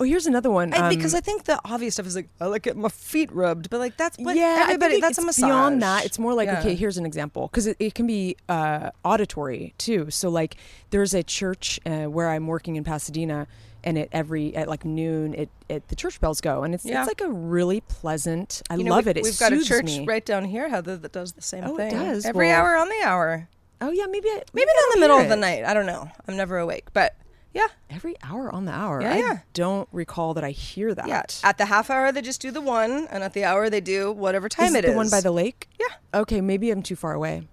oh, 0.00 0.04
here's 0.04 0.26
another 0.26 0.50
one. 0.50 0.72
I, 0.74 0.78
um, 0.78 0.88
because 0.94 1.14
I 1.14 1.20
think 1.20 1.44
the 1.44 1.60
obvious 1.64 1.94
stuff 1.94 2.06
is 2.06 2.16
like 2.16 2.28
I 2.40 2.46
like 2.46 2.62
getting 2.62 2.82
my 2.82 2.88
feet 2.88 3.30
rubbed, 3.32 3.70
but 3.70 3.78
like 3.80 3.96
that's 3.96 4.16
what 4.18 4.36
yeah, 4.36 4.58
everybody. 4.62 5.00
That's 5.00 5.18
a 5.18 5.22
massage. 5.22 5.48
Beyond 5.48 5.82
that, 5.82 6.04
it's 6.04 6.18
more 6.18 6.34
like 6.34 6.46
Yeah. 6.48 6.60
okay, 6.60 6.74
here's 6.74 6.96
an 6.98 7.06
example 7.06 7.48
because 7.48 7.66
it, 7.66 7.76
it 7.78 7.94
can 7.94 8.06
be 8.06 8.36
uh, 8.48 8.90
auditory 9.04 9.74
too. 9.78 10.10
So 10.10 10.28
like, 10.28 10.56
there's 10.90 11.14
a 11.14 11.22
church 11.22 11.80
uh, 11.86 12.04
where 12.04 12.30
I'm 12.30 12.46
working 12.46 12.76
in 12.76 12.84
Pasadena, 12.84 13.46
and 13.82 13.98
at 13.98 14.08
every 14.12 14.54
at 14.56 14.68
like 14.68 14.84
noon, 14.84 15.34
it, 15.34 15.48
it 15.68 15.88
the 15.88 15.96
church 15.96 16.20
bells 16.20 16.40
go, 16.40 16.62
and 16.62 16.74
it's 16.74 16.84
Yeah. 16.84 17.00
it's 17.00 17.08
like 17.08 17.20
a 17.20 17.30
really 17.30 17.80
pleasant. 17.82 18.62
I 18.70 18.76
You 18.76 18.84
know, 18.84 18.90
love 18.92 19.04
we, 19.06 19.10
it. 19.12 19.16
It 19.18 19.22
We've 19.24 19.38
got 19.38 19.52
a 19.52 19.62
church 19.62 19.84
me. 19.86 20.04
right 20.06 20.24
down 20.24 20.44
here, 20.44 20.68
Heather, 20.68 20.96
that 20.96 21.12
does 21.12 21.32
the 21.32 21.42
same 21.42 21.64
Oh, 21.64 21.76
it 21.78 21.90
does? 21.90 22.24
every 22.24 22.48
Well- 22.48 22.60
hour 22.62 22.76
on 22.76 22.88
the 22.88 23.02
hour. 23.04 23.48
Oh 23.80 23.90
yeah, 23.90 24.06
maybe 24.08 24.28
I, 24.30 24.42
Maybe 24.54 24.68
I 24.70 24.74
not 24.74 24.94
in 24.94 25.00
the 25.00 25.04
middle 25.04 25.16
hear 25.18 25.24
of 25.24 25.30
the 25.30 25.36
night. 25.36 25.64
I 25.64 25.74
don't 25.74 25.84
know. 25.84 26.08
I'm 26.26 26.36
never 26.36 26.58
awake, 26.58 26.86
but 26.94 27.14
yeah. 27.54 27.68
Every 27.88 28.16
hour 28.22 28.50
on 28.52 28.64
the 28.64 28.72
hour. 28.72 29.00
Yeah, 29.00 29.12
I 29.14 29.18
yeah. 29.18 29.38
don't 29.54 29.88
recall 29.92 30.34
that 30.34 30.42
I 30.44 30.50
hear 30.50 30.94
that. 30.94 31.06
Yeah, 31.08 31.22
at 31.42 31.56
the 31.58 31.66
half 31.66 31.88
hour 31.90 32.10
they 32.12 32.20
just 32.22 32.40
do 32.42 32.50
the 32.50 32.60
one, 32.60 33.06
and 33.10 33.22
at 33.22 33.32
the 33.32 33.44
hour 33.44 33.70
they 33.70 33.80
do 33.80 34.10
whatever 34.12 34.48
time 34.48 34.66
is 34.66 34.74
it 34.74 34.78
it 34.78 34.84
is. 34.88 34.90
the 34.92 34.96
one 34.96 35.08
by 35.10 35.20
the 35.20 35.30
lake? 35.30 35.68
Yeah. 35.78 35.86
Okay, 36.20 36.40
maybe 36.40 36.70
I'm 36.70 36.82
too 36.82 36.96
far 36.96 37.12
away. 37.14 37.46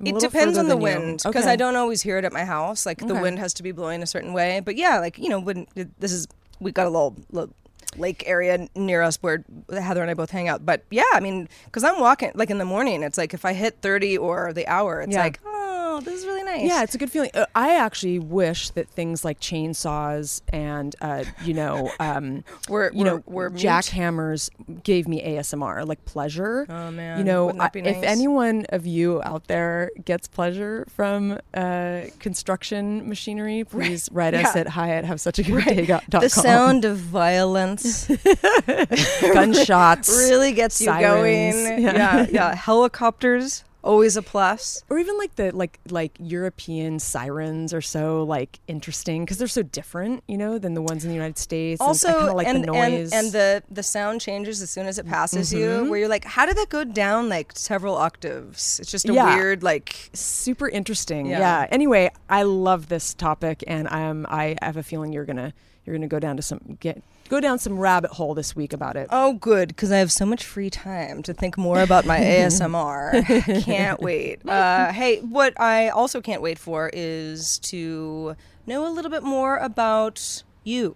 I'm 0.00 0.06
It 0.06 0.18
depends 0.18 0.56
on 0.58 0.68
the 0.68 0.76
wind 0.76 1.18
because 1.24 1.44
Okay. 1.44 1.52
I 1.52 1.56
don't 1.56 1.76
always 1.76 2.02
hear 2.02 2.18
it 2.18 2.24
at 2.24 2.32
my 2.32 2.44
house. 2.44 2.84
Like 2.86 2.98
the 2.98 3.14
wind 3.14 3.38
has 3.38 3.54
to 3.54 3.62
be 3.62 3.70
blowing 3.72 4.02
a 4.02 4.06
certain 4.06 4.32
way. 4.32 4.60
But 4.64 4.76
yeah, 4.76 4.98
like 4.98 5.18
you 5.18 5.28
know, 5.28 5.38
when 5.38 5.66
this 5.74 6.10
is 6.12 6.26
we've 6.58 6.74
got 6.74 6.86
a 6.86 6.90
little, 6.90 7.16
little 7.30 7.54
lake 7.96 8.22
area 8.26 8.68
near 8.76 9.02
us 9.02 9.16
where 9.22 9.44
Heather 9.70 10.00
and 10.02 10.10
I 10.10 10.14
both 10.14 10.30
hang 10.30 10.48
out. 10.48 10.64
But 10.64 10.84
yeah, 10.90 11.02
I 11.12 11.20
mean, 11.20 11.48
because 11.66 11.84
I'm 11.84 12.00
walking 12.00 12.32
like 12.34 12.50
in 12.50 12.58
the 12.58 12.64
morning, 12.64 13.02
it's 13.02 13.18
like 13.18 13.34
if 13.34 13.44
I 13.44 13.52
hit 13.52 13.78
30 13.82 14.16
or 14.18 14.52
the 14.52 14.66
hour, 14.66 15.00
it's 15.02 15.12
Yeah. 15.12 15.20
like 15.24 15.40
oh, 15.44 15.89
this 16.00 16.20
is 16.20 16.26
really 16.26 16.42
nice. 16.42 16.62
Yeah, 16.66 16.82
it's 16.82 16.94
a 16.94 16.98
good 16.98 17.10
feeling. 17.10 17.30
Uh, 17.34 17.46
I 17.54 17.76
actually 17.76 18.18
wish 18.18 18.70
that 18.70 18.88
things 18.88 19.24
like 19.24 19.40
chainsaws 19.40 20.42
and 20.52 20.94
uh, 21.00 21.24
you 21.44 21.54
know, 21.54 21.90
um, 22.00 22.44
We're- 22.68 22.90
you 22.94 23.04
know, 23.04 23.22
we're- 23.26 23.50
jackhammers 23.50 24.50
gave 24.82 25.06
me 25.08 25.22
ASMR, 25.22 25.86
like 25.86 26.04
pleasure. 26.04 26.66
Oh, 26.68 26.90
man. 26.90 27.18
you 27.18 27.24
know, 27.24 27.46
Wouldn't 27.46 27.60
that 27.62 27.72
be 27.72 27.82
I- 27.82 27.90
if 27.92 28.02
anyone 28.02 28.66
of 28.70 28.86
you 28.86 29.22
out 29.22 29.46
there 29.48 29.90
gets 30.04 30.28
pleasure 30.28 30.86
from 30.88 31.38
uh, 31.54 32.02
construction 32.18 33.08
machinery, 33.08 33.64
please 33.64 34.08
write 34.12 34.34
us 34.34 34.54
Yeah. 34.54 34.60
at 34.62 34.68
hi 34.68 34.90
at 34.90 35.04
have 35.04 35.20
such 35.20 35.38
a 35.38 35.42
good 35.42 35.64
day 35.64 35.86
dot 35.86 36.04
com. 36.10 36.20
the 36.22 36.28
sound 36.30 36.84
of 36.84 36.96
violence 36.98 38.06
gunshots 39.32 40.08
really 40.08 40.52
gets 40.52 40.80
you 40.80 40.86
going. 40.86 41.54
Yeah. 41.54 41.78
Yeah. 41.78 42.26
yeah, 42.30 42.54
Helicopters 42.54 43.64
always 43.82 44.16
a 44.16 44.22
plus. 44.22 44.84
or 44.90 44.98
even 44.98 45.16
like 45.18 45.36
the 45.36 45.54
like 45.56 45.78
like 45.90 46.12
European 46.18 46.98
sirens 46.98 47.72
are 47.74 47.80
so 47.80 48.22
like 48.24 48.58
interesting 48.68 49.24
because 49.24 49.38
they're 49.38 49.48
so 49.48 49.62
different, 49.62 50.22
you 50.28 50.36
know, 50.36 50.58
than 50.58 50.74
the 50.74 50.82
ones 50.82 51.04
in 51.04 51.08
the 51.10 51.14
United 51.14 51.38
States. 51.38 51.80
also 51.80 52.08
kinda 52.18 52.32
like 52.32 52.46
and, 52.46 52.62
the 52.62 52.66
noise. 52.66 53.12
and 53.12 53.24
and 53.26 53.32
the 53.32 53.62
the 53.70 53.82
sound 53.82 54.20
changes 54.20 54.60
as 54.62 54.70
soon 54.70 54.86
as 54.86 54.98
it 54.98 55.06
passes 55.06 55.52
you 55.52 55.88
where 55.90 55.98
you're 56.00 56.08
like 56.08 56.24
how 56.24 56.44
did 56.46 56.56
that 56.56 56.68
go 56.68 56.84
down 56.84 57.28
like 57.28 57.52
several 57.56 57.96
octaves 57.96 58.78
it's 58.80 58.90
just 58.90 59.08
a 59.08 59.12
Yeah. 59.12 59.34
weird 59.36 59.62
like 59.62 60.10
super 60.12 60.68
interesting. 60.68 61.26
Yeah. 61.26 61.38
Yeah. 61.40 61.66
Anyway, 61.70 62.10
I 62.28 62.42
love 62.42 62.88
this 62.88 63.14
topic, 63.14 63.62
and 63.66 63.88
um, 63.88 64.26
I 64.28 64.56
have 64.62 64.76
a 64.76 64.82
feeling 64.82 65.12
you're 65.12 65.24
gonna 65.24 65.52
you're 65.84 65.94
gonna 65.96 66.06
go 66.08 66.18
down 66.18 66.36
to 66.36 66.42
some 66.42 66.76
get 66.80 67.02
go 67.30 67.40
down 67.40 67.58
some 67.58 67.78
rabbit 67.78 68.10
hole 68.10 68.34
this 68.34 68.54
week 68.54 68.72
about 68.74 68.96
it. 68.96 69.06
oh 69.10 69.32
good 69.34 69.68
because 69.68 69.90
i 69.90 69.96
have 69.98 70.10
so 70.12 70.26
much 70.26 70.44
free 70.44 70.68
time 70.68 71.22
to 71.22 71.32
think 71.32 71.56
more 71.56 71.80
about 71.80 72.04
my 72.04 72.18
asmr 72.18 73.62
can't 73.64 74.00
wait. 74.00 74.46
Uh, 74.46 74.92
hey 74.92 75.20
what 75.20 75.58
i 75.58 75.88
also 75.88 76.20
can't 76.20 76.42
wait 76.42 76.58
for 76.58 76.90
is 76.92 77.58
to 77.60 78.34
know 78.66 78.86
a 78.86 78.90
little 78.90 79.10
bit 79.10 79.22
more 79.22 79.56
about 79.58 80.42
you 80.64 80.94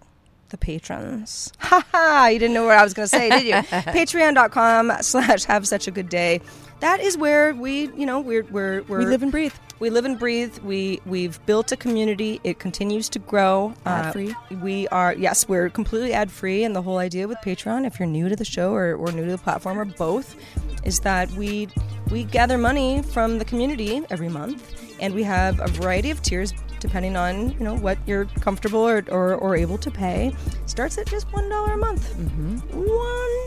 the 0.49 0.57
patrons. 0.57 1.51
Ha 1.59 1.83
ha 1.91 2.27
you 2.27 2.37
didn't 2.37 2.53
know 2.53 2.65
what 2.65 2.77
i 2.77 2.83
was 2.83 2.93
going 2.93 3.05
to 3.07 3.09
say 3.09 3.29
did 3.29 3.45
you? 3.45 3.53
Patreon.com 3.91 4.91
slash 5.01 5.45
have 5.45 5.67
such 5.67 5.87
a 5.87 5.91
good 5.91 6.07
day. 6.09 6.39
That 6.81 6.99
is 6.99 7.17
where 7.17 7.53
we 7.55 7.89
you 7.95 8.05
know 8.05 8.19
we're 8.19 8.43
we're, 8.43 8.83
we're 8.83 8.99
we 8.99 9.05
live 9.05 9.23
and 9.23 9.31
breathe. 9.31 9.53
We 9.79 9.89
live 9.89 10.05
and 10.05 10.17
breathe. 10.17 10.57
We 10.59 11.01
we've 11.05 11.43
built 11.45 11.71
a 11.71 11.77
community. 11.77 12.39
It 12.43 12.59
continues 12.59 13.09
to 13.09 13.19
grow. 13.19 13.73
Ad-free. 13.85 14.31
Uh, 14.31 14.55
we 14.61 14.87
are 14.87 15.13
yes, 15.13 15.47
we're 15.49 15.69
completely 15.69 16.13
ad 16.13 16.31
free. 16.31 16.63
And 16.63 16.75
the 16.75 16.81
whole 16.81 16.97
idea 16.97 17.27
with 17.27 17.37
Patreon, 17.43 17.85
if 17.85 17.99
you're 17.99 18.07
new 18.07 18.29
to 18.29 18.35
the 18.35 18.45
show 18.45 18.73
or, 18.73 18.95
or 18.95 19.11
new 19.11 19.25
to 19.25 19.31
the 19.31 19.37
platform 19.37 19.77
or 19.77 19.85
both, 19.85 20.35
is 20.83 20.99
that 21.01 21.29
we 21.31 21.67
we 22.09 22.23
gather 22.23 22.57
money 22.57 23.01
from 23.01 23.37
the 23.37 23.45
community 23.45 24.01
every 24.09 24.29
month, 24.29 24.73
and 24.99 25.13
we 25.13 25.23
have 25.23 25.59
a 25.59 25.67
variety 25.67 26.11
of 26.11 26.21
tiers 26.21 26.53
depending 26.79 27.15
on 27.15 27.51
you 27.51 27.59
know 27.59 27.73
what 27.73 27.97
you're 28.05 28.25
comfortable 28.41 28.79
or, 28.79 29.03
or, 29.09 29.35
or 29.35 29.55
able 29.55 29.77
to 29.77 29.91
pay. 29.91 30.33
Starts 30.67 30.97
at 30.97 31.07
just 31.07 31.31
one 31.33 31.49
dollar 31.49 31.73
a 31.73 31.77
month. 31.77 32.13
Mm-hmm. 32.15 32.57
One 32.77 33.45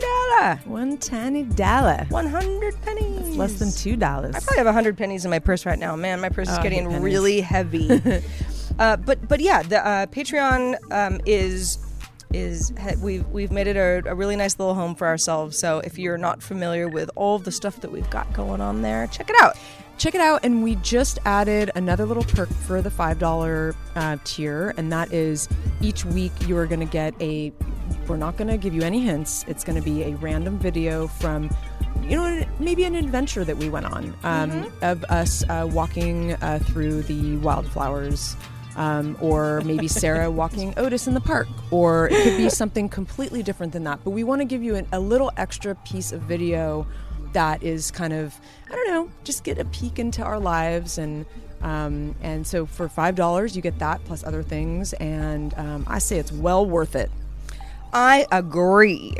One 0.65 0.97
tiny 0.97 1.43
dollar. 1.43 2.05
One 2.09 2.27
hundred 2.27 2.79
pennies. 2.81 3.35
Less 3.35 3.53
than 3.53 3.71
two 3.71 3.95
dollars. 3.95 4.35
I 4.35 4.39
probably 4.39 4.57
have 4.57 4.67
a 4.67 4.73
hundred 4.73 4.97
pennies 4.97 5.25
in 5.25 5.31
my 5.31 5.39
purse 5.39 5.65
right 5.65 5.79
now. 5.79 5.95
Man, 5.95 6.19
my 6.21 6.29
purse 6.29 6.47
is 6.49 6.55
Oh, 6.55 6.59
I 6.59 6.63
hate 6.63 6.69
getting 6.69 6.87
pennies. 6.89 7.03
really 7.03 7.41
heavy. 7.41 8.01
uh, 8.79 8.97
but 8.97 9.27
but 9.27 9.39
yeah, 9.39 9.61
the 9.63 9.85
uh, 9.85 10.05
Patreon 10.07 10.75
um, 10.91 11.19
is 11.25 11.79
is 12.33 12.71
ha- 12.79 12.93
we've 13.01 13.25
we've 13.29 13.51
made 13.51 13.67
it 13.67 13.75
a, 13.75 14.09
a 14.09 14.15
really 14.15 14.35
nice 14.35 14.57
little 14.59 14.75
home 14.75 14.95
for 14.95 15.07
ourselves. 15.07 15.57
So 15.57 15.79
if 15.79 15.97
you're 15.97 16.17
not 16.17 16.41
familiar 16.43 16.87
with 16.87 17.09
all 17.15 17.35
of 17.35 17.43
the 17.43 17.51
stuff 17.51 17.81
that 17.81 17.91
we've 17.91 18.09
got 18.09 18.31
going 18.33 18.61
on 18.61 18.81
there, 18.81 19.07
check 19.07 19.29
it 19.29 19.35
out. 19.41 19.57
Check 19.97 20.15
it 20.15 20.21
out, 20.21 20.45
and 20.45 20.63
we 20.63 20.75
just 20.75 21.19
added 21.25 21.71
another 21.75 22.05
little 22.05 22.23
perk 22.23 22.47
for 22.49 22.81
the 22.81 22.89
five 22.89 23.19
dollar 23.19 23.75
uh, 23.95 24.15
tier, 24.23 24.73
and 24.77 24.91
that 24.93 25.11
is 25.11 25.49
each 25.81 26.05
week 26.05 26.31
you 26.47 26.55
are 26.57 26.65
going 26.65 26.79
to 26.79 26.85
get 26.85 27.13
a. 27.21 27.51
We're 28.09 28.17
not 28.17 28.37
going 28.37 28.47
to 28.47 28.57
give 28.57 28.73
you 28.73 28.81
any 28.81 29.01
hints. 29.01 29.45
It's 29.47 29.63
going 29.63 29.75
to 29.75 29.83
be 29.83 30.03
a 30.03 30.15
random 30.15 30.57
video 30.57 31.07
from, 31.07 31.47
you 32.01 32.17
know, 32.17 32.43
maybe 32.57 32.83
an 32.85 32.95
adventure 32.95 33.45
that 33.45 33.55
we 33.55 33.69
went 33.69 33.85
on 33.85 34.15
um, 34.23 34.73
of 34.81 35.03
us 35.05 35.47
uh, 35.47 35.69
walking 35.71 36.33
uh, 36.33 36.57
through 36.63 37.03
the 37.03 37.37
wildflowers. 37.37 38.35
Um, 38.75 39.17
or 39.19 39.61
maybe 39.61 39.87
Sarah 39.89 40.31
walking 40.31 40.73
Otis 40.77 41.05
in 41.05 41.13
the 41.13 41.19
park, 41.19 41.47
or 41.69 42.07
it 42.07 42.23
could 42.23 42.37
be 42.37 42.49
something 42.49 42.87
completely 42.87 43.43
different 43.43 43.73
than 43.73 43.83
that. 43.83 43.99
But 44.05 44.11
we 44.11 44.23
want 44.23 44.39
to 44.39 44.45
give 44.45 44.63
you 44.63 44.75
an, 44.75 44.87
a 44.93 44.99
little 44.99 45.31
extra 45.35 45.75
piece 45.75 46.13
of 46.13 46.21
video 46.21 46.87
that 47.33 47.61
is 47.61 47.91
kind 47.91 48.13
of 48.13 48.39
I 48.69 48.75
don't 48.75 48.87
know, 48.87 49.11
just 49.25 49.43
get 49.43 49.57
a 49.57 49.65
peek 49.65 49.99
into 49.99 50.23
our 50.23 50.39
lives 50.39 50.97
and 50.97 51.25
um, 51.61 52.15
and 52.21 52.47
so 52.47 52.65
for 52.65 52.87
five 52.87 53.15
dollars 53.15 53.53
you 53.55 53.61
get 53.61 53.77
that 53.79 54.03
plus 54.05 54.23
other 54.23 54.43
things, 54.43 54.93
and 54.93 55.53
um, 55.57 55.83
I 55.87 55.99
say 55.99 56.17
it's 56.17 56.31
well 56.31 56.65
worth 56.65 56.95
it. 56.95 57.11
I 57.93 58.25
agree. 58.31 59.15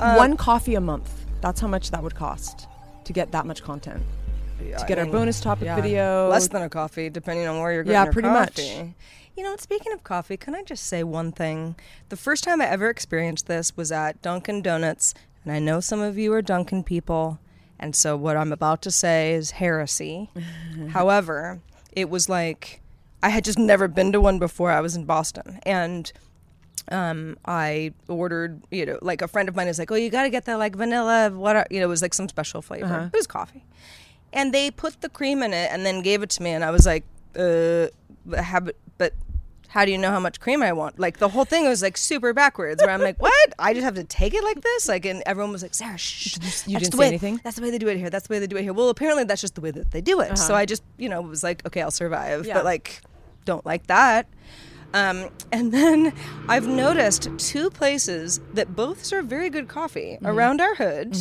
Uh, 0.00 0.14
one 0.14 0.36
coffee 0.36 0.74
a 0.74 0.80
month. 0.80 1.24
That's 1.40 1.60
how 1.60 1.68
much 1.68 1.90
that 1.90 2.02
would 2.02 2.14
cost 2.14 2.66
to 3.04 3.12
get 3.12 3.32
that 3.32 3.46
much 3.46 3.62
content. 3.62 4.02
To 4.58 4.84
get 4.86 4.98
I 4.98 5.02
our 5.02 5.06
bonus 5.06 5.40
topic 5.40 5.66
yeah, 5.66 5.76
video. 5.76 6.28
less 6.28 6.48
than 6.48 6.62
a 6.62 6.68
coffee, 6.68 7.10
depending 7.10 7.46
on 7.46 7.60
where 7.60 7.72
you're 7.72 7.82
getting 7.82 7.94
Yeah, 7.94 8.04
your 8.04 8.12
pretty 8.12 8.28
much. 8.28 8.58
You 9.36 9.42
know, 9.42 9.54
speaking 9.56 9.92
of 9.92 10.02
coffee, 10.02 10.38
can 10.38 10.54
I 10.54 10.62
just 10.62 10.86
say 10.86 11.02
one 11.04 11.30
thing? 11.30 11.76
The 12.08 12.16
first 12.16 12.42
time 12.42 12.62
I 12.62 12.66
ever 12.66 12.88
experienced 12.88 13.46
this 13.46 13.76
was 13.76 13.92
at 13.92 14.22
Dunkin' 14.22 14.62
Donuts, 14.62 15.12
and 15.44 15.52
I 15.52 15.58
know 15.58 15.80
some 15.80 16.00
of 16.00 16.16
you 16.16 16.32
are 16.32 16.40
Dunkin' 16.40 16.84
people, 16.84 17.38
and 17.78 17.94
so 17.94 18.16
what 18.16 18.36
I'm 18.38 18.50
about 18.50 18.80
to 18.82 18.90
say 18.90 19.34
is 19.34 19.52
heresy. 19.52 20.30
However, 20.90 21.60
it 21.92 22.08
was 22.08 22.30
like 22.30 22.80
I 23.22 23.28
had 23.28 23.44
just 23.44 23.58
never 23.58 23.88
been 23.88 24.10
to 24.12 24.20
one 24.20 24.38
before. 24.38 24.70
I 24.70 24.80
was 24.80 24.96
in 24.96 25.04
Boston, 25.04 25.60
and 25.64 26.10
um, 26.90 27.36
I 27.44 27.92
ordered, 28.08 28.62
you 28.70 28.86
know, 28.86 28.98
like 29.02 29.22
a 29.22 29.28
friend 29.28 29.48
of 29.48 29.56
mine 29.56 29.68
is 29.68 29.78
like, 29.78 29.90
oh, 29.90 29.96
you 29.96 30.10
got 30.10 30.22
to 30.24 30.30
get 30.30 30.44
the 30.44 30.56
like 30.56 30.76
vanilla, 30.76 31.30
what, 31.30 31.56
are, 31.56 31.66
you 31.70 31.80
know, 31.80 31.86
it 31.86 31.88
was 31.88 32.02
like 32.02 32.14
some 32.14 32.28
special 32.28 32.62
flavor. 32.62 33.10
It 33.12 33.16
was 33.16 33.26
coffee. 33.26 33.64
And 34.32 34.52
they 34.52 34.70
put 34.70 35.00
the 35.00 35.08
cream 35.08 35.42
in 35.42 35.52
it 35.52 35.70
and 35.72 35.84
then 35.86 36.02
gave 36.02 36.22
it 36.22 36.30
to 36.30 36.42
me. 36.42 36.50
And 36.50 36.62
I 36.64 36.70
was 36.70 36.86
like, 36.86 37.04
uh, 37.36 37.86
but 38.24 38.40
how, 38.40 38.60
but 38.98 39.14
how 39.68 39.84
do 39.84 39.90
you 39.90 39.98
know 39.98 40.10
how 40.10 40.20
much 40.20 40.40
cream 40.40 40.62
I 40.62 40.72
want? 40.72 40.98
Like 40.98 41.18
the 41.18 41.28
whole 41.28 41.44
thing 41.44 41.66
was 41.68 41.82
like 41.82 41.96
super 41.96 42.32
backwards 42.32 42.82
where 42.82 42.90
I'm 42.92 43.00
like, 43.00 43.20
what? 43.20 43.52
I 43.58 43.72
just 43.74 43.84
have 43.84 43.94
to 43.96 44.04
take 44.04 44.32
it 44.34 44.44
like 44.44 44.60
this? 44.60 44.88
Like, 44.88 45.04
and 45.06 45.22
everyone 45.26 45.52
was 45.52 45.62
like, 45.62 45.74
Sarah, 45.74 45.98
shh. 45.98 46.36
you 46.36 46.40
that's 46.42 46.62
didn't 46.64 46.92
say 46.92 46.98
way- 46.98 47.06
anything? 47.08 47.40
That's 47.42 47.56
the 47.56 47.62
way 47.62 47.70
they 47.70 47.78
do 47.78 47.88
it 47.88 47.96
here. 47.98 48.10
That's 48.10 48.26
the 48.28 48.32
way 48.34 48.38
they 48.38 48.46
do 48.46 48.56
it 48.56 48.62
here. 48.62 48.72
Well, 48.72 48.88
apparently 48.90 49.24
that's 49.24 49.40
just 49.40 49.54
the 49.54 49.60
way 49.60 49.70
that 49.72 49.90
they 49.90 50.00
do 50.00 50.20
it. 50.20 50.36
So 50.38 50.52
Uh-huh. 50.54 50.60
I 50.62 50.66
just, 50.66 50.82
you 50.98 51.08
know, 51.08 51.20
was 51.22 51.42
like, 51.42 51.66
okay, 51.66 51.82
I'll 51.82 51.90
survive. 51.90 52.46
Yeah. 52.46 52.54
But 52.54 52.64
like, 52.64 53.00
don't 53.44 53.64
like 53.66 53.86
that. 53.88 54.28
Um, 54.94 55.28
and 55.52 55.72
then 55.72 56.12
I've 56.48 56.66
noticed 56.66 57.28
two 57.38 57.70
places 57.70 58.40
that 58.54 58.74
both 58.76 59.04
serve 59.04 59.26
very 59.26 59.50
good 59.50 59.68
coffee 59.68 60.16
Mm-hmm. 60.16 60.26
around 60.26 60.60
our 60.60 60.74
hood. 60.76 61.16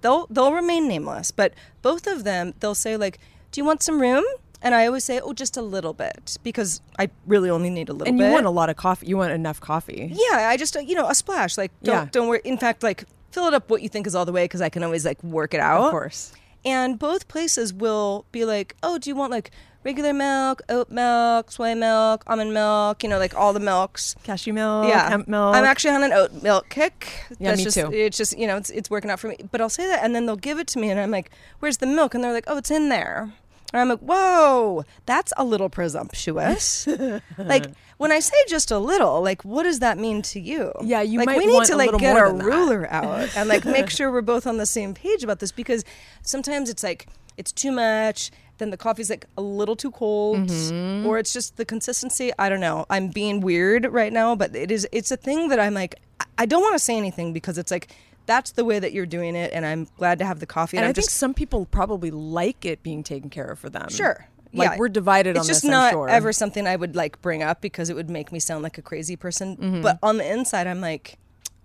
They'll 0.00 0.26
they'll 0.30 0.52
remain 0.52 0.88
nameless, 0.88 1.30
but 1.30 1.52
both 1.82 2.06
of 2.06 2.24
them 2.24 2.54
they'll 2.60 2.74
say 2.74 2.96
like, 2.96 3.18
"Do 3.52 3.60
you 3.60 3.64
want 3.64 3.82
some 3.82 4.00
room?" 4.00 4.24
And 4.62 4.74
I 4.74 4.86
always 4.86 5.04
say, 5.04 5.20
"Oh, 5.20 5.32
just 5.34 5.56
a 5.58 5.62
little 5.62 5.92
bit," 5.92 6.38
because 6.42 6.80
I 6.98 7.10
really 7.26 7.50
only 7.50 7.68
need 7.70 7.88
a 7.90 7.92
little 7.92 8.08
and 8.08 8.18
bit. 8.18 8.26
you 8.28 8.32
want 8.32 8.46
a 8.46 8.50
lot 8.50 8.70
of 8.70 8.76
coffee. 8.76 9.06
You 9.06 9.16
want 9.18 9.32
enough 9.32 9.60
coffee. 9.60 10.10
Yeah, 10.12 10.48
I 10.48 10.56
just 10.56 10.74
uh, 10.76 10.80
you 10.80 10.94
know 10.94 11.08
a 11.08 11.14
splash. 11.14 11.58
Like 11.58 11.70
don't 11.82 11.94
Yeah. 11.94 12.08
don't 12.10 12.28
worry. 12.28 12.40
In 12.44 12.56
fact, 12.56 12.82
like 12.82 13.04
fill 13.30 13.46
it 13.46 13.54
up 13.54 13.68
what 13.70 13.82
you 13.82 13.88
think 13.90 14.06
is 14.06 14.14
all 14.14 14.24
the 14.24 14.32
way 14.32 14.44
because 14.44 14.62
I 14.62 14.70
can 14.70 14.82
always 14.82 15.04
like 15.04 15.22
work 15.22 15.52
it 15.54 15.60
out. 15.60 15.84
Of 15.84 15.90
course. 15.90 16.32
And 16.64 16.98
both 16.98 17.28
places 17.28 17.72
will 17.72 18.24
be 18.32 18.44
like, 18.44 18.76
oh, 18.82 18.98
do 18.98 19.08
you 19.08 19.16
want 19.16 19.30
like 19.32 19.50
regular 19.84 20.12
milk, 20.12 20.62
oat 20.68 20.90
milk, 20.90 21.50
soy 21.50 21.74
milk, 21.74 22.24
almond 22.26 22.54
milk? 22.54 23.02
You 23.02 23.08
know, 23.08 23.18
like 23.18 23.34
all 23.34 23.52
the 23.52 23.60
milks. 23.60 24.16
Cashew 24.22 24.52
milk, 24.52 24.88
yeah, 24.88 25.08
hemp 25.08 25.28
milk. 25.28 25.54
I'm 25.54 25.64
actually 25.64 25.94
on 25.94 26.02
an 26.02 26.12
oat 26.12 26.42
milk 26.42 26.68
kick. 26.68 27.26
Yeah, 27.38 27.54
me 27.54 27.64
just, 27.64 27.76
too. 27.76 27.92
It's 27.92 28.16
just 28.16 28.38
you 28.38 28.46
know, 28.46 28.56
it's 28.56 28.70
it's 28.70 28.90
working 28.90 29.10
out 29.10 29.20
for 29.20 29.28
me. 29.28 29.36
But 29.50 29.60
I'll 29.60 29.68
say 29.68 29.86
that, 29.86 30.04
and 30.04 30.14
then 30.14 30.26
they'll 30.26 30.36
give 30.36 30.58
it 30.58 30.66
to 30.68 30.78
me, 30.78 30.90
and 30.90 31.00
I'm 31.00 31.10
like, 31.10 31.30
"Where's 31.60 31.78
the 31.78 31.86
milk?" 31.86 32.14
And 32.14 32.22
they're 32.22 32.32
like, 32.32 32.44
"Oh, 32.46 32.56
it's 32.56 32.70
in 32.70 32.88
there." 32.88 33.32
And 33.72 33.80
I'm 33.80 33.88
like, 33.88 34.00
"Whoa, 34.00 34.84
that's 35.06 35.32
a 35.36 35.44
little 35.44 35.68
presumptuous." 35.68 36.86
like 37.38 37.66
when 37.98 38.10
I 38.10 38.20
say 38.20 38.36
just 38.48 38.70
a 38.70 38.78
little, 38.78 39.22
like 39.22 39.44
what 39.44 39.64
does 39.64 39.78
that 39.80 39.98
mean 39.98 40.22
to 40.22 40.40
you? 40.40 40.72
Yeah, 40.82 41.02
you 41.02 41.18
like, 41.18 41.26
might 41.26 41.38
we 41.38 41.46
need 41.46 41.64
to 41.66 41.76
like 41.76 41.96
get 41.98 42.16
our 42.16 42.32
that. 42.32 42.44
ruler 42.44 42.90
out 42.90 43.28
and 43.36 43.48
like 43.48 43.64
make 43.64 43.90
sure 43.96 44.10
we're 44.10 44.22
both 44.22 44.46
on 44.46 44.56
the 44.56 44.66
same 44.66 44.94
page 44.94 45.22
about 45.22 45.38
this 45.38 45.52
because 45.52 45.84
sometimes 46.22 46.68
it's 46.68 46.82
like 46.82 47.06
it's 47.36 47.52
too 47.52 47.70
much. 47.70 48.30
Then 48.60 48.70
the 48.70 48.76
coffee's 48.76 49.10
like 49.10 49.26
a 49.36 49.42
little 49.42 49.74
too 49.74 49.90
cold, 49.90 50.46
Mm-hmm. 50.48 51.06
or 51.06 51.18
it's 51.18 51.32
just 51.32 51.56
the 51.56 51.64
consistency. 51.64 52.30
I 52.38 52.48
don't 52.48 52.60
know. 52.60 52.86
I'm 52.88 53.08
being 53.08 53.40
weird 53.40 53.84
right 53.92 54.12
now, 54.12 54.36
but 54.36 54.54
it 54.54 54.70
is. 54.70 54.86
It's 54.92 55.10
a 55.10 55.16
thing 55.16 55.48
that 55.48 55.58
I'm 55.58 55.74
like. 55.74 55.96
I- 56.38 56.46
don't 56.46 56.62
want 56.62 56.74
to 56.74 56.78
say 56.78 56.96
anything 56.96 57.32
because 57.34 57.58
it's 57.58 57.70
like 57.70 57.88
that's 58.26 58.52
the 58.52 58.64
way 58.64 58.78
that 58.78 58.92
you're 58.92 59.06
doing 59.06 59.34
it, 59.36 59.50
and 59.52 59.66
I'm 59.66 59.88
glad 59.98 60.18
to 60.20 60.24
have 60.24 60.38
the 60.40 60.46
coffee. 60.46 60.76
And 60.78 60.84
And, 60.84 60.90
I 60.90 60.92
think 60.94 61.04
just 61.06 61.16
some 61.16 61.34
people 61.34 61.66
probably 61.66 62.10
like 62.10 62.64
it 62.64 62.82
being 62.82 63.02
taken 63.02 63.28
care 63.30 63.46
of 63.46 63.58
for 63.58 63.68
them. 63.70 63.88
sure. 63.90 64.26
Like 64.52 64.70
yeah. 64.72 64.76
we're 64.78 64.88
divided 64.88 65.36
it's 65.36 65.40
on 65.40 65.46
just 65.46 65.62
this. 65.62 65.70
not 65.70 65.92
sure. 65.92 66.08
ever 66.08 66.32
something 66.32 66.66
I 66.66 66.74
would 66.76 66.96
like 66.96 67.20
bring 67.22 67.42
up 67.42 67.60
because 67.60 67.88
it 67.88 67.94
would 67.94 68.10
make 68.10 68.32
me 68.32 68.40
sound 68.40 68.62
like 68.64 68.78
a 68.78 68.82
crazy 68.82 69.16
person. 69.16 69.56
Mm-hmm. 69.56 69.82
But 69.82 69.98
on 70.02 70.16
the 70.16 70.26
inside, 70.30 70.66
I'm 70.66 70.80
like, 70.80 71.18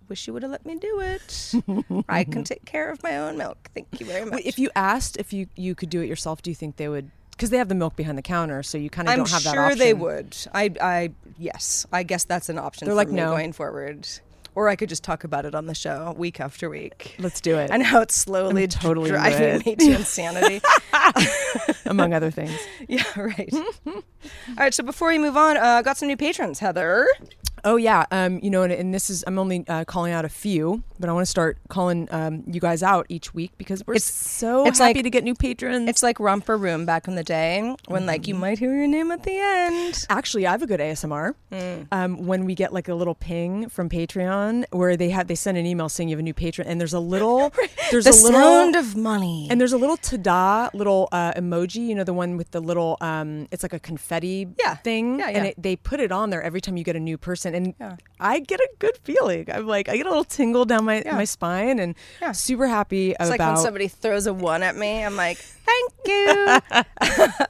wish 0.10 0.28
you 0.28 0.34
would 0.34 0.44
have 0.44 0.52
let 0.52 0.66
me 0.66 0.78
do 0.78 1.00
it. 1.00 1.54
I 2.10 2.24
can 2.24 2.44
take 2.46 2.66
care 2.66 2.92
of 2.92 3.02
my 3.04 3.18
own 3.18 3.38
milk. 3.38 3.70
Thank 3.74 4.00
you 4.00 4.06
very 4.06 4.26
much. 4.26 4.42
If 4.46 4.60
you 4.60 4.70
asked 4.76 5.18
if 5.18 5.34
you 5.34 5.48
you 5.56 5.76
could 5.76 5.90
do 5.90 6.02
it 6.02 6.08
yourself, 6.08 6.42
do 6.42 6.52
you 6.52 6.56
think 6.56 6.78
they 6.78 6.88
would? 6.88 7.12
Because 7.32 7.50
they 7.50 7.58
have 7.58 7.68
the 7.68 7.76
milk 7.76 7.96
behind 7.96 8.18
the 8.18 8.22
counter, 8.22 8.64
so 8.64 8.78
you 8.78 8.90
kind 8.90 9.10
of 9.10 9.16
don't 9.16 9.30
have 9.30 9.44
that 9.44 9.50
option. 9.50 9.60
I'm 9.60 9.70
sure 9.72 9.76
they 9.76 9.94
would. 9.94 10.38
I, 10.54 10.72
I, 10.80 11.12
yes, 11.38 11.86
I 11.92 12.04
guess 12.04 12.24
that's 12.24 12.48
an 12.48 12.58
option. 12.58 12.86
They're 12.86 12.94
for 12.94 12.96
like, 12.96 13.10
me 13.10 13.16
no. 13.16 13.32
going 13.32 13.52
forward, 13.52 14.08
or 14.56 14.70
I 14.70 14.78
could 14.78 14.88
just 14.88 15.04
talk 15.04 15.26
about 15.26 15.46
it 15.46 15.54
on 15.54 15.66
the 15.66 15.76
show 15.76 16.14
week 16.18 16.40
after 16.40 16.70
week. 16.70 17.16
Let's 17.20 17.42
do 17.42 17.58
it. 17.58 17.72
And 17.72 17.84
how 17.84 18.02
it's 18.02 18.16
slowly 18.16 18.64
I'm 18.64 18.70
totally 18.70 19.10
driving 19.12 19.64
me 19.66 19.76
to 19.76 19.92
insanity. 19.98 20.62
among 21.86 22.14
other 22.14 22.32
things. 22.32 22.58
yeah, 22.88 23.04
right. 23.20 23.54
All 23.54 24.04
right, 24.58 24.74
so 24.74 24.84
before 24.84 25.10
we 25.10 25.18
move 25.18 25.36
on, 25.36 25.58
uh, 25.58 25.62
I 25.62 25.82
got 25.82 25.98
some 25.98 26.08
new 26.08 26.18
patrons, 26.18 26.60
Heather. 26.60 27.08
Oh 27.66 27.76
yeah, 27.78 28.06
um, 28.12 28.40
you 28.44 28.50
know, 28.52 28.62
and, 28.64 28.72
and 28.72 28.94
this 28.94 29.10
is 29.10 29.24
I'm 29.26 29.38
only 29.40 29.66
uh, 29.68 29.84
calling 29.86 30.14
out 30.14 30.24
a 30.24 30.30
few, 30.30 30.84
but 31.00 31.10
I 31.10 31.14
want 31.14 31.26
to 31.26 31.30
start 31.30 31.58
calling 31.68 32.08
um, 32.12 32.44
you 32.46 32.62
guys 32.62 32.84
out 32.84 33.08
each 33.10 33.34
week 33.34 33.52
because 33.58 33.86
we're 33.88 33.96
It's- 33.96 34.06
so 34.14 34.66
it's 34.68 34.78
happy 34.80 35.00
like- 35.00 35.04
to 35.06 35.10
get 35.10 35.24
new 35.24 35.34
patrons. 35.34 35.90
It's 35.90 36.04
like 36.04 36.20
Romper 36.20 36.58
Room 36.58 36.86
back 36.86 37.08
in 37.08 37.16
the 37.16 37.24
day 37.24 37.76
when, 37.88 38.06
like, 38.06 38.22
Mm-hmm. 38.22 38.30
you 38.30 38.36
might 38.36 38.60
hear 38.60 38.74
your 38.76 38.88
name 38.88 39.12
at 39.12 39.24
the 39.24 39.38
end. 39.38 40.06
Actually, 40.10 40.46
I 40.48 40.52
have 40.52 40.62
a 40.62 40.68
good 40.68 40.80
ASMR. 40.80 41.34
Mm. 41.52 41.88
Um, 41.92 42.26
when 42.28 42.46
we 42.46 42.54
get 42.56 42.72
like 42.72 42.88
a 42.88 42.94
little 42.96 43.16
ping 43.16 43.68
from 43.70 43.90
Patreon 43.90 44.66
where 44.72 44.96
they 44.96 45.10
have 45.10 45.28
they 45.28 45.36
send 45.36 45.58
an 45.58 45.66
email 45.66 45.90
saying 45.90 46.10
you 46.10 46.16
have 46.16 46.20
a 46.20 46.24
new 46.24 46.34
patron, 46.36 46.68
and 46.68 46.80
there's 46.80 46.94
a 46.94 47.00
little 47.00 47.52
there's 47.92 48.06
The 48.06 48.12
a 48.12 48.22
little 48.22 48.42
sound 48.42 48.76
of 48.76 48.96
money. 48.96 49.48
and 49.50 49.60
there's 49.60 49.74
a 49.74 49.78
little 49.78 49.98
ta-da 49.98 50.70
little 50.74 51.10
uh, 51.12 51.34
emoji, 51.34 51.88
you 51.88 51.96
know, 51.96 52.04
the 52.04 52.14
one 52.14 52.38
with 52.38 52.52
the 52.52 52.60
little 52.60 52.98
um, 53.02 53.48
it's 53.52 53.64
like 53.64 53.74
a 53.74 53.80
confetti 53.80 54.48
Yeah. 54.60 54.76
thing, 54.76 55.20
Yeah, 55.20 55.30
and 55.30 55.46
it, 55.48 55.56
they 55.62 55.76
put 55.76 56.00
it 56.00 56.12
on 56.12 56.30
there 56.30 56.44
every 56.44 56.62
time 56.62 56.78
you 56.78 56.84
get 56.84 56.96
a 56.96 57.00
new 57.00 57.18
person, 57.18 57.55
and 57.56 57.74
Yeah. 57.80 57.96
I 58.20 58.40
get 58.40 58.60
a 58.60 58.70
good 58.80 58.98
feeling. 59.04 59.48
I'm 59.52 59.66
like 59.68 59.90
I 59.90 59.98
get 59.98 60.06
a 60.06 60.10
little 60.10 60.24
tingle 60.24 60.66
down 60.66 60.86
my 60.86 61.02
Yeah. 61.06 61.16
my 61.16 61.26
spine, 61.26 61.80
and 61.80 61.96
Yeah. 62.22 62.32
super 62.34 62.68
happy 62.68 63.16
it's 63.20 63.30
like 63.30 63.40
when 63.40 63.58
somebody 63.58 63.88
throws 63.88 64.28
a 64.28 64.34
one 64.34 64.62
at 64.64 64.76
me, 64.76 65.04
I'm 65.04 65.16
like, 65.16 65.38
thank 65.66 65.92
you. 66.06 66.36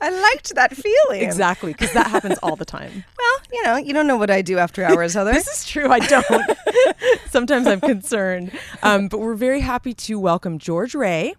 I 0.02 0.10
liked 0.10 0.56
that 0.56 0.76
feeling. 0.76 1.22
Exactly, 1.24 1.74
because 1.74 1.92
that 1.94 2.08
happens 2.08 2.38
all 2.44 2.56
the 2.56 2.66
time. 2.66 3.04
Well, 3.26 3.42
you 3.52 3.64
know, 3.64 3.76
you 3.78 3.92
don't 3.94 4.06
know 4.06 4.18
what 4.18 4.30
I 4.30 4.44
do 4.44 4.60
after 4.60 4.84
hours, 4.84 5.16
Heather. 5.16 5.34
This 5.34 5.48
is 5.48 5.66
true. 5.66 5.90
I 5.92 5.98
don't. 6.00 6.26
Sometimes 7.30 7.66
I'm 7.66 7.82
concerned. 7.82 8.52
Um, 8.84 9.08
but 9.08 9.18
we're 9.20 9.34
very 9.36 9.62
happy 9.62 9.94
to 9.96 10.20
welcome 10.20 10.60
George 10.60 10.94
Ray, 10.94 11.34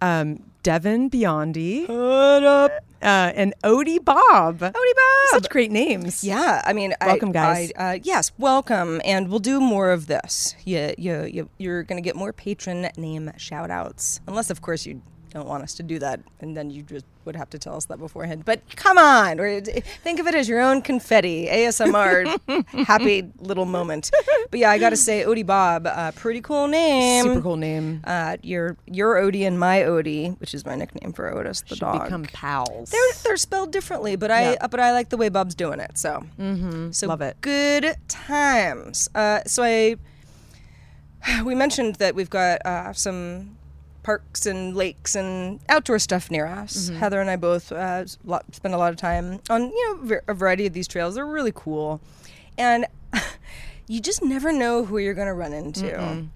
um, 0.00 0.42
Devin 0.64 1.10
Biondi, 1.10 1.86
what 1.86 2.42
up? 2.42 2.72
Uh, 3.02 3.30
and 3.36 3.52
Odie 3.62 4.02
Bob. 4.02 4.60
Odie 4.60 4.72
Bob. 4.72 5.28
Such 5.28 5.50
great 5.50 5.70
names. 5.70 6.24
Yeah, 6.24 6.62
I 6.64 6.72
mean, 6.72 6.94
I- 7.02 7.08
Welcome, 7.08 7.32
guys. 7.32 7.70
I, 7.76 7.96
uh, 7.96 7.98
yes, 8.02 8.32
welcome, 8.38 9.02
and 9.04 9.28
we'll 9.28 9.40
do 9.40 9.60
more 9.60 9.90
of 9.90 10.06
this. 10.06 10.56
You, 10.64 10.94
you, 10.96 11.24
you, 11.24 11.50
you're 11.58 11.82
going 11.82 12.02
to 12.02 12.06
get 12.06 12.16
more 12.16 12.32
patron 12.32 12.88
name 12.96 13.30
shout 13.36 13.70
outs, 13.70 14.20
unless, 14.26 14.48
of 14.48 14.62
course, 14.62 14.86
you 14.86 15.02
don't 15.34 15.48
want 15.48 15.64
us 15.64 15.74
to 15.74 15.82
do 15.82 15.98
that, 15.98 16.20
and 16.40 16.56
then 16.56 16.70
you 16.70 16.82
just 16.82 17.04
would 17.24 17.34
have 17.34 17.50
to 17.50 17.58
tell 17.58 17.74
us 17.74 17.86
that 17.86 17.98
beforehand. 17.98 18.44
But 18.44 18.62
come 18.76 18.96
on, 18.98 19.40
or 19.40 19.60
think 19.60 20.20
of 20.20 20.26
it 20.28 20.34
as 20.34 20.48
your 20.48 20.60
own 20.60 20.80
confetti 20.80 21.46
ASMR, 21.48 22.38
happy 22.86 23.28
little 23.40 23.64
moment. 23.64 24.10
But 24.50 24.60
yeah, 24.60 24.70
I 24.70 24.78
got 24.78 24.90
to 24.90 24.96
say, 24.96 25.24
Odie 25.24 25.44
Bob, 25.44 25.86
uh, 25.86 26.12
pretty 26.12 26.40
cool 26.40 26.68
name. 26.68 27.24
Super 27.24 27.40
cool 27.40 27.56
name. 27.56 28.00
Uh, 28.04 28.36
your 28.42 28.76
your 28.86 29.16
Odie 29.16 29.46
and 29.46 29.58
my 29.58 29.80
Odie, 29.80 30.38
which 30.40 30.54
is 30.54 30.64
my 30.64 30.76
nickname 30.76 31.12
for 31.12 31.28
Otis 31.36 31.62
the 31.62 31.74
Should 31.76 31.80
dog. 31.80 32.04
become 32.04 32.24
pals. 32.24 32.90
They're 32.90 33.12
they're 33.24 33.36
spelled 33.36 33.72
differently, 33.72 34.16
but 34.16 34.30
I 34.30 34.52
Yeah. 34.52 34.56
uh, 34.60 34.68
but 34.68 34.80
I 34.80 34.92
like 34.92 35.08
the 35.08 35.16
way 35.16 35.28
Bob's 35.28 35.56
doing 35.56 35.80
it. 35.80 35.98
So 35.98 36.24
mm-hmm. 36.38 36.92
so 36.92 37.08
Love 37.08 37.22
it. 37.22 37.40
Good 37.40 37.96
times. 38.06 39.08
Uh, 39.14 39.40
so 39.46 39.64
I 39.64 39.96
we 41.44 41.54
mentioned 41.54 41.96
that 41.96 42.14
we've 42.14 42.30
got 42.30 42.64
uh, 42.64 42.92
some 42.92 43.56
parks 44.04 44.46
and 44.46 44.76
lakes 44.76 45.16
and 45.16 45.58
outdoor 45.68 45.98
stuff 45.98 46.30
near 46.30 46.46
us. 46.46 46.76
Mm-hmm. 46.76 46.98
Heather 46.98 47.20
and 47.20 47.28
I 47.28 47.34
both 47.34 47.72
uh, 47.72 48.06
spend 48.06 48.74
a 48.74 48.78
lot 48.78 48.90
of 48.90 48.96
time 48.96 49.40
on 49.50 49.70
you 49.70 49.98
know 50.06 50.20
a 50.28 50.34
variety 50.34 50.66
of 50.66 50.72
these 50.72 50.86
trails. 50.86 51.16
They're 51.16 51.26
really 51.26 51.52
cool, 51.52 52.00
and 52.56 52.86
you 53.88 54.00
just 54.00 54.22
never 54.22 54.52
know 54.52 54.84
who 54.84 54.98
you're 54.98 55.14
going 55.14 55.26
to 55.26 55.34
run 55.34 55.52
into. 55.52 56.28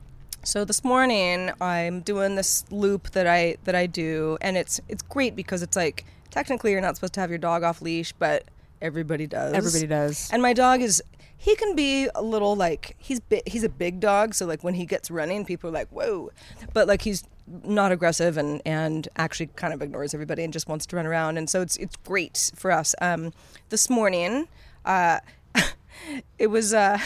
So 0.45 0.65
this 0.65 0.83
morning 0.83 1.51
I'm 1.61 2.01
doing 2.01 2.35
this 2.37 2.65
loop 2.71 3.11
that 3.11 3.27
I 3.27 3.57
that 3.65 3.75
I 3.75 3.87
do, 3.87 4.39
and 4.41 4.57
it's 4.57 4.81
it's 4.89 5.03
great 5.03 5.37
because 5.37 5.63
it's 5.63 5.77
like 5.77 6.05
technically 6.31 6.73
you're 6.73 6.81
not 6.81 6.97
supposed 6.97 7.13
to 7.15 7.21
have 7.21 7.31
your 7.31 7.39
dog 7.39 7.63
off 7.63 7.83
leash, 7.83 8.13
but 8.13 8.45
everybody 8.81 9.27
does. 9.27 9.53
Everybody 9.53 9.87
does. 9.87 10.31
And 10.33 10.41
my 10.41 10.53
dog 10.53 10.81
is 10.81 11.03
he 11.37 11.55
can 11.55 11.77
be 11.77 12.09
a 12.15 12.23
little 12.23 12.57
like 12.57 12.97
he's 12.99 13.21
bi- 13.21 13.43
he's 13.47 13.63
a 13.65 13.69
big 13.69 14.01
dog, 14.01 14.35
so 14.35 14.47
like 14.47 14.65
when 14.65 14.75
he 14.75 14.87
gets 14.87 15.11
running, 15.11 15.45
people 15.45 15.69
are 15.69 15.73
like 15.73 15.89
whoa, 15.89 16.31
but 16.73 16.89
like 16.89 17.03
he's 17.03 17.25
not 17.65 17.93
aggressive 17.93 18.37
and 18.37 18.63
and 18.65 19.09
actually 19.17 19.49
kind 19.57 19.73
of 19.73 19.83
ignores 19.83 20.15
everybody 20.15 20.45
and 20.45 20.53
just 20.53 20.69
wants 20.69 20.87
to 20.87 20.97
run 20.97 21.07
around, 21.07 21.39
and 21.39 21.49
so 21.49 21.61
it's 21.61 21.77
it's 21.77 21.97
great 22.05 22.51
for 22.55 22.71
us. 22.71 22.95
Um, 23.01 23.33
this 23.69 23.89
morning, 23.91 24.49
uh, 24.85 25.21
it 26.39 26.49
was 26.49 26.75
uh, 26.75 26.99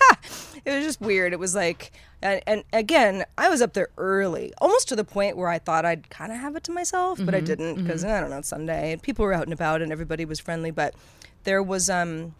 it 0.64 0.70
was 0.70 0.84
just 0.84 1.00
weird. 1.00 1.32
It 1.32 1.38
was 1.38 1.54
like. 1.54 1.92
And, 2.22 2.42
and 2.46 2.64
again, 2.74 3.24
I 3.38 3.48
was 3.48 3.62
up 3.62 3.72
there 3.72 3.88
early, 3.96 4.52
almost 4.58 4.88
to 4.88 4.94
the 4.94 5.04
point 5.04 5.38
where 5.38 5.48
I 5.48 5.58
thought 5.58 5.86
I'd 5.86 6.10
kind 6.10 6.30
of 6.30 6.36
have 6.36 6.54
it 6.54 6.62
to 6.64 6.70
myself, 6.70 7.18
but 7.24 7.34
I 7.34 7.40
didn't 7.40 7.76
because 7.76 8.04
I 8.04 8.20
don't 8.20 8.28
know. 8.28 8.42
Sunday, 8.42 8.92
and 8.92 9.02
people 9.02 9.24
were 9.24 9.32
out 9.32 9.44
and 9.44 9.54
about, 9.54 9.80
and 9.80 9.90
everybody 9.90 10.26
was 10.26 10.38
friendly. 10.38 10.70
But 10.70 10.94
there 11.44 11.62
was 11.62 11.88
um, 11.88 12.34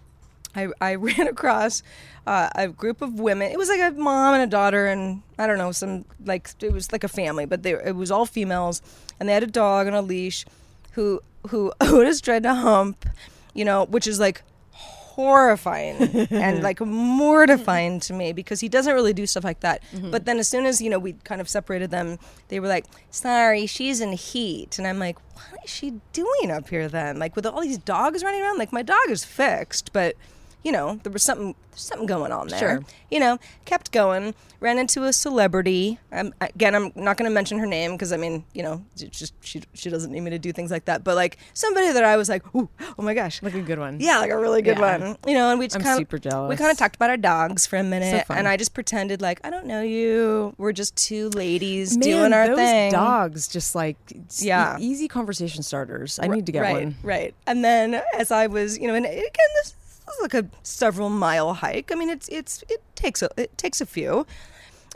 I, 0.55 0.69
I 0.81 0.95
ran 0.97 1.29
across 1.29 1.83
uh, 2.27 2.49
a 2.55 2.69
group 2.69 3.03
of 3.03 3.19
women. 3.21 3.51
It 3.51 3.59
was 3.59 3.69
like 3.69 3.81
a 3.81 3.93
mom 3.97 4.35
and 4.35 4.43
a 4.43 4.47
daughter, 4.47 4.87
and 4.87 5.23
I 5.39 5.47
don't 5.47 5.59
know, 5.59 5.73
some 5.73 6.05
like 6.25 6.51
it 6.61 6.73
was 6.73 6.93
like 6.93 7.05
a 7.05 7.09
family, 7.09 7.47
but 7.47 7.63
they 7.63 7.73
it 7.73 7.97
was 7.97 8.11
all 8.11 8.27
females, 8.27 8.83
and 9.19 9.29
they 9.29 9.33
had 9.33 9.43
a 9.43 9.49
dog 9.49 9.87
on 9.87 9.95
a 9.95 10.03
leash, 10.03 10.45
who 10.93 11.21
who 11.49 11.73
Otis 11.81 12.21
tried 12.21 12.43
to 12.45 12.55
hump, 12.55 13.07
you 13.55 13.65
know, 13.65 13.87
which 13.87 14.07
is 14.07 14.21
like 14.21 14.43
horrifying 14.73 15.97
and 16.31 16.63
like 16.63 16.81
mortifying 16.81 18.01
to 18.01 18.13
me 18.13 18.33
because 18.33 18.61
he 18.61 18.69
doesn't 18.69 18.95
really 18.95 19.13
do 19.13 19.27
stuff 19.27 19.45
like 19.45 19.61
that. 19.61 19.83
But 20.11 20.25
then 20.25 20.39
as 20.39 20.49
soon 20.49 20.67
as 20.67 20.81
you 20.81 20.89
know 20.89 20.99
we 20.99 21.15
kind 21.25 21.41
of 21.41 21.49
separated 21.49 21.91
them, 21.91 22.19
they 22.49 22.61
were 22.61 22.69
like, 22.69 22.87
"Sorry, 23.11 23.67
she's 23.67 24.01
in 24.01 24.13
heat," 24.13 24.79
and 24.79 24.87
I'm 24.87 24.99
like, 24.99 25.19
"What 25.35 25.65
is 25.65 25.71
she 25.71 26.01
doing 26.13 26.51
up 26.51 26.69
here 26.69 26.89
then? 26.89 27.19
Like 27.19 27.37
with 27.37 27.47
all 27.47 27.61
these 27.61 27.79
dogs 27.79 28.23
running 28.23 28.41
around? 28.43 28.59
Like 28.59 28.73
my 28.73 28.83
dog 28.83 29.09
is 29.09 29.25
fixed, 29.25 29.93
but." 29.93 30.17
You 30.63 30.73
know, 30.73 31.01
there 31.03 31.13
was 31.13 31.23
something 31.23 31.55
something 31.75 32.07
going 32.07 32.33
on 32.33 32.49
there. 32.49 32.59
Sure. 32.59 32.81
You 33.11 33.21
know, 33.21 33.39
kept 33.65 33.93
going. 33.93 34.35
Ran 34.61 34.77
into 34.79 35.05
a 35.05 35.13
celebrity. 35.15 35.99
Um, 36.13 36.35
again, 36.43 36.75
I'm 36.75 36.93
not 36.95 37.17
going 37.17 37.31
to 37.31 37.35
mention 37.35 37.59
her 37.61 37.65
name 37.67 37.93
because 37.93 38.13
I 38.13 38.19
mean, 38.19 38.45
you 38.53 38.63
know, 38.63 38.85
just 38.95 39.33
she 39.41 39.63
she 39.73 39.89
doesn't 39.89 40.13
need 40.13 40.21
me 40.21 40.29
to 40.31 40.39
do 40.39 40.53
things 40.53 40.71
like 40.71 40.85
that. 40.85 41.03
But 41.03 41.17
like 41.17 41.39
somebody 41.55 41.91
that 41.93 42.05
I 42.05 42.19
was 42.19 42.29
like, 42.29 42.45
ooh, 42.55 42.69
oh 42.99 43.03
my 43.03 43.15
gosh, 43.15 43.43
Like 43.43 43.55
a 43.55 43.63
good 43.63 43.79
one. 43.79 44.01
yeah, 44.01 44.19
like 44.19 44.31
a 44.31 44.37
really 44.37 44.61
good 44.61 44.77
Yeah. 44.77 44.99
one. 44.99 45.17
You 45.27 45.33
know, 45.33 45.49
and 45.51 45.59
we 45.59 45.67
just 45.67 45.81
kind 45.83 45.99
of. 46.03 46.49
We 46.51 46.57
kind 46.57 46.71
of 46.71 46.77
talked 46.77 46.97
about 46.97 47.09
our 47.09 47.17
dogs 47.17 47.67
for 47.67 47.77
a 47.79 47.83
minute, 47.83 48.27
fun. 48.27 48.37
and 48.37 48.47
I 48.47 48.59
just 48.59 48.75
pretended 48.75 49.23
like 49.23 49.41
I 49.43 49.49
don't 49.49 49.65
know 49.65 49.81
you. 49.81 50.55
We're 50.59 50.73
just 50.73 50.95
two 50.95 51.31
ladies 51.31 51.97
Man, 51.97 52.03
doing 52.03 52.33
our 52.35 52.49
those 52.49 52.57
thing. 52.59 52.93
dogs 52.93 53.49
just 53.49 53.75
like 53.75 53.97
Yeah. 54.37 54.77
e- 54.79 54.83
easy 54.85 55.09
conversation 55.09 55.63
starters. 55.63 56.19
I 56.23 56.27
need 56.27 56.45
to 56.45 56.53
get 56.53 56.61
right, 56.61 56.85
one. 56.85 56.97
Right. 57.03 57.35
And 57.47 57.65
then 57.65 58.03
as 58.19 58.31
I 58.31 58.47
was, 58.49 58.79
you 58.79 58.89
know, 58.89 58.95
and 58.95 59.07
again, 59.07 59.51
this, 59.63 59.75
is 60.17 60.23
like 60.23 60.35
a 60.35 60.47
several 60.63 61.09
mile 61.09 61.55
hike. 61.55 61.91
I 61.93 61.95
mean, 61.95 62.11
it's 62.11 62.29
it's 62.29 62.65
it 62.69 62.83
takes 62.95 63.23
a 63.23 63.31
it 63.37 63.57
takes 63.57 63.81
a 63.81 63.87
few. 63.87 64.27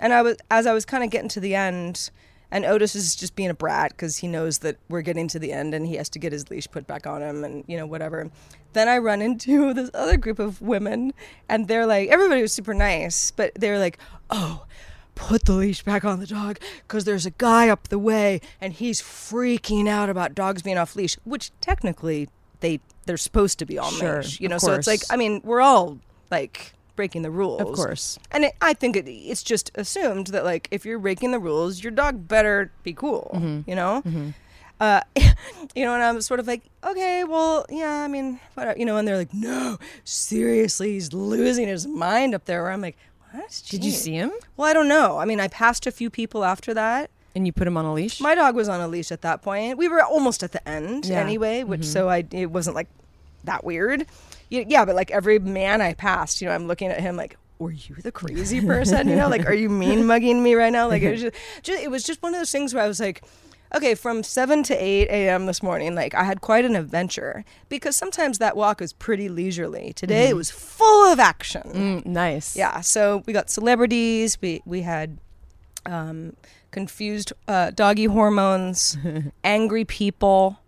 And 0.01 0.13
I 0.13 0.23
was 0.23 0.37
as 0.51 0.67
I 0.67 0.73
was 0.73 0.85
kind 0.85 1.05
of 1.05 1.11
getting 1.11 1.29
to 1.31 1.41
the 1.41 1.55
end, 1.55 2.11
and 2.51 2.65
Otis 2.65 2.95
is 2.95 3.15
just 3.15 3.37
being 3.37 3.51
a 3.51 3.55
brat 3.55 3.93
because 3.93 4.19
he 4.19 4.29
knows 4.29 4.59
that 4.59 4.77
we're 4.89 5.03
getting 5.03 5.29
to 5.29 5.39
the 5.39 5.53
end 5.53 5.75
and 5.75 5.87
he 5.87 5.97
has 5.97 6.09
to 6.11 6.19
get 6.19 6.33
his 6.33 6.51
leash 6.51 6.69
put 6.71 6.87
back 6.87 7.07
on 7.07 7.23
him 7.23 7.45
and 7.45 7.65
you 7.67 7.77
know 7.77 7.87
whatever. 7.87 8.31
Then 8.73 8.89
I 8.89 8.99
run 8.99 9.23
into 9.23 9.73
this 9.75 9.91
other 9.95 10.17
group 10.17 10.39
of 10.39 10.61
women, 10.61 11.13
and 11.49 11.69
they're 11.69 11.87
like, 11.87 12.09
everybody 12.09 12.43
was 12.43 12.53
super 12.53 12.75
nice, 12.75 13.31
but 13.31 13.53
they're 13.55 13.79
like, 13.79 13.99
oh 14.31 14.67
put 15.15 15.45
the 15.45 15.53
leash 15.53 15.83
back 15.83 16.05
on 16.05 16.21
the 16.21 16.27
dog 16.27 16.59
because 16.87 17.05
there's 17.05 17.27
a 17.27 17.31
guy 17.31 17.69
up 17.69 17.89
the 17.89 17.99
way 17.99 18.41
and 18.61 18.75
he's 18.75 19.01
freaking 19.01 19.89
out 19.89 20.09
about 20.09 20.35
dogs 20.35 20.63
being 20.63 20.79
off 20.79 20.97
leash, 20.97 21.17
which 21.25 21.51
technically 21.61 22.29
they 22.61 22.81
they're 23.07 23.17
supposed 23.17 23.59
to 23.59 23.67
be 23.67 23.79
on 23.79 23.93
Sure, 23.93 24.23
you 24.39 24.49
know. 24.49 24.59
So 24.59 24.73
it's 24.73 24.87
like. 24.87 25.03
I 25.11 25.17
mean 25.17 25.41
we're 25.45 25.61
all 25.61 25.99
like 26.31 26.73
breaking 26.97 27.23
the 27.23 27.31
rules, 27.31 27.61
Of 27.61 27.73
course. 27.73 28.19
And 28.31 28.45
it, 28.45 28.55
I 28.61 28.73
think 28.73 28.95
it, 28.97 29.09
it's 29.09 29.43
just 29.43 29.71
assumed 29.75 30.29
that 30.29 30.45
like 30.45 30.69
if 30.71 30.87
you're 30.87 30.99
breaking 30.99 31.33
the 31.33 31.39
rules, 31.41 31.83
your 31.83 31.91
dog 31.91 32.29
better 32.29 32.71
be 32.83 32.93
cool, 32.93 33.31
Mm-hmm. 33.35 33.69
you 33.69 33.75
know. 33.77 34.03
Uh, 34.81 35.01
you 35.75 35.85
know, 35.85 35.95
and 35.95 36.03
I'm 36.03 36.21
sort 36.21 36.41
of 36.41 36.47
like, 36.49 36.63
okay, 36.83 37.23
well, 37.25 37.65
yeah, 37.71 38.03
I 38.03 38.09
mean, 38.09 38.41
whatever, 38.55 38.79
you 38.79 38.85
know, 38.85 38.97
and 38.97 39.07
they're 39.07 39.17
like, 39.17 39.33
no, 39.33 39.79
seriously, 40.05 40.93
he's 40.93 41.13
losing 41.13 41.69
his 41.69 41.87
mind 41.87 42.35
up 42.35 42.45
there. 42.45 42.63
Where 42.63 42.73
I'm 42.73 42.81
like, 42.81 42.97
What? 43.33 43.63
Did 43.69 43.85
you 43.85 43.91
see 43.93 44.13
him? 44.15 44.33
Well, 44.57 44.69
I 44.69 44.73
don't 44.73 44.89
know. 44.89 45.19
I 45.19 45.25
mean, 45.25 45.41
I 45.41 45.49
passed 45.49 45.87
a 45.87 45.91
few 45.93 46.11
people 46.11 46.45
after 46.45 46.75
that. 46.75 47.11
And 47.35 47.47
you 47.47 47.53
put 47.53 47.67
him 47.67 47.77
on 47.77 47.85
a 47.85 47.93
leash? 47.93 48.21
My 48.21 48.35
dog 48.35 48.55
was 48.55 48.69
on 48.69 48.81
a 48.81 48.87
leash 48.89 49.11
at 49.11 49.23
that 49.23 49.43
point. 49.43 49.77
We 49.77 49.89
were 49.89 50.03
almost 50.03 50.43
at 50.43 50.53
the 50.53 50.67
end 50.69 51.07
Yeah. 51.07 51.21
anyway, 51.21 51.65
which 51.65 51.85
so 51.85 52.09
I 52.09 52.25
it 52.31 52.51
wasn't 52.51 52.77
like 52.77 52.89
that 53.45 53.65
weird. 53.65 54.07
Yeah, 54.51 54.85
but 54.85 54.95
like 54.95 55.11
every 55.11 55.39
man 55.41 55.81
I 55.81 55.95
passed, 55.95 56.41
you 56.41 56.49
know, 56.49 56.55
I'm 56.55 56.67
looking 56.69 56.91
at 56.91 57.01
him 57.01 57.17
like, 57.17 57.37
"Were 57.59 57.73
you 57.73 57.97
the 57.97 58.13
crazy 58.13 58.61
person?" 58.61 59.09
you 59.09 59.17
know, 59.17 59.29
like, 59.29 59.47
"Are 59.47 59.55
you 59.55 59.69
mean 59.69 60.07
mugging 60.11 60.43
me 60.45 60.55
right 60.55 60.73
now?" 60.73 60.87
Like 60.89 61.03
it 61.03 61.11
was 61.11 61.21
just, 61.23 61.37
just 61.63 61.83
it 61.83 61.91
was 61.91 62.05
just 62.05 62.23
one 62.23 62.35
of 62.35 62.41
those 62.41 62.53
things 62.53 62.73
where 62.75 62.85
I 62.85 62.89
was 62.89 63.01
like. 63.01 63.23
Okay, 63.75 63.97
from 63.97 64.23
7 64.23 64.63
to 64.65 64.75
8 64.77 65.09
a.m. 65.09 65.47
this 65.47 65.61
morning, 65.61 65.97
like 65.97 66.15
I 66.15 66.23
had 66.23 66.41
quite 66.41 66.65
an 66.65 66.77
adventure 66.77 67.45
because 67.69 67.97
sometimes 67.97 68.39
that 68.39 68.57
walk 68.57 68.81
is 68.81 68.93
pretty 68.93 69.29
leisurely. 69.29 69.93
Today 69.95 70.29
it 70.29 70.37
was 70.37 70.49
full 70.49 71.13
of 71.13 71.19
action. 71.19 71.63
Mm, 71.75 72.07
nice. 72.07 72.55
Yeah, 72.55 72.83
so 72.83 73.25
we 73.27 73.33
got 73.33 73.51
celebrities. 73.51 74.39
We 74.41 74.63
we 74.65 74.83
had 74.83 75.19
um, 75.87 76.35
confused 76.71 77.33
uh, 77.49 77.71
doggy 77.71 78.07
hormones, 78.07 78.97
angry 79.45 79.85
people, 79.85 80.59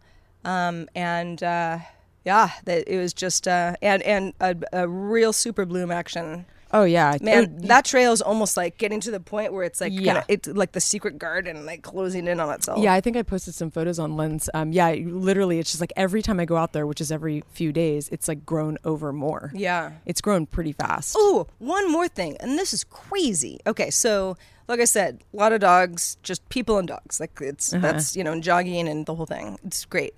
um, 0.45 0.89
and 0.95 1.43
uh, 1.43 1.79
yeah, 2.25 2.51
that 2.65 2.89
it 2.89 2.99
was 2.99 3.13
just 3.13 3.47
uh, 3.49 3.75
and 3.83 4.03
and 4.03 4.35
a, 4.41 4.57
a 4.73 4.89
real 4.89 5.33
super 5.33 5.65
bloom 5.65 5.91
action. 5.91 6.47
Oh 6.73 6.83
yeah. 6.83 7.17
Man, 7.23 7.59
Oh, 7.63 7.67
that 7.69 7.85
trail 7.85 8.13
is 8.13 8.21
almost 8.21 8.57
like 8.57 8.77
getting 8.77 8.99
to 9.01 9.13
the 9.13 9.21
point 9.21 9.53
where 9.53 9.63
it's 9.63 9.81
like 9.81 9.93
Yeah. 9.95 10.01
kinda, 10.15 10.25
it's 10.29 10.49
like 10.49 10.73
the 10.73 10.81
secret 10.81 11.17
garden, 11.17 11.65
like 11.65 11.83
closing 11.83 12.27
in 12.27 12.41
on 12.41 12.53
itself. 12.53 12.81
Yeah, 12.83 12.93
I 12.93 13.01
think 13.01 13.17
I 13.17 13.23
posted 13.23 13.55
some 13.55 13.71
photos 13.71 14.01
on 14.01 14.17
Lens. 14.17 14.51
Um, 14.53 14.73
yeah, 14.73 14.91
literally, 14.91 15.61
it's 15.61 15.71
just 15.71 15.81
like 15.81 15.93
every 15.97 16.23
time 16.23 16.41
I 16.41 16.45
go 16.45 16.57
out 16.57 16.73
there, 16.73 16.85
which 16.85 17.01
is 17.01 17.13
every 17.13 17.45
few 17.53 17.73
days, 17.73 18.09
it's 18.11 18.27
like 18.27 18.45
grown 18.45 18.79
over 18.85 19.13
more. 19.13 19.53
yeah. 19.55 19.93
It's 20.07 20.21
grown 20.21 20.45
pretty 20.45 20.73
fast. 20.73 21.15
Oh, 21.17 21.47
one 21.59 21.91
more 21.91 22.09
thing, 22.09 22.37
and 22.41 22.59
this 22.59 22.75
is 22.75 22.83
crazy. 22.83 23.61
Okay, 23.65 23.89
so 23.91 24.37
like 24.69 24.81
I 24.81 24.85
said, 24.85 25.23
a 25.33 25.37
lot 25.37 25.53
of 25.53 25.61
dogs, 25.61 26.17
just 26.23 26.47
people 26.49 26.79
and 26.79 26.89
dogs. 26.89 27.21
Like 27.21 27.39
it's 27.41 27.73
uh-huh. 27.73 27.81
that's 27.81 28.17
you 28.17 28.25
know, 28.25 28.33
and 28.33 28.43
jogging 28.43 28.89
and 28.89 29.07
the 29.07 29.15
whole 29.15 29.27
thing. 29.27 29.59
It's 29.65 29.85
great. 29.85 30.15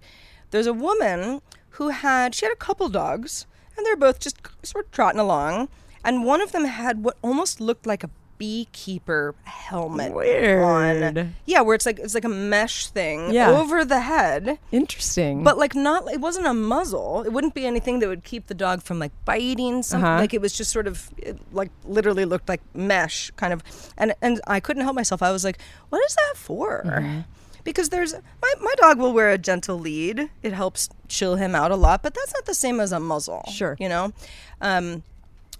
There's 0.50 0.66
a 0.66 0.72
woman 0.72 1.42
who 1.70 1.88
had 1.88 2.34
she 2.34 2.46
had 2.46 2.52
a 2.52 2.56
couple 2.56 2.88
dogs, 2.88 3.46
and 3.76 3.84
they're 3.84 3.96
both 3.96 4.18
just 4.18 4.38
sort 4.62 4.86
of 4.86 4.92
trotting 4.92 5.20
along, 5.20 5.68
and 6.04 6.24
one 6.24 6.40
of 6.40 6.52
them 6.52 6.64
had 6.64 7.04
what 7.04 7.16
almost 7.22 7.60
looked 7.60 7.86
like 7.86 8.02
a 8.02 8.10
beekeeper 8.38 9.34
helmet 9.44 10.14
Weird. 10.14 10.62
on. 10.62 11.34
Yeah, 11.44 11.60
where 11.60 11.74
it's 11.74 11.84
like 11.86 11.98
it's 11.98 12.14
like 12.14 12.24
a 12.24 12.28
mesh 12.28 12.86
thing 12.88 13.32
Yeah. 13.32 13.50
over 13.50 13.84
the 13.84 14.00
head. 14.00 14.58
Interesting. 14.72 15.42
But 15.44 15.58
like 15.58 15.74
not, 15.74 16.10
it 16.12 16.20
wasn't 16.20 16.46
a 16.46 16.54
muzzle. 16.54 17.22
It 17.22 17.32
wouldn't 17.32 17.54
be 17.54 17.66
anything 17.66 17.98
that 17.98 18.08
would 18.08 18.24
keep 18.24 18.46
the 18.46 18.54
dog 18.54 18.82
from 18.82 18.98
like 18.98 19.12
biting. 19.24 19.82
Something 19.82 20.06
Uh-huh. 20.08 20.20
like 20.20 20.32
it 20.34 20.40
was 20.40 20.52
just 20.52 20.70
sort 20.72 20.86
of 20.86 21.10
it, 21.18 21.38
like 21.52 21.70
literally 21.84 22.24
looked 22.24 22.48
like 22.48 22.62
mesh 22.74 23.30
kind 23.36 23.52
of. 23.52 23.62
And 23.96 24.14
and 24.22 24.40
I 24.46 24.60
couldn't 24.60 24.82
help 24.84 24.94
myself. 24.96 25.22
I 25.22 25.30
was 25.32 25.44
like, 25.44 25.58
what 25.90 26.00
is 26.06 26.14
that 26.14 26.34
for? 26.36 26.82
Mm-hmm. 26.86 27.20
Because 27.64 27.90
there's 27.90 28.14
my 28.14 28.52
my 28.60 28.74
dog 28.78 28.98
will 28.98 29.12
wear 29.12 29.30
a 29.30 29.38
gentle 29.38 29.78
lead. 29.78 30.30
It 30.42 30.52
helps 30.52 30.88
chill 31.08 31.36
him 31.36 31.54
out 31.54 31.70
a 31.70 31.76
lot, 31.76 32.02
but 32.02 32.14
that's 32.14 32.32
not 32.32 32.46
the 32.46 32.54
same 32.54 32.80
as 32.80 32.92
a 32.92 33.00
muzzle. 33.00 33.42
Sure. 33.52 33.76
you 33.78 33.88
know. 33.88 34.12
Um, 34.60 35.02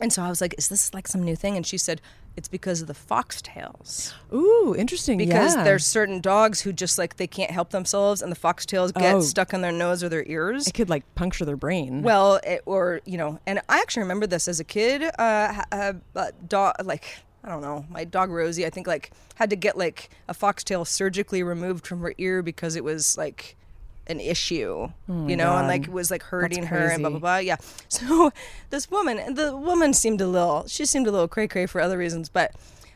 and 0.01 0.13
so 0.13 0.23
I 0.23 0.29
was 0.29 0.41
like, 0.41 0.55
is 0.57 0.69
this 0.69 0.95
like 0.95 1.09
some 1.09 1.23
new 1.23 1.37
thing? 1.37 1.57
And 1.57 1.67
she 1.67 1.77
said. 1.79 2.01
It's 2.39 2.49
because 2.49 2.81
of 2.81 2.87
the 2.87 2.95
foxtails 2.95 4.15
Ooh, 4.33 4.75
interesting. 4.79 5.19
because 5.19 5.57
yeah. 5.57 5.65
there's 5.65 5.85
certain 5.85 6.21
dogs 6.21 6.61
who 6.61 6.73
just 6.73 6.97
like 6.97 7.17
they 7.17 7.27
can't 7.27 7.51
help 7.51 7.71
themselves 7.71 8.23
and 8.23 8.31
the 8.31 8.37
foxtails 8.37 8.95
get 8.95 9.17
Oh. 9.17 9.21
stuck 9.21 9.53
on 9.53 9.61
their 9.61 9.73
nose 9.73 10.05
or 10.05 10.09
their 10.09 10.25
ears. 10.27 10.67
it 10.69 10.73
could 10.75 10.89
like 10.89 11.03
puncture 11.17 11.45
their 11.45 11.57
brain. 11.57 12.03
Well, 12.03 12.37
it, 12.45 12.63
or 12.65 13.01
you 13.05 13.19
know, 13.19 13.41
and 13.47 13.61
I 13.69 13.81
actually 13.81 14.03
remember 14.05 14.27
this 14.29 14.47
as 14.49 14.61
a 14.61 14.65
kid. 14.65 15.03
Uh, 15.19 15.63
uh, 15.73 15.93
uh, 16.15 16.31
dog, 16.47 16.77
like 16.85 17.05
I 17.43 17.49
don't 17.49 17.61
know, 17.63 17.85
my 17.91 18.05
dog 18.05 18.31
Rosie, 18.31 18.65
I 18.67 18.71
think 18.71 18.87
like 18.87 19.11
had 19.35 19.51
to 19.51 19.57
get 19.57 19.77
like 19.77 20.11
a 20.29 20.35
foxtail 20.35 20.85
surgically 20.85 21.43
removed 21.43 21.87
from 21.87 22.01
her 22.03 22.15
ear 22.19 22.43
because 22.43 22.77
it 22.77 22.85
was 22.85 23.19
like 23.19 23.57
an 24.09 24.21
issue, 24.21 24.89
you 25.09 25.37
know, 25.37 25.57
and 25.57 25.67
like 25.69 25.85
it 25.85 25.93
was 25.93 26.11
like 26.11 26.23
hurting 26.23 26.65
her 26.67 26.89
and 26.89 27.03
blah 27.03 27.11
blah 27.11 27.19
blah. 27.19 27.37
Yeah. 27.39 27.57
So 27.89 28.33
this 28.71 28.91
woman, 28.91 29.35
the 29.35 29.57
woman 29.57 29.93
seemed 29.95 30.21
a 30.21 30.27
little, 30.27 30.67
she 30.67 30.85
seemed 30.87 31.07
a 31.07 31.11
little 31.11 31.29
cray 31.29 31.49
cray 31.49 31.67
for 31.67 31.81
other 31.81 31.99
reasons, 31.99 32.29
but. 32.29 32.53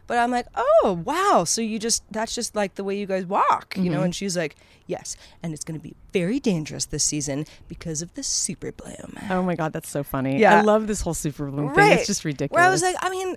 But 0.09 0.19
I'm 0.19 0.33
like, 0.33 0.47
oh 0.57 1.01
wow! 1.07 1.45
So 1.45 1.61
you 1.63 1.79
just 1.79 2.03
that's 2.11 2.35
just 2.35 2.57
like 2.57 2.75
the 2.75 2.83
way 2.85 2.99
you 2.99 3.07
guys 3.07 3.25
walk, 3.25 3.75
you 3.77 3.85
Mm-hmm. 3.85 3.93
know? 3.93 4.03
And 4.03 4.15
she's 4.15 4.37
like, 4.37 4.57
yes, 4.87 5.17
and 5.43 5.55
it's 5.55 5.63
going 5.65 5.79
to 5.79 5.83
be 5.83 5.95
very 6.13 6.41
dangerous 6.41 6.85
this 6.87 7.05
season 7.05 7.47
because 7.69 8.03
of 8.03 8.13
the 8.15 8.23
super 8.25 8.73
bloom. 8.73 9.17
oh 9.31 9.43
my 9.45 9.55
god, 9.55 9.73
that's 9.73 9.89
so 9.89 10.03
funny. 10.03 10.39
Yeah. 10.41 10.59
I 10.59 10.63
love 10.63 10.89
this 10.89 11.01
whole 11.03 11.15
super 11.15 11.47
bloom 11.49 11.73
thing. 11.73 11.93
It's 11.93 12.09
just 12.09 12.25
ridiculous. 12.25 12.59
Where 12.59 12.69
I 12.69 12.71
was 12.71 12.83
like, 12.83 12.97
I 13.01 13.09
mean, 13.11 13.37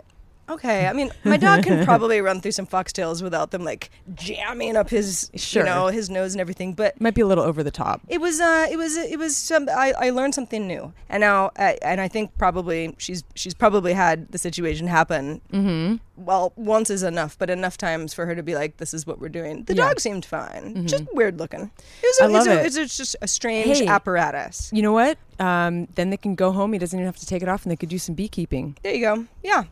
okay. 0.50 0.88
I 0.88 0.94
mean, 0.94 1.12
my 1.24 1.38
dog 1.38 1.64
can 1.64 1.84
probably 1.90 2.22
run 2.22 2.42
through 2.42 2.52
some 2.52 2.68
foxtails 2.68 3.22
without 3.22 3.52
them 3.52 3.64
like 3.64 3.90
jamming 4.16 4.76
up 4.76 4.90
his, 4.90 5.30
Sure. 5.36 5.64
you 5.64 5.70
know, 5.70 5.88
his 5.88 6.10
nose 6.10 6.34
and 6.34 6.42
everything. 6.42 6.74
But 6.74 7.00
might 7.00 7.14
be 7.16 7.22
a 7.22 7.26
little 7.28 7.44
over 7.44 7.64
the 7.64 7.72
top. 7.72 8.02
it 8.08 8.20
was, 8.22 8.40
uh, 8.40 8.68
it 8.70 8.78
was, 8.78 8.98
it 8.98 9.20
was 9.20 9.36
some. 9.36 9.68
I, 9.70 9.94
I 10.00 10.10
learned 10.12 10.36
something 10.36 10.68
new, 10.68 10.94
and 11.10 11.22
now, 11.22 11.48
uh, 11.58 11.74
and 11.82 12.00
I 12.02 12.08
think 12.08 12.38
probably 12.38 12.96
she's 12.98 13.24
she's 13.36 13.54
probably 13.54 13.94
had 13.94 14.32
the 14.32 14.38
situation 14.38 14.88
happen. 14.88 15.42
Mm-hmm. 15.52 15.96
Well, 16.18 16.54
once 16.56 16.90
is 16.90 17.04
enough, 17.04 17.38
but 17.38 17.50
enough 17.50 17.78
times 17.78 18.14
for 18.14 18.26
her 18.26 18.36
to 18.36 18.44
be 18.44 18.56
like, 18.56 18.78
"This 18.78 18.94
is 18.94 19.06
what 19.06 19.20
we're 19.20 19.28
doing." 19.30 19.64
The 19.66 19.74
Yeah. 19.76 19.82
Mm-hmm. 19.84 19.90
dog 19.90 20.00
seemed 20.00 20.26
fine, 20.26 20.88
just 20.88 21.04
weird 21.14 21.40
looking. 21.40 21.72
It 22.02 22.04
was. 22.04 22.20
A, 22.22 22.24
I 22.24 22.28
love 22.28 22.48
it's, 22.48 22.56
a- 22.56 22.60
it. 22.62 22.66
it's, 22.68 22.76
it's 22.78 22.98
just 22.98 23.16
a 23.22 23.28
strange 23.28 23.80
Hey. 23.80 23.88
apparatus. 23.88 24.70
You 24.74 24.82
know 24.82 24.94
what? 24.94 25.18
Um, 25.40 25.88
then 25.96 26.12
they 26.12 26.18
can 26.18 26.36
go 26.36 26.52
home. 26.54 26.72
He 26.72 26.80
doesn't 26.80 26.98
even 26.98 27.06
have 27.06 27.18
to 27.18 27.26
take 27.26 27.42
it 27.44 27.50
off, 27.50 27.64
and 27.64 27.72
they 27.72 27.76
could 27.76 27.90
do 27.90 28.00
some 28.00 28.16
beekeeping. 28.16 28.78
There 28.84 28.94
you 28.94 29.02
go. 29.02 29.26
Yeah, 29.44 29.64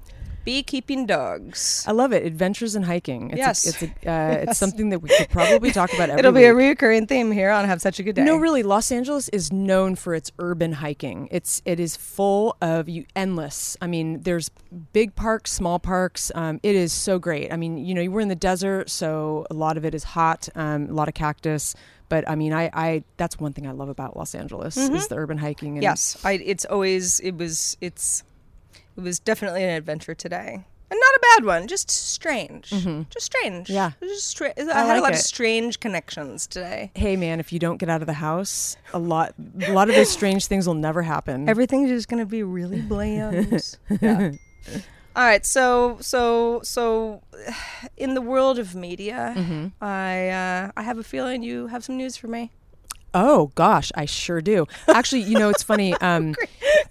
beekeeping 0.46 1.06
dogs. 1.06 1.84
I 1.88 1.92
love 1.92 2.12
it. 2.14 2.26
Adventures 2.26 2.76
in 2.76 2.84
hiking. 2.84 3.30
It's 3.32 3.38
Yes. 3.38 3.66
a, 3.66 3.70
it's 3.70 4.06
a, 4.06 4.10
uh, 4.12 4.30
it's 4.50 4.58
something 4.60 4.90
that 4.90 5.00
we 5.00 5.10
could 5.10 5.30
probably 5.30 5.72
talk 5.72 5.94
about. 5.94 6.10
Every 6.10 6.20
It'll 6.20 6.32
be 6.32 6.46
a 6.46 6.54
week. 6.54 6.80
reoccurring 6.80 7.08
theme 7.08 7.32
here 7.32 7.50
on 7.52 7.66
Have 7.66 7.82
Such 7.82 8.00
a 8.00 8.04
Good 8.04 8.16
Day. 8.16 8.24
No, 8.24 8.36
really, 8.38 8.64
Los 8.64 8.92
Angeles 8.92 9.30
is 9.30 9.52
known 9.52 9.96
for 9.96 10.14
its 10.16 10.32
urban 10.40 10.74
hiking. 10.74 11.28
It's 11.32 11.62
it 11.66 11.80
is 11.80 11.96
full 11.96 12.56
of 12.62 12.90
you 12.90 13.06
endless. 13.16 13.78
I 13.82 13.88
mean, 13.88 14.22
there's 14.22 14.50
big 14.94 15.16
parks, 15.16 15.52
small 15.52 15.80
parks. 15.80 16.32
Um, 16.36 16.60
it 16.64 16.76
is 16.76 16.92
so 16.94 17.20
great. 17.20 17.52
I 17.54 17.58
mean, 17.58 17.78
you 17.78 17.94
know, 17.94 18.06
we're 18.10 18.22
in 18.22 18.28
the 18.30 18.36
desert, 18.36 18.90
so 18.90 19.46
a 19.50 19.54
lot 19.54 19.78
of 19.78 19.86
it 19.86 19.94
is 19.96 20.04
hot. 20.04 20.50
Um, 20.56 20.90
a 20.90 20.94
lot 20.94 21.08
of 21.08 21.14
cactus. 21.14 21.76
But 22.10 22.30
I 22.30 22.36
mean, 22.36 22.54
I, 22.54 22.70
I 22.74 23.04
that's 23.18 23.40
one 23.40 23.54
thing 23.54 23.66
I 23.66 23.72
love 23.72 23.90
about 23.90 24.16
Los 24.16 24.36
Angeles 24.36 24.78
is 24.78 25.08
the 25.08 25.16
urban 25.16 25.38
hiking. 25.40 25.78
And 25.78 25.84
Yes, 25.84 26.18
I, 26.24 26.34
it's 26.34 26.64
always 26.66 27.20
it 27.22 27.32
was 27.38 27.76
it's 27.82 28.24
it 28.98 29.02
was 29.02 29.20
definitely 29.20 29.64
an 29.64 29.70
adventure 29.70 30.14
today, 30.16 30.64
and 30.92 31.00
not 31.00 31.16
a 31.16 31.20
bad 31.36 31.46
one. 31.46 31.68
Just 31.68 31.90
strange, 31.90 32.70
just 32.70 33.22
strange. 33.26 33.68
Mm-hmm. 33.68 33.74
Yeah. 33.74 33.92
Just 34.02 34.28
stra- 34.30 34.54
I, 34.58 34.62
I 34.62 34.86
had 34.86 34.98
a 34.98 35.02
lot 35.02 35.12
it. 35.12 35.16
of 35.16 35.22
strange 35.22 35.80
connections 35.80 36.46
today. 36.48 36.92
Hey, 36.96 37.16
man, 37.16 37.40
if 37.40 37.52
you 37.54 37.60
don't 37.60 37.78
get 37.78 37.90
out 37.90 38.02
of 38.02 38.08
the 38.08 38.14
house, 38.14 38.78
a 38.94 39.00
lot 39.00 39.34
a 39.66 39.72
lot 39.74 39.90
of 39.90 39.96
those 39.96 40.10
strange 40.10 40.48
things 40.48 40.68
will 40.68 40.74
never 40.76 41.02
happen. 41.02 41.50
Everything's 41.50 41.90
just 41.90 42.08
gonna 42.10 42.26
be 42.26 42.44
really 42.44 42.82
bland. 42.94 43.78
yeah. 44.02 44.32
All 45.16 45.24
right, 45.24 45.46
so 45.46 45.98
so 46.02 46.62
so, 46.64 47.22
in 47.98 48.14
the 48.16 48.22
world 48.22 48.58
of 48.58 48.74
media, 48.74 49.34
Mm-hmm. 49.38 49.68
I 49.84 50.30
uh, 50.30 50.72
I 50.76 50.82
have 50.84 50.98
a 50.98 51.04
feeling 51.04 51.44
you 51.44 51.68
have 51.68 51.84
some 51.84 51.98
news 51.98 52.18
for 52.18 52.28
me. 52.28 52.52
Oh 53.14 53.52
gosh, 53.56 53.92
I 53.96 54.06
sure 54.06 54.42
do. 54.42 54.66
Actually, 54.88 55.22
you 55.22 55.38
know, 55.38 55.50
it's 55.50 55.64
funny. 55.64 55.94
Um, 56.02 56.36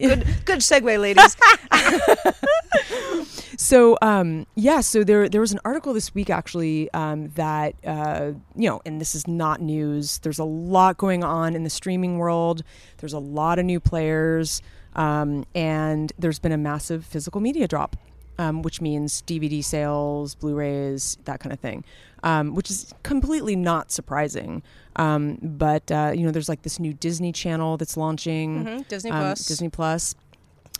Good 0.00 0.26
good 0.44 0.60
segue, 0.60 0.98
ladies. 0.98 1.36
So 3.58 3.96
um, 4.02 4.46
yeah, 4.56 4.80
so 4.80 5.04
there 5.04 5.28
there 5.28 5.40
was 5.40 5.52
an 5.52 5.60
article 5.64 5.92
this 5.92 6.14
week 6.14 6.30
actually 6.30 6.90
um, 6.94 7.28
that 7.36 7.74
uh, 7.86 8.32
you 8.56 8.68
know, 8.68 8.80
and 8.84 9.00
this 9.00 9.14
is 9.14 9.28
not 9.28 9.60
news. 9.60 10.18
There's 10.18 10.38
a 10.40 10.44
lot 10.44 10.96
going 10.96 11.22
on 11.22 11.54
in 11.54 11.62
the 11.62 11.70
streaming 11.70 12.18
world. 12.18 12.62
There's 12.98 13.12
a 13.12 13.18
lot 13.20 13.58
of 13.60 13.64
new 13.64 13.78
players, 13.78 14.62
um, 14.96 15.44
and 15.54 16.12
there's 16.18 16.38
been 16.40 16.52
a 16.52 16.58
massive 16.58 17.04
physical 17.04 17.40
media 17.40 17.68
drop, 17.68 17.94
um, 18.42 18.62
which 18.62 18.80
means 18.80 19.22
DVD 19.22 19.62
sales, 19.62 20.34
Blu-rays, 20.34 21.16
that 21.24 21.38
kind 21.40 21.52
of 21.52 21.60
thing, 21.60 21.84
um, 22.22 22.54
which 22.56 22.70
is 22.70 22.92
completely 23.02 23.56
not 23.56 23.90
surprising. 23.92 24.62
Um, 24.96 25.38
but 25.42 25.90
uh, 25.90 26.12
you 26.14 26.24
know, 26.24 26.32
there's 26.32 26.48
like 26.48 26.62
this 26.62 26.78
new 26.78 26.92
Disney 27.06 27.32
Channel 27.32 27.76
that's 27.76 27.96
launching, 27.96 28.48
Mhm, 28.64 28.88
Disney 28.88 29.10
um, 29.10 29.20
Plus. 29.20 29.46
Disney 29.46 29.68
Plus, 29.68 30.14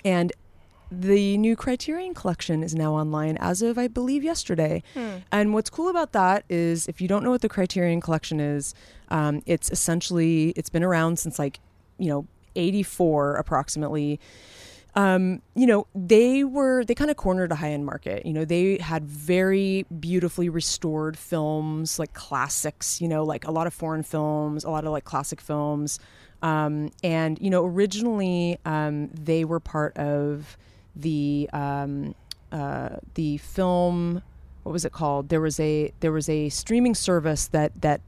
and 0.04 0.32
the 0.90 1.38
new 1.38 1.56
Criterion 1.56 2.12
collection 2.12 2.62
is 2.62 2.74
now 2.74 2.92
online 2.92 3.38
as 3.38 3.62
of, 3.62 3.78
I 3.78 3.88
believe, 3.88 4.22
yesterday. 4.22 4.82
And 5.30 5.54
what's 5.54 5.70
cool 5.70 5.88
about 5.88 6.12
that 6.12 6.44
is, 6.50 6.86
if 6.86 7.00
you 7.00 7.08
don't 7.08 7.24
know 7.24 7.30
what 7.30 7.40
the 7.40 7.48
Criterion 7.48 8.00
collection 8.02 8.40
is, 8.40 8.74
um, 9.08 9.42
it's 9.46 9.70
essentially 9.70 10.50
it's 10.56 10.68
been 10.68 10.82
around 10.84 11.18
since 11.18 11.38
like 11.38 11.60
you 11.98 12.08
know 12.10 12.26
84 12.56 13.36
approximately. 13.36 14.20
Um, 14.94 15.40
you 15.54 15.66
know, 15.66 15.86
they 15.94 16.44
were 16.44 16.84
they 16.84 16.94
kind 16.94 17.10
of 17.10 17.16
cornered 17.16 17.50
a 17.50 17.54
high 17.54 17.70
end 17.70 17.86
market. 17.86 18.26
You 18.26 18.32
know, 18.32 18.44
they 18.44 18.76
had 18.78 19.04
very 19.04 19.86
beautifully 20.00 20.48
restored 20.48 21.16
films, 21.16 21.98
like 21.98 22.12
classics. 22.12 23.00
You 23.00 23.08
know, 23.08 23.24
like 23.24 23.46
a 23.46 23.50
lot 23.50 23.66
of 23.66 23.72
foreign 23.72 24.02
films, 24.02 24.64
a 24.64 24.70
lot 24.70 24.84
of 24.84 24.92
like 24.92 25.04
classic 25.04 25.40
films. 25.40 25.98
Um, 26.42 26.90
and 27.02 27.38
you 27.40 27.50
know, 27.50 27.64
originally 27.64 28.58
um, 28.64 29.08
they 29.08 29.44
were 29.44 29.60
part 29.60 29.96
of 29.96 30.56
the 30.94 31.48
um, 31.52 32.14
uh, 32.50 32.96
the 33.14 33.38
film. 33.38 34.22
What 34.64 34.72
was 34.72 34.84
it 34.84 34.92
called? 34.92 35.28
There 35.28 35.40
was 35.40 35.58
a 35.58 35.92
there 36.00 36.12
was 36.12 36.28
a 36.28 36.48
streaming 36.48 36.94
service 36.94 37.48
that 37.48 37.80
that 37.80 38.00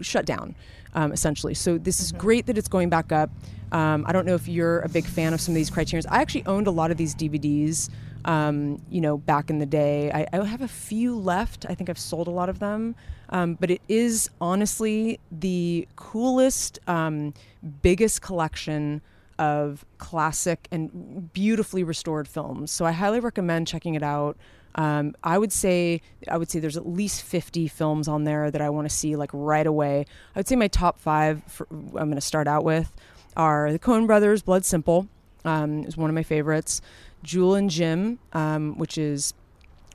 shut 0.00 0.26
down, 0.26 0.54
um, 0.94 1.12
essentially. 1.12 1.54
So 1.54 1.78
this 1.78 2.00
is 2.00 2.12
great 2.12 2.46
that 2.46 2.58
it's 2.58 2.68
going 2.68 2.88
back 2.88 3.12
up. 3.12 3.30
Um, 3.72 4.04
I 4.06 4.12
don't 4.12 4.26
know 4.26 4.34
if 4.34 4.48
you're 4.48 4.80
a 4.80 4.88
big 4.88 5.06
fan 5.06 5.32
of 5.32 5.40
some 5.40 5.52
of 5.52 5.56
these 5.56 5.70
criterions. 5.70 6.06
I 6.06 6.20
actually 6.20 6.44
owned 6.46 6.66
a 6.66 6.70
lot 6.70 6.90
of 6.90 6.96
these 6.96 7.14
DVDs. 7.14 7.88
Um, 8.24 8.80
you 8.88 9.00
know, 9.00 9.18
back 9.18 9.50
in 9.50 9.58
the 9.58 9.66
day, 9.66 10.12
I, 10.12 10.26
I 10.32 10.44
have 10.44 10.60
a 10.60 10.68
few 10.68 11.16
left. 11.18 11.66
I 11.68 11.74
think 11.74 11.90
I've 11.90 11.98
sold 11.98 12.28
a 12.28 12.30
lot 12.30 12.48
of 12.48 12.60
them, 12.60 12.94
um, 13.30 13.54
but 13.54 13.70
it 13.70 13.82
is 13.88 14.30
honestly 14.40 15.18
the 15.32 15.88
coolest, 15.96 16.78
um, 16.86 17.34
biggest 17.82 18.22
collection 18.22 19.02
of 19.38 19.84
classic 19.98 20.68
and 20.70 21.32
beautifully 21.32 21.82
restored 21.82 22.28
films. 22.28 22.70
So 22.70 22.84
I 22.84 22.92
highly 22.92 23.18
recommend 23.18 23.66
checking 23.66 23.94
it 23.94 24.02
out. 24.02 24.36
Um, 24.74 25.14
I 25.22 25.38
would 25.38 25.52
say 25.52 26.00
I 26.28 26.38
would 26.38 26.50
say 26.50 26.58
there's 26.58 26.76
at 26.76 26.88
least 26.88 27.22
50 27.22 27.68
films 27.68 28.08
on 28.08 28.24
there 28.24 28.50
that 28.50 28.60
I 28.60 28.70
want 28.70 28.88
to 28.88 28.94
see 28.94 29.16
like 29.16 29.30
right 29.32 29.66
away. 29.66 30.06
I 30.34 30.38
would 30.38 30.48
say 30.48 30.56
my 30.56 30.68
top 30.68 30.98
five 30.98 31.42
for, 31.44 31.66
I'm 31.70 31.90
going 31.90 32.14
to 32.14 32.20
start 32.20 32.48
out 32.48 32.64
with 32.64 32.90
are 33.36 33.72
the 33.72 33.78
Coen 33.78 34.06
Brothers, 34.06 34.42
Blood 34.42 34.64
Simple, 34.64 35.08
um, 35.44 35.84
is 35.84 35.96
one 35.96 36.10
of 36.10 36.14
my 36.14 36.22
favorites. 36.22 36.80
Jules 37.22 37.56
and 37.56 37.70
Jim, 37.70 38.18
um, 38.32 38.76
which 38.78 38.98
is 38.98 39.32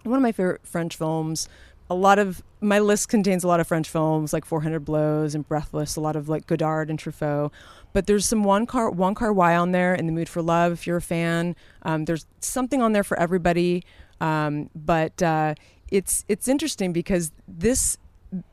one 0.04 0.16
of 0.18 0.24
my 0.24 0.32
favorite 0.32 0.66
French 0.66 0.96
films. 0.96 1.50
A 1.90 1.96
lot 1.96 2.20
of 2.20 2.44
my 2.60 2.80
list 2.80 3.10
contains 3.10 3.44
a 3.44 3.48
lot 3.48 3.60
of 3.60 3.68
French 3.68 3.90
films 3.90 4.34
like 4.34 4.46
400 4.46 4.84
Blows 4.84 5.36
and 5.36 5.48
Breathless, 5.48 5.96
a 5.96 6.02
lot 6.02 6.16
of 6.16 6.28
like 6.28 6.48
Godard 6.48 6.90
and 6.90 7.00
Truffaut. 7.00 7.52
But 7.94 8.08
there's 8.08 8.26
some 8.26 8.44
Wong 8.44 8.66
Kar 8.66 8.92
Wong 8.92 9.16
Kar 9.16 9.32
Wai 9.32 9.56
on 9.56 9.72
there 9.72 9.96
in 9.96 10.06
the 10.06 10.12
Mood 10.12 10.30
for 10.30 10.42
Love. 10.42 10.74
If 10.74 10.88
you're 10.88 10.98
a 10.98 11.02
fan, 11.02 11.56
um, 11.84 12.06
there's 12.06 12.26
something 12.40 12.82
on 12.82 12.94
there 12.94 13.04
for 13.04 13.18
everybody. 13.20 13.84
Um, 14.22 14.70
but 14.76 15.22
uh, 15.22 15.56
it's 15.92 16.26
it's 16.28 16.48
interesting 16.48 16.94
because 16.94 17.32
this 17.48 17.98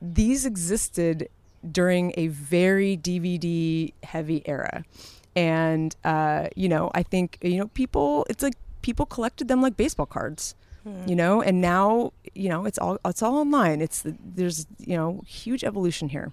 these 0.00 0.46
existed 0.46 1.28
during 1.70 2.12
a 2.16 2.28
very 2.28 2.96
DVD 2.96 3.92
heavy 4.02 4.42
era, 4.46 4.84
and 5.34 5.94
uh, 6.04 6.48
you 6.54 6.68
know 6.68 6.90
I 6.94 7.02
think 7.02 7.38
you 7.42 7.58
know 7.58 7.68
people 7.68 8.26
it's 8.28 8.42
like 8.42 8.54
people 8.82 9.06
collected 9.06 9.48
them 9.48 9.62
like 9.62 9.76
baseball 9.76 10.06
cards 10.06 10.54
you 11.06 11.16
know 11.16 11.40
and 11.40 11.62
now 11.62 12.12
you 12.34 12.50
know 12.50 12.66
it's 12.66 12.78
all 12.78 12.98
it's 13.06 13.22
all 13.22 13.36
online. 13.36 13.80
It's 13.80 14.02
there's 14.04 14.66
you 14.78 14.96
know 14.96 15.22
huge 15.26 15.64
evolution 15.64 16.10
here 16.10 16.30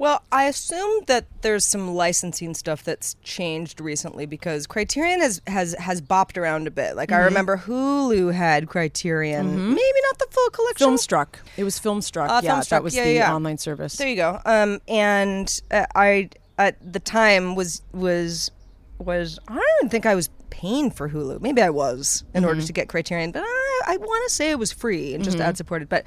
Well, 0.00 0.22
I 0.32 0.44
assume 0.44 1.04
that 1.08 1.26
there's 1.42 1.66
some 1.66 1.94
licensing 1.94 2.54
stuff 2.54 2.82
that's 2.82 3.16
changed 3.22 3.82
recently 3.82 4.24
because 4.24 4.66
Criterion 4.66 5.20
has 5.20 5.42
has 5.46 5.74
has 5.74 6.00
bopped 6.00 6.38
around 6.38 6.66
a 6.66 6.70
bit. 6.70 6.96
Like 6.96 7.12
I 7.12 7.18
remember 7.18 7.58
Hulu 7.58 8.32
had 8.32 8.66
Criterion, 8.66 9.68
maybe 9.68 10.00
not 10.08 10.18
the 10.18 10.26
full 10.30 10.48
collection. 10.48 10.88
filmstruck 10.88 11.34
it 11.58 11.64
was 11.64 11.78
filmstruck 11.78 12.30
Uh, 12.30 12.40
yeah 12.42 12.54
Filmstruck, 12.54 12.68
that 12.70 12.82
was 12.82 12.96
yeah, 12.96 13.04
the 13.04 13.12
yeah. 13.12 13.34
online 13.34 13.58
service 13.58 13.96
There 13.96 14.08
you 14.08 14.16
go. 14.16 14.40
Um, 14.46 14.80
and 14.88 15.60
uh, 15.70 15.84
I 15.94 16.30
at 16.56 16.78
the 16.80 17.00
time 17.00 17.54
was 17.54 17.82
was 17.92 18.50
was 18.96 19.38
I 19.48 19.62
don't 19.80 19.90
think 19.90 20.06
I 20.06 20.14
was 20.14 20.30
paying 20.48 20.90
for 20.90 21.10
Hulu. 21.10 21.42
Maybe 21.42 21.60
I 21.60 21.68
was 21.68 22.24
in 22.32 22.46
order 22.46 22.62
to 22.62 22.72
get 22.72 22.88
Criterion, 22.88 23.32
but 23.32 23.42
I, 23.44 23.80
I 23.86 23.96
want 23.98 24.26
to 24.26 24.34
say 24.34 24.50
it 24.50 24.58
was 24.58 24.72
free 24.72 25.14
and 25.14 25.22
just 25.22 25.38
ad 25.40 25.58
supported. 25.58 25.90
But 25.90 26.06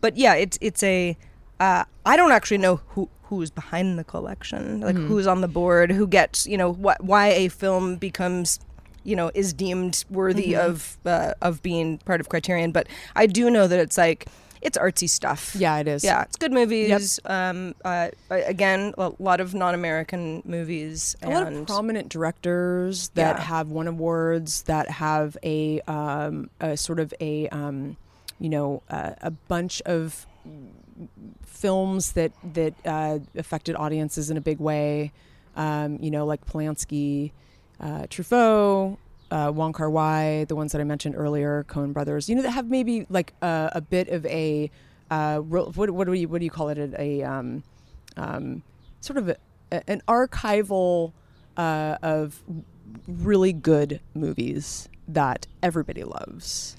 but 0.00 0.16
yeah, 0.16 0.34
it's 0.34 0.56
it's 0.60 0.84
a 0.84 1.18
uh, 1.60 1.84
I 2.04 2.16
don't 2.16 2.32
actually 2.32 2.58
know 2.58 2.80
who 2.88 3.08
who's 3.36 3.50
behind 3.50 3.98
the 3.98 4.04
collection, 4.04 4.80
like 4.80 4.96
who's 4.96 5.26
on 5.26 5.40
the 5.40 5.48
board, 5.48 5.90
who 5.92 6.06
gets 6.06 6.46
you 6.46 6.56
know 6.56 6.70
what 6.72 7.02
why 7.02 7.28
a 7.28 7.48
film 7.48 7.96
becomes 7.96 8.58
you 9.04 9.14
know 9.16 9.30
is 9.34 9.52
deemed 9.52 10.04
worthy 10.10 10.56
of 10.56 10.96
uh, 11.04 11.32
of 11.42 11.62
being 11.62 11.98
part 11.98 12.20
of 12.20 12.28
Criterion. 12.28 12.72
But 12.72 12.86
I 13.14 13.26
do 13.26 13.50
know 13.50 13.66
that 13.66 13.78
it's 13.78 13.98
like 13.98 14.26
it's 14.62 14.78
artsy 14.78 15.10
stuff. 15.10 15.54
yeah 15.58 15.76
it 15.76 15.86
is 15.86 16.02
Yeah, 16.02 16.22
it's 16.22 16.36
good 16.36 16.50
movies. 16.52 17.20
Um, 17.26 17.74
uh, 17.84 18.08
again, 18.30 18.94
a 18.96 19.12
lot 19.18 19.40
of 19.40 19.52
non-American 19.52 20.40
movies. 20.46 21.14
a 21.22 21.28
lot 21.28 21.42
of 21.42 21.48
and- 21.48 21.66
prominent 21.66 22.08
directors 22.08 23.10
that 23.10 23.36
Yeah. 23.36 23.42
have 23.44 23.68
won 23.68 23.86
awards 23.88 24.62
that 24.62 24.88
have 24.90 25.36
a, 25.44 25.80
um, 25.82 26.48
a 26.60 26.78
sort 26.78 26.98
of 26.98 27.12
a 27.20 27.46
um, 27.50 27.98
you 28.40 28.48
know 28.48 28.82
uh, 28.88 29.10
a 29.20 29.30
bunch 29.30 29.82
of 29.84 30.26
films 31.54 32.12
that 32.12 32.32
that 32.52 32.74
uh, 32.84 33.18
affected 33.36 33.76
audiences 33.76 34.30
in 34.30 34.36
a 34.36 34.40
big 34.40 34.58
way 34.58 35.12
um, 35.56 35.98
you 36.00 36.10
know 36.10 36.26
like 36.26 36.44
Polanski 36.46 37.32
uh, 37.80 38.06
Truffaut 38.08 38.98
uh, 39.30 39.50
Wong 39.54 39.72
Kar 39.72 39.90
Wai 39.90 40.44
the 40.44 40.56
ones 40.56 40.72
that 40.72 40.80
I 40.80 40.84
mentioned 40.84 41.14
earlier 41.16 41.64
Coen 41.68 41.92
Brothers 41.92 42.28
you 42.28 42.34
know 42.34 42.42
that 42.42 42.50
have 42.50 42.68
maybe 42.68 43.06
like 43.08 43.32
a, 43.42 43.70
a 43.74 43.80
bit 43.80 44.08
of 44.08 44.26
a 44.26 44.70
uh, 45.10 45.38
what, 45.38 45.90
what 45.90 46.06
do 46.06 46.12
you 46.12 46.28
what 46.28 46.38
do 46.38 46.44
you 46.44 46.50
call 46.50 46.68
it 46.68 46.78
a 46.98 47.22
um, 47.22 47.62
um, 48.16 48.62
sort 49.00 49.18
of 49.18 49.28
a, 49.28 49.36
an 49.90 50.02
archival 50.08 51.12
uh, 51.56 51.96
of 52.02 52.42
really 53.06 53.52
good 53.52 54.00
movies 54.14 54.88
that 55.08 55.46
everybody 55.62 56.04
loves. 56.04 56.76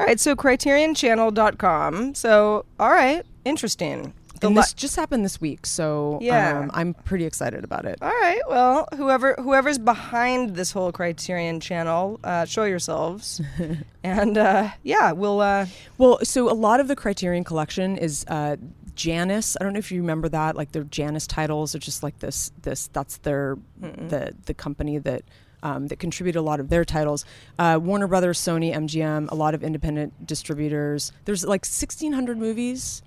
All 0.00 0.06
right, 0.06 0.20
so 0.20 0.36
CriterionChannel.com. 0.36 2.14
So, 2.14 2.64
all 2.78 2.90
right, 2.90 3.24
interesting. 3.44 4.14
And 4.46 4.54
li- 4.56 4.60
this 4.62 4.72
just 4.72 4.96
happened 4.96 5.24
this 5.24 5.40
week, 5.40 5.66
so 5.66 6.18
Yeah. 6.22 6.58
um, 6.60 6.70
I'm 6.74 6.94
pretty 6.94 7.24
excited 7.24 7.64
about 7.64 7.84
it. 7.84 7.98
all 8.02 8.08
right, 8.08 8.40
well, 8.48 8.86
whoever 8.96 9.34
whoever's 9.38 9.78
behind 9.78 10.54
this 10.56 10.72
whole 10.72 10.92
Criterion 10.92 11.60
channel, 11.60 12.20
uh, 12.24 12.44
show 12.44 12.64
yourselves, 12.64 13.40
and 14.04 14.38
uh, 14.38 14.70
yeah, 14.82 15.12
we'll. 15.12 15.40
Uh, 15.40 15.66
Well, 15.98 16.18
so 16.22 16.50
a 16.50 16.54
lot 16.54 16.80
of 16.80 16.88
the 16.88 16.96
Criterion 16.96 17.44
collection 17.44 17.96
is 17.98 18.24
uh, 18.28 18.56
Janus. 18.94 19.56
I 19.60 19.64
don't 19.64 19.72
know 19.72 19.78
if 19.78 19.90
you 19.92 20.00
remember 20.00 20.28
that. 20.28 20.56
Like 20.56 20.72
their 20.72 20.84
Janus 20.84 21.26
titles 21.26 21.74
are 21.74 21.78
just 21.78 22.02
like 22.02 22.18
this. 22.20 22.50
This 22.62 22.88
that's 22.92 23.18
their 23.18 23.56
the 23.80 24.34
the 24.46 24.54
company 24.54 24.98
that. 24.98 25.22
Um, 25.60 25.88
that 25.88 25.98
contribute 25.98 26.36
a 26.36 26.40
lot 26.40 26.60
of 26.60 26.68
their 26.68 26.84
titles. 26.84 27.24
Uh, 27.58 27.80
Warner 27.82 28.06
Brothers, 28.06 28.38
Sony, 28.38 28.72
MGM, 28.72 29.28
a 29.32 29.34
lot 29.34 29.54
of 29.56 29.64
independent 29.64 30.24
distributors. 30.24 31.10
There's 31.24 31.44
like 31.44 31.62
1,600 31.64 32.38
movies. 32.38 33.02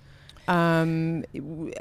Um, 0.52 1.24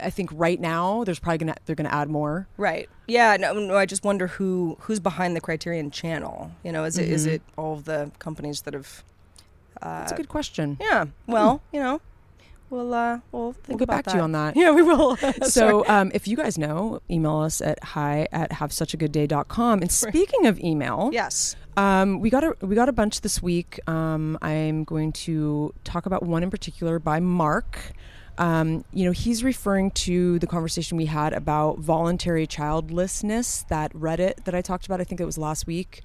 I 0.00 0.10
think 0.10 0.30
right 0.32 0.60
now 0.60 1.02
there's 1.04 1.18
probably 1.18 1.38
gonna 1.38 1.56
they're 1.66 1.76
gonna 1.76 1.88
add 1.88 2.08
more. 2.08 2.46
Right. 2.56 2.88
Yeah. 3.08 3.36
No, 3.36 3.54
no. 3.54 3.76
I 3.76 3.86
just 3.86 4.04
wonder 4.04 4.28
who 4.28 4.76
who's 4.80 5.00
behind 5.00 5.34
the 5.34 5.40
Criterion 5.40 5.90
channel. 5.90 6.52
You 6.62 6.72
know, 6.72 6.84
is 6.84 6.96
it 6.96 7.08
is 7.08 7.26
it 7.26 7.42
all 7.56 7.74
of 7.74 7.84
the 7.84 8.12
companies 8.18 8.62
that 8.62 8.74
have? 8.74 9.02
That's 9.82 10.12
a 10.12 10.16
good 10.16 10.28
question. 10.28 10.76
Yeah. 10.80 11.06
Well, 11.26 11.62
you 11.72 11.80
know, 11.80 12.00
we'll 12.70 12.94
uh, 12.94 13.18
we'll 13.32 13.52
think 13.52 13.68
We'll 13.68 13.78
get 13.78 13.88
back 13.88 14.04
to 14.06 14.16
you 14.16 14.22
on 14.22 14.32
that. 14.32 14.56
Yeah, 14.60 14.70
we 14.72 14.82
will. 14.82 15.16
so 15.42 15.86
um, 15.88 16.10
if 16.14 16.28
you 16.28 16.36
guys 16.36 16.56
know, 16.56 17.00
email 17.10 17.38
us 17.38 17.60
at 17.60 17.82
hi 17.82 18.28
at 18.30 18.50
havesuchagoodday.com. 18.50 19.80
And 19.80 19.90
speaking 19.90 20.46
of 20.46 20.58
email, 20.60 21.10
yes. 21.12 21.56
um, 21.76 22.20
we 22.20 22.30
got 22.30 22.44
a 22.44 22.54
we 22.60 22.74
got 22.74 22.88
a 22.88 22.92
bunch 22.92 23.22
this 23.22 23.42
week. 23.42 23.80
Um, 23.88 24.38
I'm 24.42 24.84
going 24.84 25.12
to 25.12 25.74
talk 25.82 26.06
about 26.06 26.22
one 26.22 26.42
in 26.42 26.50
particular 26.50 26.98
by 26.98 27.20
Mark. 27.20 27.94
Um, 28.38 28.84
you 28.92 29.04
know, 29.04 29.12
he's 29.12 29.44
referring 29.44 29.90
to 29.92 30.38
the 30.38 30.46
conversation 30.46 30.96
we 30.96 31.06
had 31.06 31.32
about 31.32 31.78
voluntary 31.78 32.46
childlessness, 32.46 33.64
that 33.68 33.92
Reddit 33.92 34.44
that 34.44 34.54
I 34.54 34.62
talked 34.62 34.86
about. 34.86 35.00
I 35.00 35.04
think 35.04 35.20
it 35.20 35.26
was 35.26 35.38
last 35.38 35.66
week. 35.66 36.02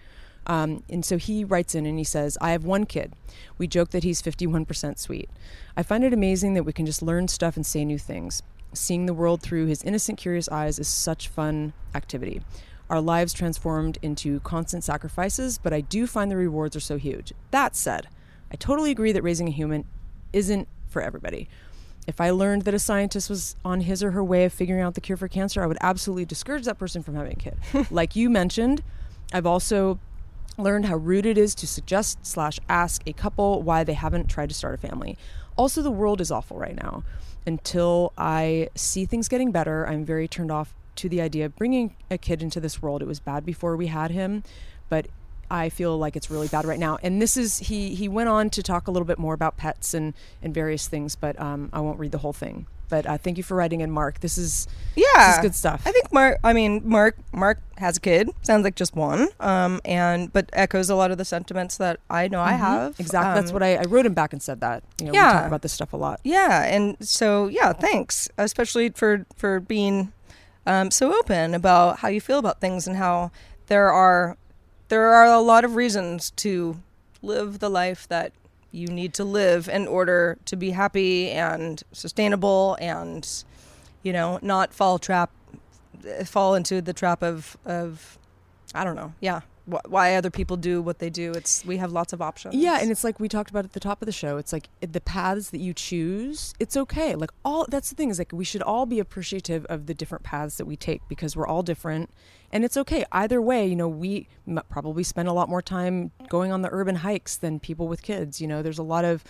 Um, 0.47 0.83
and 0.89 1.03
so 1.03 1.17
he 1.17 1.43
writes 1.43 1.73
in 1.73 1.85
and 1.85 1.97
he 1.97 2.03
says, 2.03 2.37
I 2.39 2.51
have 2.51 2.65
one 2.65 2.85
kid. 2.85 3.13
We 3.57 3.67
joke 3.67 3.89
that 3.91 4.03
he's 4.03 4.21
51% 4.21 4.99
sweet. 4.99 5.29
I 5.75 5.83
find 5.83 6.03
it 6.03 6.13
amazing 6.13 6.53
that 6.53 6.63
we 6.63 6.73
can 6.73 6.85
just 6.85 7.01
learn 7.01 7.27
stuff 7.27 7.55
and 7.55 7.65
say 7.65 7.83
new 7.83 7.97
things. 7.97 8.43
Seeing 8.73 9.05
the 9.05 9.13
world 9.13 9.41
through 9.41 9.67
his 9.67 9.81
innocent, 9.83 10.17
curious 10.19 10.49
eyes 10.49 10.77
is 10.77 10.87
such 10.87 11.29
fun 11.29 11.73
activity. 11.95 12.41
Our 12.89 13.01
lives 13.01 13.33
transformed 13.33 13.97
into 14.01 14.39
constant 14.41 14.83
sacrifices, 14.83 15.57
but 15.57 15.73
I 15.73 15.81
do 15.81 16.05
find 16.05 16.29
the 16.29 16.35
rewards 16.35 16.75
are 16.75 16.81
so 16.81 16.97
huge. 16.97 17.33
That 17.49 17.75
said, 17.75 18.07
I 18.51 18.55
totally 18.57 18.91
agree 18.91 19.11
that 19.11 19.23
raising 19.23 19.47
a 19.47 19.51
human 19.51 19.85
isn't 20.31 20.67
for 20.87 21.01
everybody. 21.01 21.49
If 22.07 22.21
I 22.21 22.29
learned 22.29 22.63
that 22.63 22.73
a 22.73 22.79
scientist 22.79 23.29
was 23.29 23.55
on 23.65 23.81
his 23.81 24.03
or 24.03 24.11
her 24.11 24.23
way 24.23 24.45
of 24.45 24.53
figuring 24.53 24.81
out 24.81 24.93
the 24.93 25.01
cure 25.01 25.17
for 25.17 25.27
cancer, 25.27 25.63
I 25.63 25.67
would 25.67 25.77
absolutely 25.81 26.25
discourage 26.25 26.65
that 26.65 26.77
person 26.77 27.01
from 27.01 27.15
having 27.15 27.33
a 27.33 27.35
kid. 27.35 27.57
like 27.91 28.15
you 28.15 28.29
mentioned, 28.29 28.83
I've 29.33 29.45
also 29.45 29.99
learned 30.57 30.85
how 30.85 30.95
rude 30.95 31.25
it 31.25 31.37
is 31.37 31.55
to 31.55 31.67
suggest 31.67 32.25
slash 32.25 32.59
ask 32.69 33.01
a 33.07 33.13
couple 33.13 33.61
why 33.61 33.83
they 33.83 33.93
haven't 33.93 34.27
tried 34.27 34.49
to 34.49 34.55
start 34.55 34.75
a 34.75 34.77
family. 34.77 35.17
Also, 35.57 35.81
the 35.81 35.91
world 35.91 36.21
is 36.21 36.31
awful 36.31 36.57
right 36.57 36.75
now. 36.75 37.03
Until 37.47 38.13
I 38.17 38.69
see 38.75 39.05
things 39.05 39.27
getting 39.27 39.51
better, 39.51 39.87
I'm 39.87 40.05
very 40.05 40.27
turned 40.27 40.51
off 40.51 40.73
to 40.97 41.09
the 41.09 41.21
idea 41.21 41.45
of 41.45 41.55
bringing 41.55 41.95
a 42.09 42.17
kid 42.17 42.41
into 42.41 42.59
this 42.59 42.81
world. 42.81 43.01
It 43.01 43.07
was 43.07 43.19
bad 43.19 43.45
before 43.45 43.75
we 43.75 43.87
had 43.87 44.11
him, 44.11 44.43
but 44.89 45.07
I 45.49 45.69
feel 45.69 45.97
like 45.97 46.15
it's 46.15 46.29
really 46.31 46.47
bad 46.47 46.65
right 46.65 46.79
now. 46.79 46.97
And 47.03 47.21
this 47.21 47.37
is 47.37 47.57
he 47.59 47.95
he 47.95 48.07
went 48.07 48.29
on 48.29 48.49
to 48.51 48.63
talk 48.63 48.87
a 48.87 48.91
little 48.91 49.05
bit 49.05 49.19
more 49.19 49.33
about 49.33 49.57
pets 49.57 49.93
and 49.93 50.13
and 50.41 50.53
various 50.53 50.87
things, 50.87 51.15
but 51.15 51.39
um, 51.39 51.69
I 51.73 51.79
won't 51.81 51.99
read 51.99 52.11
the 52.11 52.19
whole 52.19 52.33
thing. 52.33 52.67
But 52.87 53.07
uh, 53.07 53.17
thank 53.17 53.37
you 53.37 53.43
for 53.43 53.55
writing 53.55 53.81
in, 53.81 53.89
Mark. 53.89 54.19
This 54.19 54.37
is 54.37 54.67
Yeah, 54.95 55.05
this 55.17 55.35
is 55.37 55.41
good 55.41 55.55
stuff. 55.55 55.81
I 55.87 55.91
think 55.91 56.13
Mark. 56.13 56.37
I 56.43 56.53
mean, 56.53 56.81
Mark. 56.85 57.17
Mark 57.33 57.59
has 57.77 57.97
a 57.97 57.99
kid. 57.99 58.29
Sounds 58.43 58.63
like 58.63 58.75
just 58.75 58.95
one. 58.95 59.27
Um, 59.39 59.81
and 59.83 60.31
but 60.31 60.51
echoes 60.53 60.91
a 60.91 60.95
lot 60.95 61.09
of 61.09 61.17
the 61.17 61.25
sentiments 61.25 61.77
that 61.77 61.99
I 62.11 62.27
know 62.27 62.41
I 62.41 62.51
have. 62.53 62.93
Mm-hmm. 62.93 63.01
exactly. 63.01 63.41
That's 63.41 63.49
Um, 63.49 63.53
what 63.55 63.63
I, 63.63 63.77
I 63.77 63.83
wrote 63.89 64.05
him 64.05 64.13
back 64.13 64.33
and 64.33 64.41
said 64.41 64.61
that. 64.61 64.83
You 64.99 65.07
know, 65.07 65.11
we 65.13 65.17
Yeah. 65.17 65.31
talk 65.33 65.47
about 65.47 65.61
this 65.63 65.73
stuff 65.73 65.93
a 65.93 65.97
lot. 65.97 66.19
Yeah, 66.23 66.63
and 66.63 66.95
so 67.01 67.47
yeah, 67.47 67.73
thanks, 67.73 68.29
especially 68.37 68.89
for 68.89 69.25
for 69.35 69.59
being 69.59 70.11
um, 70.67 70.91
so 70.91 71.11
open 71.17 71.55
about 71.55 71.99
how 71.99 72.07
you 72.07 72.21
feel 72.21 72.37
about 72.37 72.61
things 72.61 72.85
and 72.87 72.97
how 72.97 73.31
there 73.65 73.91
are 73.91 74.37
there 74.87 75.13
are 75.13 75.25
a 75.25 75.39
lot 75.39 75.63
of 75.63 75.75
reasons 75.75 76.31
to 76.31 76.77
live 77.21 77.59
the 77.59 77.69
life 77.69 78.07
that 78.07 78.31
you 78.71 78.87
need 78.87 79.13
to 79.13 79.23
live 79.23 79.67
in 79.69 79.87
order 79.87 80.37
to 80.45 80.55
be 80.55 80.71
happy 80.71 81.31
and 81.31 81.81
sustainable 81.91 82.77
and 82.79 83.43
you 84.03 84.11
know 84.11 84.37
not 84.41 84.73
fall 84.73 84.99
trap 84.99 85.31
fall 86.25 86.55
into 86.55 86.81
the 86.81 86.93
trap 86.93 87.23
of 87.23 87.57
of 87.65 88.17
I 88.73 88.83
don't 88.83 88.95
know 88.95 89.13
yeah 89.21 89.41
wh- 89.69 89.89
why 89.89 90.15
other 90.15 90.29
people 90.29 90.57
do 90.57 90.81
what 90.81 90.99
they 90.99 91.09
do 91.09 91.31
it's 91.33 91.65
we 91.65 91.77
have 91.77 91.91
lots 91.91 92.13
of 92.13 92.21
options 92.21 92.55
Yeah, 92.55 92.79
and 92.81 92.91
it's 92.91 93.03
like 93.03 93.19
we 93.19 93.27
talked 93.29 93.49
about 93.49 93.65
at 93.65 93.73
the 93.73 93.79
top 93.79 94.01
of 94.01 94.05
the 94.05 94.11
show. 94.11 94.37
It's 94.37 94.53
like 94.53 94.69
the 94.81 95.01
paths 95.01 95.49
that 95.51 95.59
you 95.59 95.73
choose, 95.73 96.53
it's 96.59 96.75
okay. 96.77 97.15
Like 97.15 97.31
all 97.43 97.65
that's 97.69 97.89
the 97.89 97.95
thing 97.95 98.09
is 98.09 98.17
like 98.19 98.31
we 98.31 98.45
should 98.45 98.61
all 98.61 98.85
be 98.85 98.99
appreciative 98.99 99.65
of 99.65 99.85
the 99.87 99.93
different 99.93 100.23
paths 100.23 100.57
that 100.57 100.65
we 100.65 100.75
take 100.75 101.01
because 101.07 101.35
we're 101.35 101.47
all 101.47 101.63
different 101.63 102.09
and 102.51 102.63
it's 102.63 102.77
okay. 102.77 103.03
Either 103.11 103.41
way, 103.41 103.65
you 103.67 103.75
know, 103.75 103.87
we 103.87 104.27
m- 104.47 104.61
probably 104.69 105.03
spend 105.03 105.27
a 105.27 105.33
lot 105.33 105.49
more 105.49 105.61
time 105.61 106.11
going 106.29 106.51
on 106.51 106.61
the 106.61 106.69
urban 106.71 106.95
hikes 106.97 107.35
than 107.35 107.59
people 107.59 107.87
with 107.87 108.01
kids. 108.01 108.39
You 108.39 108.47
know, 108.47 108.61
there's 108.61 108.77
a 108.79 108.83
lot 108.83 109.03
of 109.03 109.23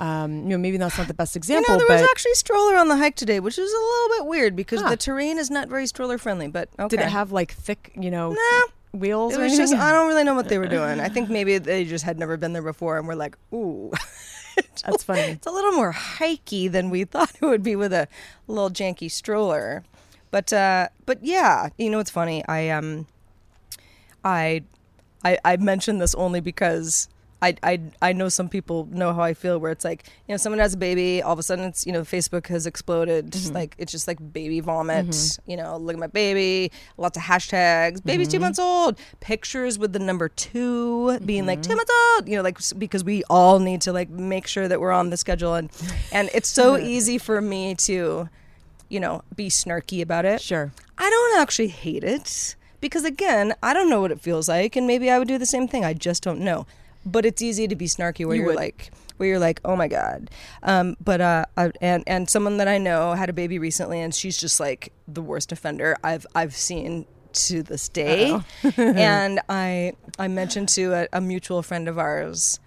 um, 0.00 0.42
you 0.44 0.48
know, 0.48 0.58
maybe 0.58 0.78
that's 0.78 0.98
not 0.98 1.06
the 1.06 1.14
best 1.14 1.36
You 1.36 1.38
example, 1.38 1.74
know, 1.78 1.84
there 1.86 1.96
was 2.00 2.08
actually 2.10 2.32
a 2.32 2.36
stroller 2.36 2.76
on 2.76 2.88
the 2.88 2.96
hike 2.96 3.14
today, 3.14 3.38
which 3.38 3.56
is 3.56 3.70
a 3.72 3.76
little 3.76 4.08
bit 4.18 4.26
weird 4.26 4.56
because 4.56 4.80
Huh. 4.80 4.88
the 4.90 4.96
terrain 4.96 5.38
is 5.38 5.48
not 5.48 5.68
very 5.68 5.86
stroller 5.86 6.18
friendly. 6.18 6.48
But 6.48 6.70
okay. 6.78 6.96
did 6.96 7.00
it 7.04 7.08
have 7.10 7.30
like 7.30 7.52
thick, 7.52 7.92
you 7.94 8.10
know, 8.10 8.30
Nah. 8.32 8.62
Wheels 8.92 9.34
It 9.34 9.40
was 9.40 9.56
just 9.56 9.74
I 9.74 9.92
don't 9.92 10.08
really 10.08 10.24
know 10.24 10.34
what 10.34 10.48
they 10.48 10.58
were 10.58 10.68
doing. 10.78 11.00
I 11.00 11.08
think 11.08 11.30
maybe 11.30 11.58
they 11.58 11.84
just 11.84 12.04
had 12.04 12.18
never 12.18 12.36
been 12.36 12.52
there 12.52 12.62
before 12.62 12.98
and 12.98 13.06
were 13.06 13.16
like, 13.16 13.36
ooh. 13.52 13.92
That's 14.84 15.02
funny. 15.02 15.32
It's 15.32 15.46
a 15.46 15.50
little 15.50 15.72
more 15.72 15.92
hikey 15.92 16.68
than 16.68 16.90
we 16.90 17.04
thought 17.12 17.32
it 17.40 17.44
would 17.44 17.62
be 17.62 17.76
with 17.76 17.92
a 17.92 18.08
little 18.46 18.70
janky 18.70 19.10
stroller. 19.10 19.82
But 20.30 20.52
uh 20.52 20.88
but 21.06 21.24
yeah, 21.24 21.68
you 21.78 21.90
know 21.90 21.98
what's 21.98 22.10
funny? 22.10 22.44
I 22.46 22.68
um 22.70 23.06
I 24.24 24.62
I 25.24 25.38
I 25.44 25.56
mentioned 25.56 26.00
this 26.00 26.14
only 26.14 26.40
because 26.40 27.08
I, 27.42 27.56
I, 27.64 27.80
I 28.00 28.12
know 28.12 28.28
some 28.28 28.48
people 28.48 28.88
know 28.92 29.12
how 29.12 29.22
I 29.22 29.34
feel 29.34 29.58
where 29.58 29.72
it's 29.72 29.84
like, 29.84 30.06
you 30.28 30.32
know, 30.32 30.36
someone 30.36 30.60
has 30.60 30.74
a 30.74 30.76
baby, 30.76 31.20
all 31.20 31.32
of 31.32 31.40
a 31.40 31.42
sudden 31.42 31.64
it's, 31.64 31.84
you 31.84 31.92
know, 31.92 32.02
Facebook 32.02 32.46
has 32.46 32.66
exploded. 32.66 33.32
Just 33.32 33.46
mm-hmm. 33.46 33.56
like, 33.56 33.74
it's 33.78 33.90
just 33.90 34.06
like 34.06 34.32
baby 34.32 34.60
vomit, 34.60 35.08
mm-hmm. 35.08 35.50
you 35.50 35.56
know, 35.56 35.76
look 35.76 35.94
at 35.94 36.00
my 36.00 36.06
baby, 36.06 36.70
lots 36.96 37.16
of 37.16 37.24
hashtags, 37.24 38.02
baby's 38.04 38.28
two 38.28 38.36
mm-hmm. 38.36 38.44
months 38.44 38.60
old, 38.60 38.96
pictures 39.18 39.76
with 39.76 39.92
the 39.92 39.98
number 39.98 40.28
two 40.28 41.18
being 41.18 41.44
like 41.44 41.62
two 41.62 41.74
months 41.74 41.90
old, 42.14 42.28
you 42.28 42.36
know, 42.36 42.42
like, 42.42 42.58
because 42.78 43.02
we 43.02 43.24
all 43.28 43.58
need 43.58 43.80
to 43.80 43.92
like 43.92 44.08
make 44.08 44.46
sure 44.46 44.68
that 44.68 44.80
we're 44.80 44.92
on 44.92 45.10
the 45.10 45.16
schedule. 45.16 45.54
And, 45.54 45.68
and 46.12 46.30
it's 46.32 46.48
so 46.48 46.78
easy 46.78 47.18
for 47.18 47.40
me 47.40 47.74
to, 47.74 48.28
you 48.88 49.00
know, 49.00 49.22
be 49.34 49.48
snarky 49.48 50.00
about 50.00 50.24
it. 50.24 50.40
Sure. 50.40 50.72
I 50.96 51.10
don't 51.10 51.40
actually 51.40 51.68
hate 51.68 52.04
it 52.04 52.54
because 52.80 53.04
again, 53.04 53.52
I 53.64 53.74
don't 53.74 53.90
know 53.90 54.00
what 54.00 54.12
it 54.12 54.20
feels 54.20 54.48
like, 54.48 54.76
and 54.76 54.86
maybe 54.86 55.10
I 55.10 55.18
would 55.18 55.26
do 55.26 55.38
the 55.38 55.46
same 55.46 55.66
thing. 55.66 55.84
I 55.84 55.92
just 55.92 56.22
don't 56.22 56.40
know. 56.40 56.66
But 57.04 57.26
it's 57.26 57.42
easy 57.42 57.66
to 57.68 57.76
be 57.76 57.86
snarky 57.86 58.24
where 58.24 58.36
You 58.36 58.48
are 58.50 58.54
like, 58.54 58.92
where 59.16 59.28
you're 59.28 59.38
like, 59.38 59.60
oh 59.64 59.76
my 59.76 59.88
god. 59.88 60.30
Um, 60.62 60.96
but 61.02 61.20
uh, 61.20 61.44
I, 61.56 61.72
and 61.80 62.04
and 62.06 62.28
someone 62.30 62.56
that 62.58 62.68
I 62.68 62.78
know 62.78 63.12
had 63.14 63.28
a 63.28 63.32
baby 63.32 63.58
recently, 63.58 64.00
and 64.00 64.14
she's 64.14 64.36
just 64.36 64.60
like 64.60 64.92
the 65.08 65.22
worst 65.22 65.52
offender 65.52 65.96
I've 66.04 66.26
I've 66.34 66.54
seen 66.54 67.06
to 67.32 67.62
this 67.62 67.88
day. 67.88 68.38
and 68.76 69.40
I 69.48 69.94
I 70.18 70.28
mentioned 70.28 70.68
to 70.70 70.92
a, 70.92 71.08
a 71.12 71.20
mutual 71.20 71.62
friend 71.62 71.88
of 71.88 71.98
ours, 71.98 72.60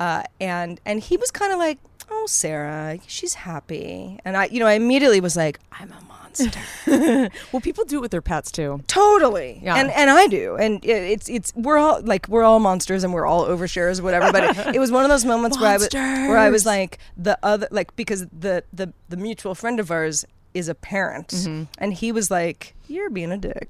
uh, 0.00 0.22
and 0.40 0.80
and 0.84 1.00
he 1.00 1.16
was 1.16 1.30
kind 1.30 1.52
of 1.52 1.58
like, 1.58 1.78
"Oh, 2.10 2.26
Sarah, 2.26 2.98
she's 3.06 3.34
happy," 3.34 4.18
and 4.24 4.36
I, 4.36 4.46
you 4.46 4.60
know, 4.60 4.66
I 4.66 4.74
immediately 4.74 5.20
was 5.20 5.36
like, 5.36 5.58
"I'm 5.72 5.92
a 5.92 6.00
monster." 6.08 6.60
Well, 7.52 7.60
people 7.60 7.84
do 7.84 7.98
it 7.98 8.00
with 8.00 8.10
their 8.10 8.20
pets 8.22 8.50
too. 8.50 8.82
Totally. 8.88 9.60
Yeah. 9.62 9.76
And 9.76 9.90
and 9.92 10.10
I 10.10 10.26
do. 10.26 10.56
And 10.56 10.84
it- 10.84 10.88
it's 11.14 11.28
it's 11.28 11.52
we're 11.54 11.78
all 11.78 12.00
like 12.02 12.26
we're 12.28 12.42
all 12.42 12.58
monsters 12.60 13.04
and 13.04 13.12
we're 13.14 13.26
all 13.26 13.44
overshares 13.46 14.00
or 14.00 14.02
whatever. 14.02 14.32
But 14.32 14.42
it, 14.66 14.74
it 14.76 14.78
was 14.80 14.90
one 14.90 15.04
of 15.04 15.10
those 15.10 15.24
moments 15.24 15.58
where 15.60 15.70
I 15.70 15.76
was 15.76 15.88
where 15.92 16.38
I 16.38 16.50
was 16.50 16.66
like 16.66 16.98
the 17.16 17.38
other 17.42 17.68
like 17.70 17.94
because 17.96 18.26
the 18.36 18.64
the 18.72 18.92
the 19.08 19.16
mutual 19.16 19.54
friend 19.54 19.78
of 19.78 19.90
ours 19.92 20.24
is 20.54 20.68
a 20.68 20.74
parent 20.74 21.28
Mm-hmm. 21.28 21.62
and 21.78 21.94
he 21.94 22.10
was 22.12 22.30
like 22.30 22.74
you're 22.88 23.10
being 23.10 23.30
a 23.32 23.38
dick. 23.38 23.68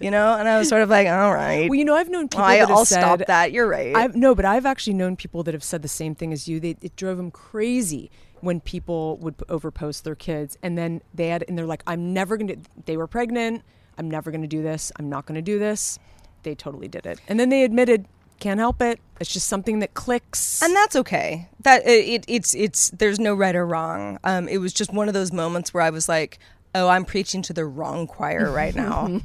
You 0.00 0.10
know, 0.10 0.34
and 0.36 0.48
I 0.48 0.58
was 0.58 0.68
sort 0.68 0.82
of 0.82 0.88
like, 0.88 1.06
all 1.06 1.32
right. 1.32 1.68
Well, 1.68 1.78
you 1.78 1.84
know, 1.84 1.94
I've 1.94 2.08
known 2.10 2.28
people 2.28 2.44
I, 2.44 2.56
that 2.56 2.68
have 2.68 2.70
I'll 2.70 2.84
said, 2.84 3.00
stop 3.00 3.20
that. 3.26 3.52
You're 3.52 3.68
right. 3.68 3.94
I've 3.94 4.16
no, 4.16 4.34
but 4.34 4.44
I've 4.44 4.66
actually 4.66 4.94
known 4.94 5.16
people 5.16 5.42
that 5.44 5.54
have 5.54 5.62
said 5.64 5.82
the 5.82 5.88
same 5.88 6.14
thing 6.14 6.32
as 6.32 6.48
you. 6.48 6.58
They, 6.58 6.76
it 6.82 6.96
drove 6.96 7.16
them 7.16 7.30
crazy 7.30 8.10
when 8.40 8.60
people 8.60 9.16
would 9.18 9.36
overpost 9.48 10.02
their 10.02 10.14
kids, 10.16 10.58
and 10.62 10.76
then 10.76 11.00
they 11.14 11.28
had, 11.28 11.44
and 11.48 11.56
they're 11.56 11.66
like, 11.66 11.82
"I'm 11.86 12.12
never 12.12 12.36
gonna." 12.36 12.56
They 12.84 12.96
were 12.96 13.06
pregnant. 13.06 13.62
I'm 13.96 14.10
never 14.10 14.30
gonna 14.30 14.48
do 14.48 14.62
this. 14.62 14.90
I'm 14.96 15.08
not 15.08 15.26
gonna 15.26 15.42
do 15.42 15.58
this. 15.58 15.98
They 16.42 16.54
totally 16.54 16.88
did 16.88 17.06
it, 17.06 17.20
and 17.28 17.38
then 17.38 17.48
they 17.48 17.62
admitted, 17.62 18.06
"Can't 18.40 18.58
help 18.58 18.82
it. 18.82 19.00
It's 19.20 19.32
just 19.32 19.46
something 19.48 19.78
that 19.78 19.94
clicks." 19.94 20.60
and 20.62 20.74
that's 20.74 20.96
okay. 20.96 21.48
That 21.60 21.86
it 21.86 22.24
it's 22.28 22.54
it's 22.54 22.90
there's 22.90 23.20
no 23.20 23.34
right 23.34 23.54
or 23.54 23.64
wrong. 23.66 24.18
Um, 24.24 24.48
it 24.48 24.58
was 24.58 24.72
just 24.72 24.92
one 24.92 25.08
of 25.08 25.14
those 25.14 25.32
moments 25.32 25.72
where 25.72 25.82
I 25.82 25.90
was 25.90 26.08
like, 26.08 26.38
oh, 26.74 26.88
I'm 26.88 27.04
preaching 27.04 27.42
to 27.42 27.52
the 27.52 27.64
wrong 27.64 28.06
choir 28.06 28.50
right 28.50 28.74
now. 28.74 29.08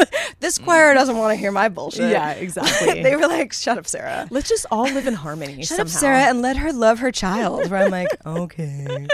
this 0.40 0.58
choir 0.58 0.94
doesn't 0.94 1.16
want 1.16 1.32
to 1.32 1.36
hear 1.36 1.52
my 1.52 1.68
bullshit. 1.68 2.10
Yeah, 2.10 2.30
exactly. 2.32 3.02
they 3.02 3.16
were 3.16 3.28
like, 3.28 3.52
shut 3.52 3.78
up, 3.78 3.86
Sarah. 3.86 4.26
Let's 4.30 4.48
just 4.48 4.66
all 4.70 4.84
live 4.84 5.06
in 5.06 5.14
harmony 5.14 5.62
Shut 5.62 5.68
somehow. 5.68 5.82
up, 5.82 5.88
Sarah, 5.88 6.22
and 6.28 6.42
let 6.42 6.56
her 6.56 6.72
love 6.72 6.98
her 7.00 7.12
child. 7.12 7.70
Where 7.70 7.84
I'm 7.84 7.90
like, 7.90 8.08
okay. 8.26 9.06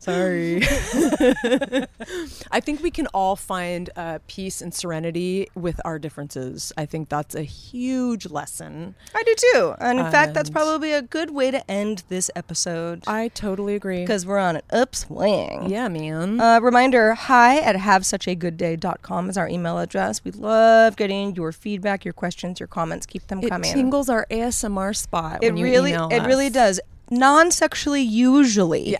Sorry. 0.00 0.62
I 2.50 2.60
think 2.60 2.82
we 2.82 2.90
can 2.90 3.06
all 3.08 3.36
find 3.36 3.90
uh, 3.96 4.18
peace 4.26 4.62
and 4.62 4.74
serenity 4.74 5.48
with 5.54 5.78
our 5.84 5.98
differences. 5.98 6.72
I 6.76 6.86
think 6.86 7.10
that's 7.10 7.34
a 7.34 7.42
huge 7.42 8.28
lesson. 8.30 8.94
I 9.14 9.22
do 9.22 9.34
too. 9.36 9.74
And 9.78 10.00
in 10.00 10.10
fact, 10.10 10.32
that's 10.32 10.48
probably 10.48 10.92
a 10.92 11.02
good 11.02 11.30
way 11.30 11.50
to 11.50 11.70
end 11.70 12.02
this 12.08 12.30
episode 12.34 13.04
I 13.06 13.28
totally 13.28 13.74
agree. 13.74 14.00
because 14.00 14.24
we're 14.24 14.38
on 14.38 14.56
an 14.56 14.62
upswing. 14.72 15.68
yeah, 15.68 15.88
man. 15.88 16.40
Uh, 16.40 16.60
reminder 16.60 17.14
hi 17.14 17.58
at 17.58 17.76
havesuchagoodday.com 17.76 19.28
is 19.28 19.36
our 19.36 19.48
email 19.48 19.78
address. 19.78 20.24
We 20.24 20.30
love 20.30 20.96
getting 20.96 21.34
your 21.36 21.52
feedback, 21.52 22.06
your 22.06 22.14
questions, 22.14 22.58
your 22.58 22.68
comments. 22.68 23.04
Keep 23.04 23.26
them 23.26 23.40
it 23.42 23.50
coming. 23.50 23.70
tingles 23.70 24.08
our 24.08 24.26
ASMR 24.30 24.96
spot. 24.96 25.42
it 25.42 25.52
when 25.52 25.58
you 25.58 25.64
really 25.66 25.92
it 25.92 26.24
really 26.26 26.48
does. 26.48 26.80
Non 27.10 27.50
sexually, 27.50 28.02
usually. 28.02 28.96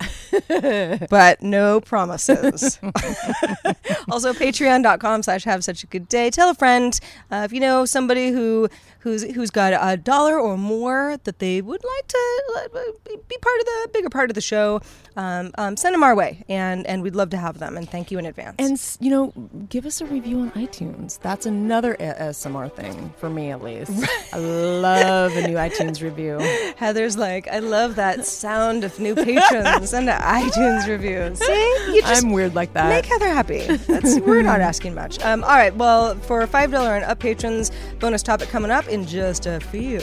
but 1.11 1.41
no 1.41 1.81
promises. 1.81 2.79
also, 4.11 4.33
patreon.com 4.33 5.23
slash 5.23 5.45
have 5.45 5.63
such 5.63 5.85
a 5.85 5.87
good 5.87 6.09
day. 6.09 6.29
Tell 6.31 6.51
a 6.51 6.55
friend. 6.55 6.99
Uh, 7.31 7.43
if 7.45 7.53
you 7.53 7.61
know 7.61 7.85
somebody 7.85 8.31
who 8.31 8.69
who's 9.01 9.23
who's 9.35 9.51
got 9.51 9.73
a 9.73 9.97
dollar 9.97 10.39
or 10.39 10.57
more 10.57 11.17
that 11.25 11.39
they 11.39 11.61
would 11.61 11.83
like 11.85 12.07
to 12.09 12.71
uh, 12.75 12.79
be 13.29 13.37
part 13.39 13.61
of 13.61 13.67
the 13.67 13.91
bigger 13.93 14.11
part 14.11 14.31
of 14.31 14.35
the 14.35 14.41
show, 14.41 14.81
um, 15.17 15.51
um, 15.59 15.77
send 15.77 15.95
them 15.95 16.03
our 16.03 16.15
way. 16.15 16.45
And, 16.49 16.87
and 16.87 17.03
we'd 17.03 17.17
love 17.17 17.31
to 17.31 17.37
have 17.37 17.59
them. 17.59 17.77
And 17.77 17.89
thank 17.89 18.11
you 18.11 18.19
in 18.19 18.27
advance. 18.27 18.57
And 18.59 19.05
you 19.05 19.11
know, 19.11 19.33
give 19.69 19.87
us 19.87 20.01
a 20.01 20.07
review 20.07 20.41
on 20.41 20.51
iTunes. 20.53 21.19
That's 21.21 21.47
another 21.47 21.97
ASMR 21.97 22.73
thing 22.73 23.13
for 23.19 23.31
me, 23.31 23.51
at 23.51 23.63
least. 23.63 23.93
I 24.33 24.39
love 24.39 25.37
a 25.37 25.47
new 25.49 25.55
iTunes 25.69 26.03
review. 26.03 26.39
Heather's 26.77 27.17
like, 27.17 27.49
I 27.49 27.59
love 27.61 27.97
that 27.97 28.27
sound 28.27 28.85
of 28.85 28.99
new 28.99 29.15
patrons 29.15 29.93
and 29.93 30.09
iTunes 30.09 30.87
reviews. 30.87 31.39
See, 31.39 31.93
you 31.95 32.03
just 32.03 32.25
I'm 32.25 32.33
weird 32.33 32.55
like 32.55 32.73
that. 32.75 32.89
make 32.89 33.07
Heather 33.07 33.29
happy. 33.29 33.67
That's 33.77 34.19
we're 34.21 34.43
not 34.43 34.61
asking 34.61 34.95
much. 34.95 35.21
Um, 35.25 35.43
all 35.45 35.51
right, 35.51 35.75
well, 35.75 36.15
for 36.17 36.47
five 36.47 36.71
dollar 36.71 36.95
and 36.97 37.05
up 37.05 37.19
patrons, 37.19 37.71
bonus 37.99 38.23
topic 38.23 38.49
coming 38.49 38.71
up 38.71 38.89
in 38.91 39.07
just 39.07 39.47
a 39.47 39.61
few. 39.61 40.01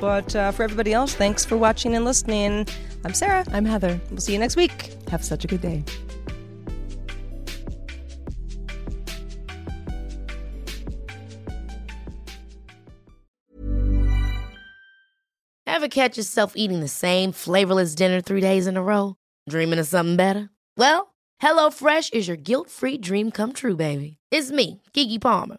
But 0.00 0.34
uh, 0.34 0.52
for 0.52 0.62
everybody 0.62 0.92
else, 0.92 1.14
thanks 1.14 1.44
for 1.44 1.56
watching 1.56 1.94
and 1.94 2.04
listening. 2.04 2.66
I'm 3.04 3.12
Sarah. 3.12 3.44
I'm 3.52 3.64
Heather. 3.64 4.00
We'll 4.10 4.20
see 4.20 4.32
you 4.32 4.38
next 4.38 4.56
week. 4.56 4.94
Have 5.10 5.24
such 5.24 5.44
a 5.44 5.48
good 5.48 5.60
day. 5.60 5.84
Ever 15.66 15.88
catch 15.88 16.16
yourself 16.16 16.54
eating 16.56 16.80
the 16.80 16.88
same 16.88 17.30
flavorless 17.30 17.94
dinner 17.94 18.20
three 18.20 18.40
days 18.40 18.66
in 18.66 18.76
a 18.76 18.82
row? 18.82 19.14
Dreaming 19.48 19.78
of 19.78 19.86
something 19.86 20.16
better? 20.16 20.50
Well, 20.76 21.14
HelloFresh 21.40 22.12
is 22.12 22.26
your 22.26 22.36
guilt 22.36 22.68
free 22.68 22.98
dream 22.98 23.30
come 23.30 23.52
true, 23.52 23.76
baby. 23.76 24.18
It's 24.32 24.50
me, 24.50 24.82
Keke 24.92 25.20
Palmer. 25.20 25.58